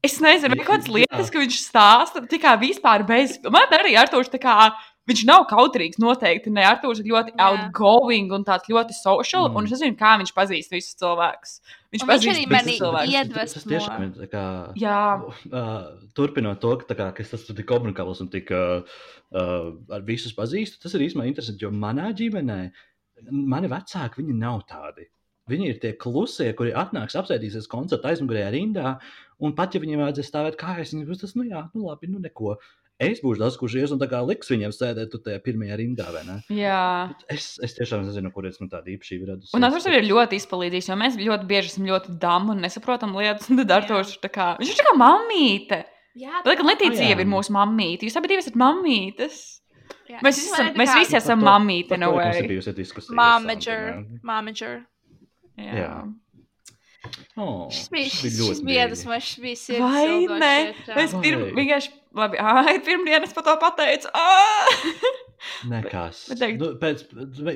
[0.00, 3.34] Es nezinu, vai kādas lietas, ka viņš stāsta tikai vispār bez.
[3.52, 4.70] Man arī Arthurs tā kā.
[5.10, 6.52] Viņš nav kautrīgs, noteikti.
[6.54, 7.48] Ne, Arthurs ir ļoti Jā.
[7.50, 9.48] outgoing un tāds ļoti social.
[9.50, 9.56] Mm.
[9.58, 11.54] Un es nezinu, kā viņš pazīst visus cilvēkus.
[11.90, 13.14] Viņš viņš pazīst arī visus mani cilvēkus.
[13.16, 13.70] ied- Tas Iedvesmo.
[13.72, 14.44] tiešām ir tā kā.
[14.78, 15.00] Jā.
[15.50, 18.82] Uh, turpinot to, ka, tā kā, ka es esmu tik komunikāls un tik uh,
[19.34, 22.60] uh, ar visus pazīstu, tas ir īstenībā interesanti, jo manā ģimenē
[23.30, 25.08] mani vecāki viņi nav tādi.
[25.50, 28.92] Viņi ir tie klusie, kuri atnāks apsēdīsies koncerta aizmugurējā rindā,
[29.42, 32.20] un pat ja viņiem vajadzēs stāvēt kājās, viņi būs tas, nu jā, nu labi, nu
[32.22, 32.54] neko.
[33.00, 36.04] Es būšu tas, kurš ies un tā kā liks viņiem sēdēt tur tajā pirmajā rindā,
[36.12, 36.34] vai ne?
[36.52, 36.80] Jā.
[37.32, 39.54] Es, es tiešām nezinu, kurienes man tāda īpašība radusies.
[39.56, 43.16] Un Arthurs arī ir ļoti izpalīdzīgs, jo mēs ļoti bieži esam ļoti dami un nesaprotam
[43.16, 43.48] lietas.
[43.48, 45.80] Un tad Arthurs ir tā kā, viņš ir tā kā mamīte.
[46.20, 47.10] Jā, Letīcija Ah, jā.
[47.14, 48.04] jau ir mūsu mamīte.
[48.04, 49.40] Jūs abi esat mamītes.
[50.10, 50.18] jā.
[50.20, 51.46] Mēs, Tas visi esam, ir tā mēs kā visi esam to-
[51.88, 52.20] par no to ir.
[53.80, 54.76] Sandra, Momager.
[55.56, 55.72] Jā.
[55.80, 55.94] Jā.
[57.40, 60.50] Oh, Šis bija, šis bija ļoti iedvesmojošs, šis bija sirds Vai ne?
[61.04, 64.10] Es pirm, vienkārši, labi, ai, pirmdien es par to pateicu.
[65.70, 66.26] Nekas.
[66.28, 67.04] Bet teikt- Nu, pēc,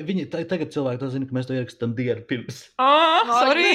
[0.07, 2.63] viņi ta- tagad cilvēki to zina, ka mēs to ierakstām dienu pirms.
[2.81, 3.39] Ah, Vai.
[3.45, 3.73] sorry!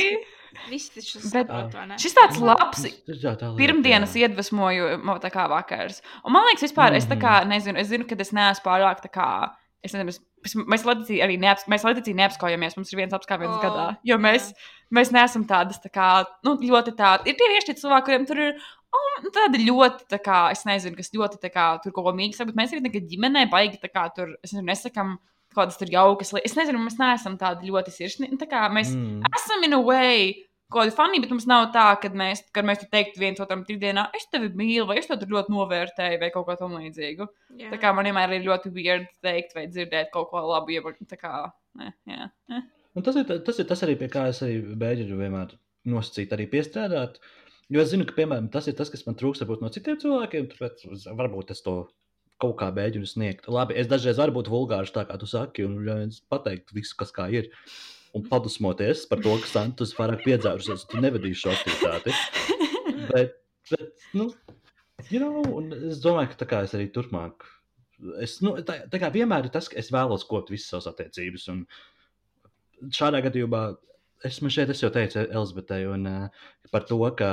[0.66, 1.98] Visi taču Bet- saprot, vai ne?
[2.02, 2.82] Šis tāds labs
[3.38, 4.16] tā lieta, pirmdienas
[4.98, 6.02] man tā kā vakars.
[6.26, 9.12] Un man liekas, vispār, es tā kā nezinu, es zinu, ka es neesmu pārāk tā
[9.14, 9.28] kā.
[9.86, 12.76] Es nezinu, es- mēs Latvijā arī neaps, mēs Latvijā neapskaujamies.
[12.78, 13.86] Mums ir viens apskāviens oh, gadā.
[14.06, 14.22] Jo jā.
[14.24, 14.50] mēs,
[14.94, 16.10] mēs neesam tādas tā kā,
[16.46, 17.32] nu, ļoti tādi.
[17.32, 20.98] Ir tieši tie cilvēki, kuriem tur ir oh, nu, tādi ļoti, tā kā, es nezinu,
[20.98, 22.40] kas ļoti tā kā, tur kaut ko mīgs.
[22.42, 25.16] Bet mēs arī nekad ģimenē baigi tā kā tur, es nezinu, nesakām
[25.50, 26.52] kaut kādas tur jaukas lietas.
[26.52, 28.30] Es nezinu, mēs neesam tādi ļoti sirsni.
[28.38, 29.26] Tā kā mēs Mm.
[29.34, 30.46] esam in a way.
[30.70, 34.06] Kaut kāda funny, bet mums nav tā, ka mēs, kad mēs teiktu viens otram trīsdienā,
[34.14, 37.26] es tevi mīlu, vai es to tur ļoti novērtēju, vai kaut ko tamlīdzīgu.
[37.58, 37.72] Jā.
[37.72, 41.18] Tā kā man vienmēr ir ļoti weird teikt, vai dzirdēt kaut ko labu, ja tā
[41.18, 41.32] kā,
[41.80, 42.30] ne, jā.
[42.52, 42.62] Ne.
[42.94, 45.54] Un tas, ir, tas ir tas arī, pie kā es arī mēģinu vienmēr
[45.90, 47.20] nosacīt, arī piestrādāt.
[47.70, 50.48] Jo es zinu, ka, piemēram, tas ir tas, kas man trūkst varbūt, no citiem cilvēkiem.
[50.50, 51.76] Tāpēc varbūt es to
[52.42, 53.46] kaut kā mēģinu sniegt.
[53.52, 57.28] Labi, es dažreiz varu būt vulgārs, tā kā tu saki, un pateikt visu, kas kā
[57.30, 57.50] ir.
[58.16, 62.14] Un padusmoties par to, ka Santus vairāk piedzērusies, tu nevadīsi šo aktivitāti.
[63.10, 63.36] Bet,
[63.70, 64.26] bet nu,
[65.12, 67.46] you know, es domāju, ka tā kā es arī turpmāk.
[68.24, 71.46] Es, nu, tā, tā kā vienmēr ir tas, ka es vēlos kopt visas savas attiecības.
[71.52, 73.62] Un šādā gadījumā
[74.26, 76.28] es šeit es jau teicu Elizabetei uh,
[76.72, 77.30] par to, ka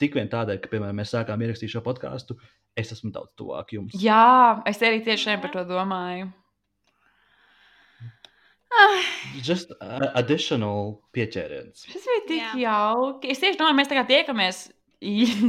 [0.00, 2.36] tik vien tādēļ, ka, piemēram, mēs sākām ierakstīt šo podkāstu,
[2.76, 3.96] es esmu daudz tuvāk jums.
[4.00, 6.30] Jā, es arī tieši par to domāju.
[9.48, 11.86] Just uh, additional pieķēriens.
[11.90, 12.54] Tas bija tik Jā.
[12.66, 13.32] jauki.
[13.32, 14.66] Es tieši domāju, mēs tagad tiekamies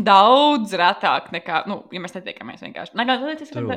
[0.08, 2.96] daudz retāk nekā, nu, ja mēs netiekamies vienkārši.
[3.00, 3.70] Nē, gan tas ir.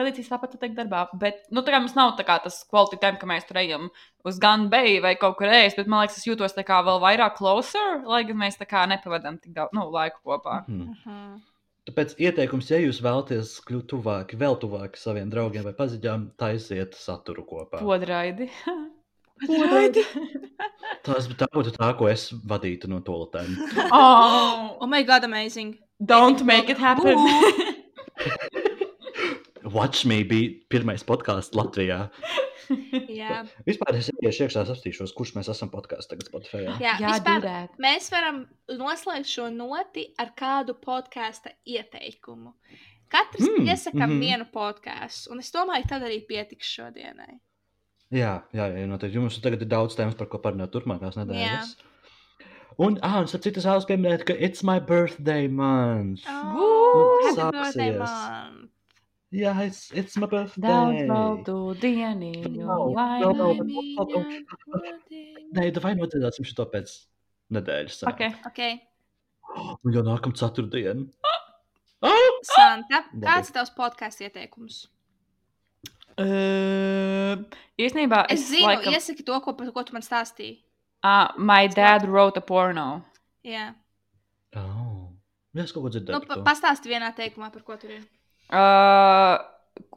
[0.00, 3.20] Arī tāpat teikt, darbā, bet, nu, tā kā mums nav tā kā tas kvalitāte, time,
[3.20, 3.90] ka mēs tur ejam
[4.24, 7.02] uz gan beju vai kaut kur ēst, bet man liekas, es jūtos tā kā vēl
[7.04, 10.64] vairāk closer, lai gan mēs tā kā nepavadām tik daudz, nu, laiku kopā.
[10.66, 10.96] Mhm.
[11.04, 11.38] mhm.
[11.88, 17.46] Tāpēc ieteikums, ja jūs vēlaties kļūt tuvāki, vēl tuvāki saviem draugiem vai paziņām, taisiet saturu
[17.48, 17.80] kopā.
[17.80, 18.50] Podraidi.
[19.46, 20.04] Podraidi.
[21.06, 23.56] Tas tā būtu tā, ko es vadītu no toaletēm.
[23.96, 25.78] oh, Oh my god, amazing.
[26.00, 27.16] don't make it happen.
[29.64, 32.08] Watch me bija pirmais podkāsts Latvijā.
[33.20, 36.62] Jā, Vispār es iešu iekšā, apstīšos, kurš mēs esam podkāstā tagad Spotify.
[36.68, 37.76] jā, Jā, vispār, do that.
[37.82, 38.44] mēs varam
[38.80, 42.54] noslēgt šo noti ar kādu podkāstu ieteikumu.
[43.10, 44.10] Katrs Mm, iesaka mm.
[44.12, 44.20] -hmm.
[44.20, 47.40] vienu podkāstu, un es domāju, tad arī pietiks šodienai.
[48.10, 49.16] Jā, jā, jā noteikti.
[49.18, 51.76] Jums tagad ir daudz tēmas, par ko parunāt turpmākās nedēļas.
[52.78, 56.22] Un, ah, un starp citu, es vēlos pieminēt, ka it's my birthday month.
[56.26, 58.59] Oh, happy birthday, man!
[59.30, 61.06] Jā, it's, it's my Daudz birthday.
[61.06, 63.52] valdu dieniņu, Nav, lai nav, nav.
[63.60, 65.20] Laimīga godiņa.
[65.54, 66.94] Nē, vai notiedāsim šo pēc
[67.54, 68.00] nedēļas.
[68.10, 68.60] Ok, Ok,
[69.86, 71.06] Un jau nākamā ceturtdiena.
[72.00, 72.38] Oh!
[72.48, 74.86] Santa, kāds ir tavs podkāstu ieteikums?
[76.16, 77.42] Uh,
[77.80, 78.94] īstenībā Es zinu, laikam, laikam...
[78.96, 80.54] iesaki to, ko, par ko tu man stāstīji.
[81.04, 83.02] uh, My dad wrote a porno.
[83.46, 83.74] Jā,
[84.56, 85.12] Oh.
[85.54, 86.16] Jā, es kaut ko dzirdēju.
[86.16, 88.02] nu, pa, pastāsti vienā teikumā, par ko tur ir.
[88.50, 89.38] Uh,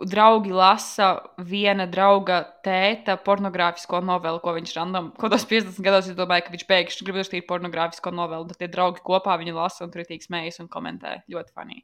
[0.10, 1.08] draugi lasa
[1.42, 6.54] viena drauga tēta pornogrāfisko novelu, ko viņš random, kaut kādos 50 gados, es domāju, ka
[6.54, 10.26] viņš pēkšņi grib uzrakstīt pornogrāfisko novelu, tad tie draugi kopā viņu lasa un ir tīk
[10.26, 11.20] smējas un komentē.
[11.32, 11.84] Ļoti funny.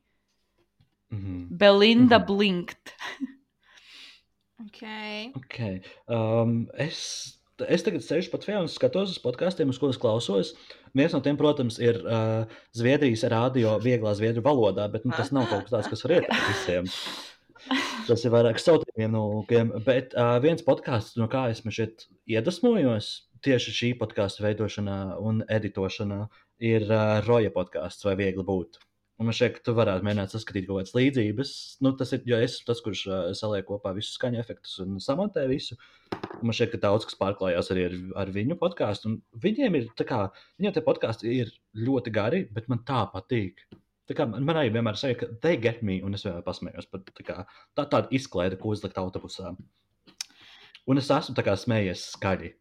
[1.13, 1.45] Mhm.
[1.57, 2.25] Belinda Mhm.
[2.29, 2.95] Blinkt.
[4.67, 5.31] Okay.
[5.37, 5.81] Okay.
[6.11, 10.49] Um, es, es tagad sēžu pat vēl un skatos uz podkāstiem, uz ko es klausos.
[10.97, 15.49] Viens no tiem, protams, ir uh, Zviedrijas radio, vieglā zviedru valodā, bet nu, tas nav
[15.51, 16.89] kaut kas tāds, kas var ieteikt visiem.
[18.07, 19.73] Tas ir vairāk sautīgiem nolūkiem.
[19.85, 23.09] Bet uh, viens podkāsts, no kā es šeit iedvesmojos,
[23.45, 26.23] tieši šī podkāstu veidošanā un editošanā,
[26.59, 28.81] ir uh, Roja podkāsts vai Viegli būt.
[29.19, 31.49] Un man ka tu varētu mēģināt saskatīt kaut kādas līdzības.
[31.83, 34.95] Nu, tas ir, jo es esmu tas, kurš uh, saliek kopā visus skaņu efektus un
[35.03, 35.75] samontē visu.
[36.37, 39.17] Un man ka daudz kas pārklājās arī ar, ar viņu podkāstu.
[39.43, 40.21] Viņiem ir tā kā,
[40.61, 43.65] viņiem tie podkāsti ir ļoti gari, bet man tā patīk.
[44.07, 46.87] Tā kā man man arī vienmēr saka, ka they get me, un es vienmēr pasmējos
[46.89, 47.43] par tā, kā,
[47.75, 49.51] tā tādu izklaide, ko uzlikt autobusā.
[50.89, 52.55] Un es esmu smējies skaļi.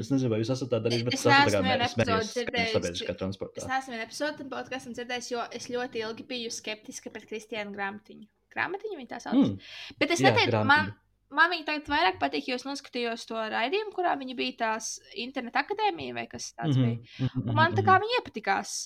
[0.00, 1.78] Es nezinu, vai jūs esat tā darījuši, bet Es es esmu tā kā neesmu vienu
[1.78, 2.74] mē- epizodi smējies skaļi dzirdējusi.
[2.78, 3.66] sabiedriskā Es transportā.
[3.68, 8.26] neesmu vienu epizodi tam podkāstam dzirdējis, jo es ļoti ilgi biju skeptiska pret Kristiānu Grāmatiņu.
[8.54, 9.36] Grāmatiņu viņa tā sauc.
[9.36, 9.58] Mm.
[10.00, 10.94] Bet es Jā, neteiktu, man,
[11.30, 15.62] man viņa tagad vairāk patīk, jo es noskatījos to raidījumu, kurā viņa bija tās interneta
[15.66, 16.98] akadēmija vai kas tāds Mhm, bija.
[17.28, 18.76] mhm, Un man tā mhm, kā viņa iepatikās.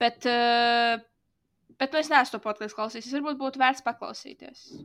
[0.00, 0.98] Bet, uh,
[1.78, 3.12] bet nu, es neesmu to podkāstu klausījis.
[3.14, 4.84] Varbūt būtu vērts paklausīties.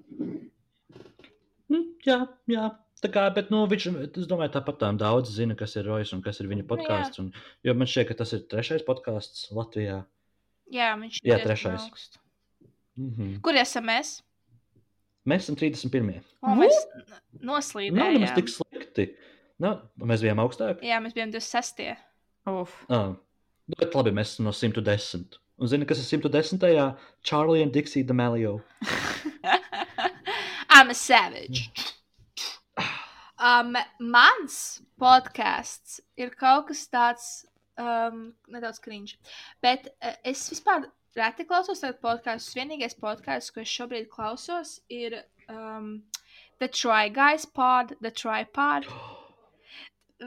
[1.69, 2.19] Mm, jā,
[2.49, 2.69] jā.
[2.99, 3.85] Tā kā, bet, nu, viņš,
[4.19, 7.21] es domāju, tāpat tām daudz zina, kas ir Rojas un kas ir Nu, viņa podkāsts.
[7.23, 7.29] Un,
[7.63, 10.01] jo man šķiet, ka tas ir trešais podkāsts Latvijā.
[10.69, 11.85] Jā, viņš Jā, diezgan trešais.
[11.87, 12.19] augsts.
[12.99, 13.41] Mm -hmm.
[13.41, 14.21] Kur esam mēs?
[15.25, 16.21] Mēs esam 31.
[16.41, 16.75] O, mēs
[17.39, 18.13] Nav noslīdējām.
[18.13, 19.15] nemaz tik slikti.
[19.59, 20.83] Nu, mēs bijām augstāk.
[20.83, 21.95] Jā, mēs bijām 26.
[22.47, 22.85] Uf.
[22.89, 23.13] Ah,
[23.67, 25.39] bet labi, mēs esam no 110.
[25.59, 26.95] Un zini, kas ir 110.
[27.23, 28.61] Charlie and Dixie D'Amelio.
[30.69, 31.69] I'm a savage.
[33.39, 34.55] Um, mans
[34.99, 37.27] podkāsts ir kaut kas tāds
[37.79, 39.15] um, nedaudz cringe.
[39.63, 42.57] Bet uh, es vispār reti klausos tādu podkāstu.
[42.59, 46.01] Vienīgais podkāsts, ko es šobrīd klausos, ir um,
[46.59, 48.91] The Try Guys pod, The Tripod.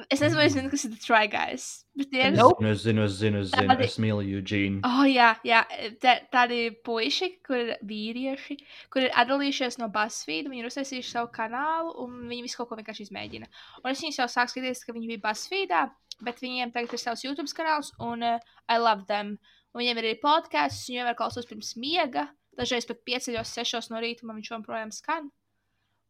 [0.09, 1.65] Es nezinu, es zinu, kas ir The Try Guys.
[1.99, 2.33] Bet tie ir.
[2.33, 2.65] Nope.
[2.71, 3.69] Es zinu, es zinu, es zinu.
[3.69, 4.81] Tādi- Es mīlu Eugene.
[4.89, 5.61] Oh, jā, jā.
[6.01, 8.57] Tā, tādi puiši, kur ir vīrieši,
[8.89, 12.81] kur ir atdalījušies no BuzzFeed, viņi ir uztaisījuši savu kanālu, un viņi visu kaut ko
[12.81, 13.51] vienkārši izmēģina.
[13.85, 15.83] Un es viņus jau sāku skatīties, ka viņi bija BuzzFeedā,
[16.25, 19.37] bet viņiem tagad ir savs YouTube kanāls, un uh, I love them.
[19.75, 24.01] Un viņiem ir arī podkāsts, un vienmēr klausos pirms miega, dažreiz pat pieceļos sešos no
[24.01, 25.31] rīta, man viņš joprojām skan.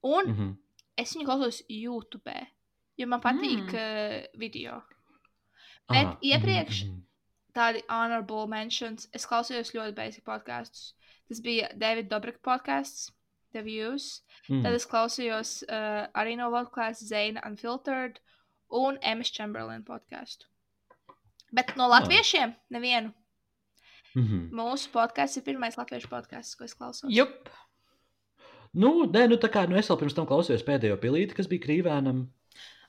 [0.03, 0.35] Un mm.
[0.39, 0.57] -hmm.
[0.97, 2.31] es viņu klausos YouTube,
[2.97, 3.73] jo man patīk Mm.
[3.73, 3.79] mm.
[3.79, 4.83] uh, video.
[5.91, 6.85] Bet mhm, iepriekš
[7.57, 9.09] tādi honorable mentions.
[9.13, 10.93] Es klausījos ļoti basic podkāstus.
[11.29, 13.11] Tas bija Davida Dobrika podkāsts,
[13.53, 14.23] The Views.
[14.49, 14.63] Mm.
[14.65, 18.21] Tad es klausījos uh, arī no Latvijas Zana Unfiltered
[18.73, 20.49] un Emmas Chamberlain podkāstu.
[21.53, 23.13] Bet no latviešiem nevienu.
[24.15, 24.49] Mm -hmm.
[24.53, 27.11] Mūsu podkāsts ir pirmais latviešu podkāsts, ko es klausos.
[27.13, 27.49] Jup.
[28.73, 31.65] Nu, nē, nu tā kā nu, es vēl pirms tam klausījos pēdējo pilīti, kas bija
[31.67, 32.27] krīvēnam.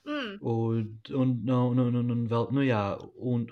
[0.04, 0.32] Mm.
[0.42, 2.82] Un, un, un, un, un, un vēl, nu jā,
[3.16, 3.46] un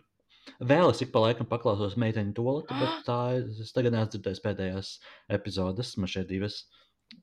[0.60, 4.94] vēl es ik pa laikam paklausos meiteņu toleti, bet tā es tagad neesmu dzirdējis pēdējās
[5.40, 6.64] epizodes, man šeit divas.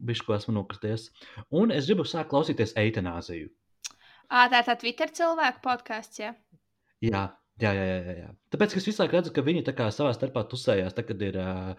[0.04, 1.06] Bišķi, ko esmu nokrities.
[1.56, 3.48] Un es gribu sākt klausīties eitanāziju.
[4.28, 6.34] Ā, tā ir tā Twitter cilvēku podkāsts, jā.
[7.00, 7.22] Jā,
[7.62, 8.28] jā, jā, jā, jā.
[8.52, 11.38] Tāpēc es visu laiku redzu, ka viņi tā kā savā starpā tusējās, tad, kad ir
[11.40, 11.70] uh,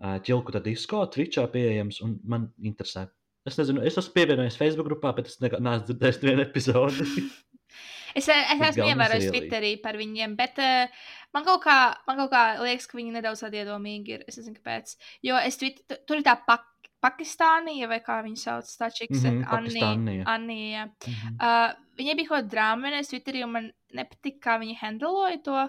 [0.00, 3.10] uh, ķilku disko, tričā pieejams, un man interesē.
[3.48, 7.06] Es nezinu, es esmu pievienojies Facebook grupā, bet es neesmu dzirdējis vienu epizodi.
[8.10, 10.88] Es, es esmu ievērojis Twitterī par viņiem, bet uh,
[11.30, 11.76] man, kaut kā,
[12.08, 14.24] man kaut kā liekas, ka viņi nedaudz tādi iedomīgi ir.
[14.26, 14.96] Es nezinu, kāpēc.
[15.22, 16.64] Jo es Twitter, tur ir tā pak
[17.00, 19.52] Pakistānija, vai kā viņi sauc, tā čiks, Mhm, Anija.
[19.52, 20.24] Pakistānija.
[20.34, 20.82] Anija.
[21.06, 21.36] Mhm.
[21.38, 25.60] Uh, viņai bija kaut kāda drāma, es Twitterī, un man nepatika, kā viņi handloja to.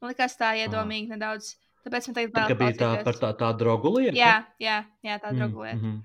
[0.00, 1.56] Man liekas, tā iedomīgi nedaudz.
[1.82, 4.14] Tāpēc man tagad Tā vēl kā bija tā par tā, tā drogu lietu.
[4.16, 5.82] Jā, jā, jā tā Mm, draugu lieta.
[5.82, 5.98] mhm.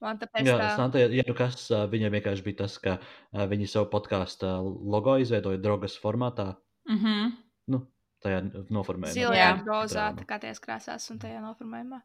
[0.00, 0.66] Man tāpēc Jā, tā.
[0.78, 2.98] Santa, ja nu kas, ā, viņai vienkārši bija tas, ka
[3.34, 4.46] viņi savu podkāstu
[4.94, 6.52] logo izveidoja drogas formātā.
[6.88, 7.32] Mhm.
[7.68, 7.80] Nu,
[8.24, 9.14] tajā noformējumā.
[9.14, 9.64] Zilajā, Jā.
[9.66, 10.18] rozā, Drāma.
[10.22, 11.98] tā kā tajās krāsās un tajā noformējumā.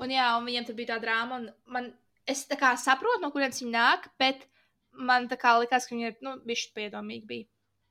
[0.00, 1.92] Un jā, un viņiem tur bija tā drāma, un man,
[2.28, 4.46] es tā kā saprotu, no kurienes viņi nāk, bet
[4.92, 7.46] man tā kā likās, ka viņi ir, nu, bišķi piedomīgi bija.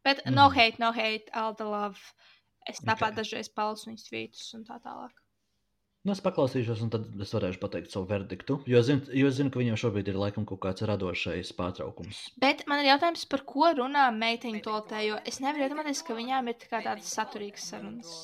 [0.05, 0.33] Bet mm.
[0.33, 0.55] no Mhm.
[0.55, 1.99] hate, no hate, all the love.
[2.67, 3.15] Es tāpat Ok.
[3.23, 5.11] dažreiz palsu viņas tvītus un tā tālāk.
[6.09, 8.55] Nu, es paklausīšos, un tad es varēšu pateikt savu verdiktu.
[8.65, 12.21] Jo, zin, jo es zinu, ka viņam šobrīd ir laikam kaut kāds radošais pārtraukums.
[12.41, 16.49] Bet man ir jautājums, par ko runā meiteņu toltē, jo es nevaru iedomāties, ka viņām
[16.49, 18.15] ir tā kā tādas saturīgas sarunas.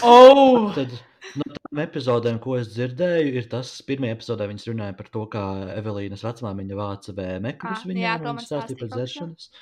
[0.00, 0.72] Oh!
[0.78, 0.96] Tad
[1.36, 5.26] no tām epizodēm, ko es dzirdēju, ir tas, ka pirmajā epizodē viņas runāja par to,
[5.36, 5.44] kā
[5.76, 9.52] Evelīnas vecmāmiņa vāca vēmekļus Ah, jā, un stāstīja par dzeršanas.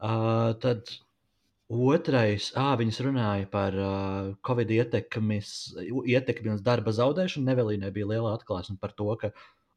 [0.00, 0.96] Uh, tad
[1.70, 7.50] otrais, ah, viņas runāja par uh, Covid ietekmi uz darba zaudēšanu.
[7.54, 9.30] Evelīnai bija liela atklāsme par to, ka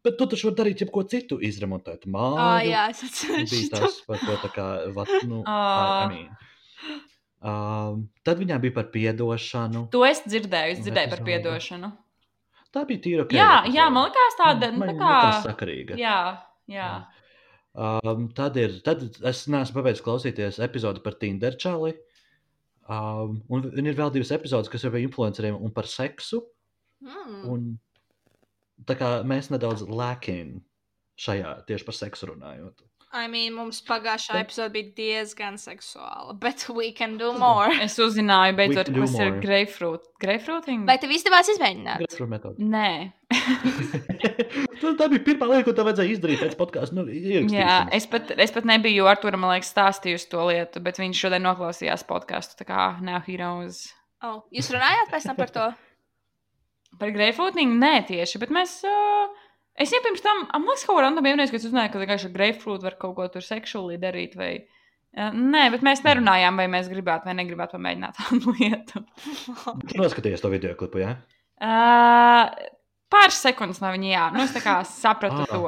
[0.03, 2.39] Bet tu taču vari darīt jebko citu, izremontēt māju.
[2.43, 3.53] Ah, jā, es atceros.
[3.71, 4.65] tas, par ko tā kā,
[4.97, 5.59] vat, nu, Ā.
[6.03, 6.97] I mean.
[7.43, 9.85] Um, tad viņām bija par piedošanu.
[9.95, 11.91] To es dzirdēju, es dzirdēju par piedošanu.
[12.75, 13.25] Tā bija tīra.
[13.31, 15.41] Jā, jā, man liekas tāda, nu, Man tā likās kā.
[15.47, 15.97] sakarīga.
[15.99, 16.17] Jā,
[16.71, 16.89] jā.
[17.73, 21.95] Um, tad ir, tad es neesmu pabeidzis klausīties epizodi par Tinder čali.
[22.83, 26.43] Um, un, un ir vēl divas epizodes, kas ir par influenceriem un par seksu.
[27.01, 27.39] Mm.
[27.49, 27.65] Un,
[28.85, 30.59] tā kā mēs nedaudz lēkām
[31.19, 32.83] šajā tieši par seksu runājot.
[33.13, 37.69] I mean, mums pagājušā epizode bija diezgan seksuāla, bet we can do more.
[37.85, 39.41] Es uzzināju, beidzot, kas ir more.
[39.43, 40.07] grapefruit.
[40.21, 40.87] Grapefruiting?
[40.89, 42.07] Vai tev izdevās izmēģināt?
[42.07, 42.65] Grafru metode.
[42.73, 43.13] Nē.
[44.99, 46.97] Tā bija pirmā lieta, ko tev vajadzēja izdarīt pēc podkāstu.
[46.97, 47.05] Nu,
[47.53, 51.45] Jā, es pat, es pat nebiju Arturam, man liekas, stāstījusi to lietu, bet viņš šodien
[51.45, 52.57] noklausījās podkāstu.
[52.59, 53.85] Tā kā now he knows.
[54.23, 55.71] Oh, jūs runājāt pēc tam par to?
[57.01, 58.75] Par grapefruiting nē, tieši, bet mēs.
[58.85, 59.31] Uh,
[59.81, 62.85] es jau pirms tam, man liekas, kaut kā random vienreiz, kad uzzināju, ka vienkārši grapefruit
[62.85, 64.35] var kaut ko tur seksuāli darīt.
[64.37, 64.51] Vai,
[65.17, 69.01] uh, nē, bet mēs nerunājām, vai mēs gribētu vai negribētu pamēģināt tādu lietu.
[69.89, 71.15] Tu noskaties to video klipu, jā?
[71.63, 72.45] Uh,
[73.13, 74.25] Pāris sekundes no viņa, jā.
[74.33, 75.49] Nu, es tā kā sapratu Ah.
[75.51, 75.59] to.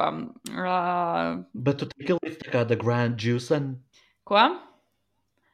[0.49, 3.59] Uh, Bet tu tiki līdz tā kā The Grand Juice.
[4.25, 4.45] ko?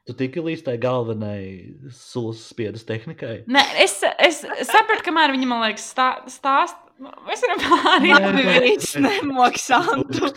[0.08, 3.44] Tu tiki līdz tai galvenai sulas spiedas tehnikai.
[3.46, 6.74] Nē, es, es sapratu, kamēr viņa man liekas, stā, stāst.
[7.02, 8.24] Mēs varam pārējāt.
[8.24, 10.32] Labi, viņš nemaksātu.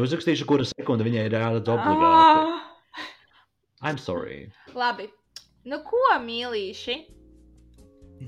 [0.00, 2.56] Uzrakstīšu, kura sekunde viņai ir jāredz obligāti.
[3.02, 3.10] Ah,
[3.90, 4.46] I'm sorry.
[4.74, 5.10] Labi.
[5.68, 6.96] Nu, ko, mīlīši?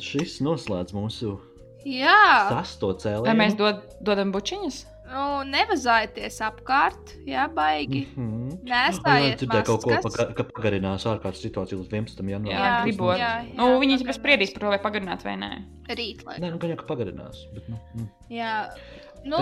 [0.02, 1.38] Šis noslēdz mūsu
[1.86, 3.36] Jā, sasto Vai cēlienu.
[3.38, 4.84] mēs dod, dodam bučiņas?
[5.08, 8.02] nu, nevazājieties apkārt, jā, baigi.
[8.12, 8.58] Mhm.
[8.68, 10.16] Nestājiet dzirdēju kaut ko, maskas.
[10.18, 12.28] paga, ka pagarinās ārkārtas situāciju līdz 11.
[12.28, 12.52] Jā, janvārim.
[12.52, 13.16] Jā, gribot.
[13.16, 15.50] jā, Nu, jā, viņi jau spriedīs par to, vai pagarināt vai nē.
[15.88, 16.36] Rīt, lai.
[16.42, 17.46] Nē, nu, gan jau, ka pagarinās.
[17.54, 18.08] Bet, nu, mm.
[18.28, 18.52] Jā.
[19.24, 19.38] Nu,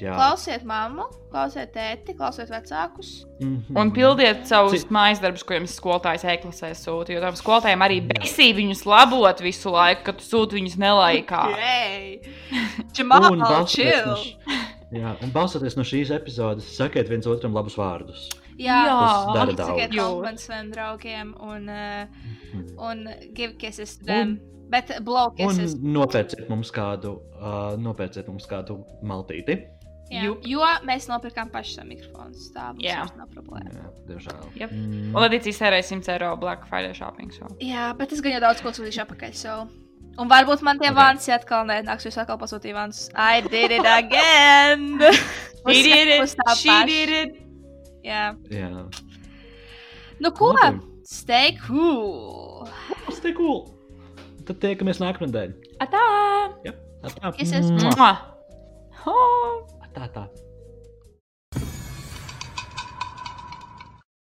[0.00, 0.14] jā.
[0.16, 3.24] klausiet mammu, klausiet tēti, klausiet vecākus.
[3.40, 3.76] Mhm.
[3.76, 7.12] Un pildiet savus Cik- mājas darbus, ko jums skolotājs e-klasē sūta.
[7.14, 11.42] Jo tam skolotājiem arī besī viņus labot visu laiku, kad tu sūti viņus nelaikā.
[11.58, 12.20] Jei!
[12.80, 14.42] Un Čemāl, balstoties no, chill!
[14.92, 18.28] jā, un balstoties no šīs epizodes, sakiet viens otram labus vārdus.
[18.58, 19.98] Jā, Tas dara un sakiet daudz.
[20.02, 22.06] kompliments saviem draugiem un, uh,
[22.54, 22.78] Mhm.
[22.78, 24.40] un give kisses to them.
[24.68, 25.74] Bet blow Un kisses.
[25.80, 29.58] nopērciet mums kādu, uh, nopērciet mums kādu maltīti.
[30.08, 30.44] Jā, Jup.
[30.48, 32.32] jo mēs nopirkām pašu mikrofonu.
[32.54, 33.74] Tā mums nav problēma.
[33.74, 34.46] Jā, diemžēl.
[34.56, 34.70] Jep.
[34.72, 35.10] Mm.
[35.12, 37.32] Un Ledīts iztērēja 100 eiro Black Friday shopping.
[37.32, 37.48] So.
[37.60, 39.34] Jā, bet es gan jau daudz ko sūtīšu apakaļ.
[39.36, 39.58] So.
[40.18, 40.94] Un varbūt man tie Ok.
[40.96, 41.04] okay.
[41.04, 42.08] vansi atkal nenāks.
[42.08, 43.10] Jūs atkal pasūtījāt vansus.
[43.14, 44.98] I did it again!
[45.68, 46.36] She did it!
[46.56, 47.36] She did it!
[48.06, 48.32] Jā.
[48.48, 48.88] Jā,
[50.18, 50.54] Nu, ko?
[51.04, 52.66] Stay cool!
[53.24, 53.77] ir cool.
[54.48, 55.50] Tad tiekamies nākamnedēļ.
[55.84, 56.04] Atā!
[56.64, 56.72] Jā,
[57.04, 57.32] tā.
[57.36, 57.68] Kisses.
[57.76, 57.90] Mua.
[58.00, 58.12] Mua!
[59.04, 59.58] Oh!
[59.92, 60.22] Tā, tā.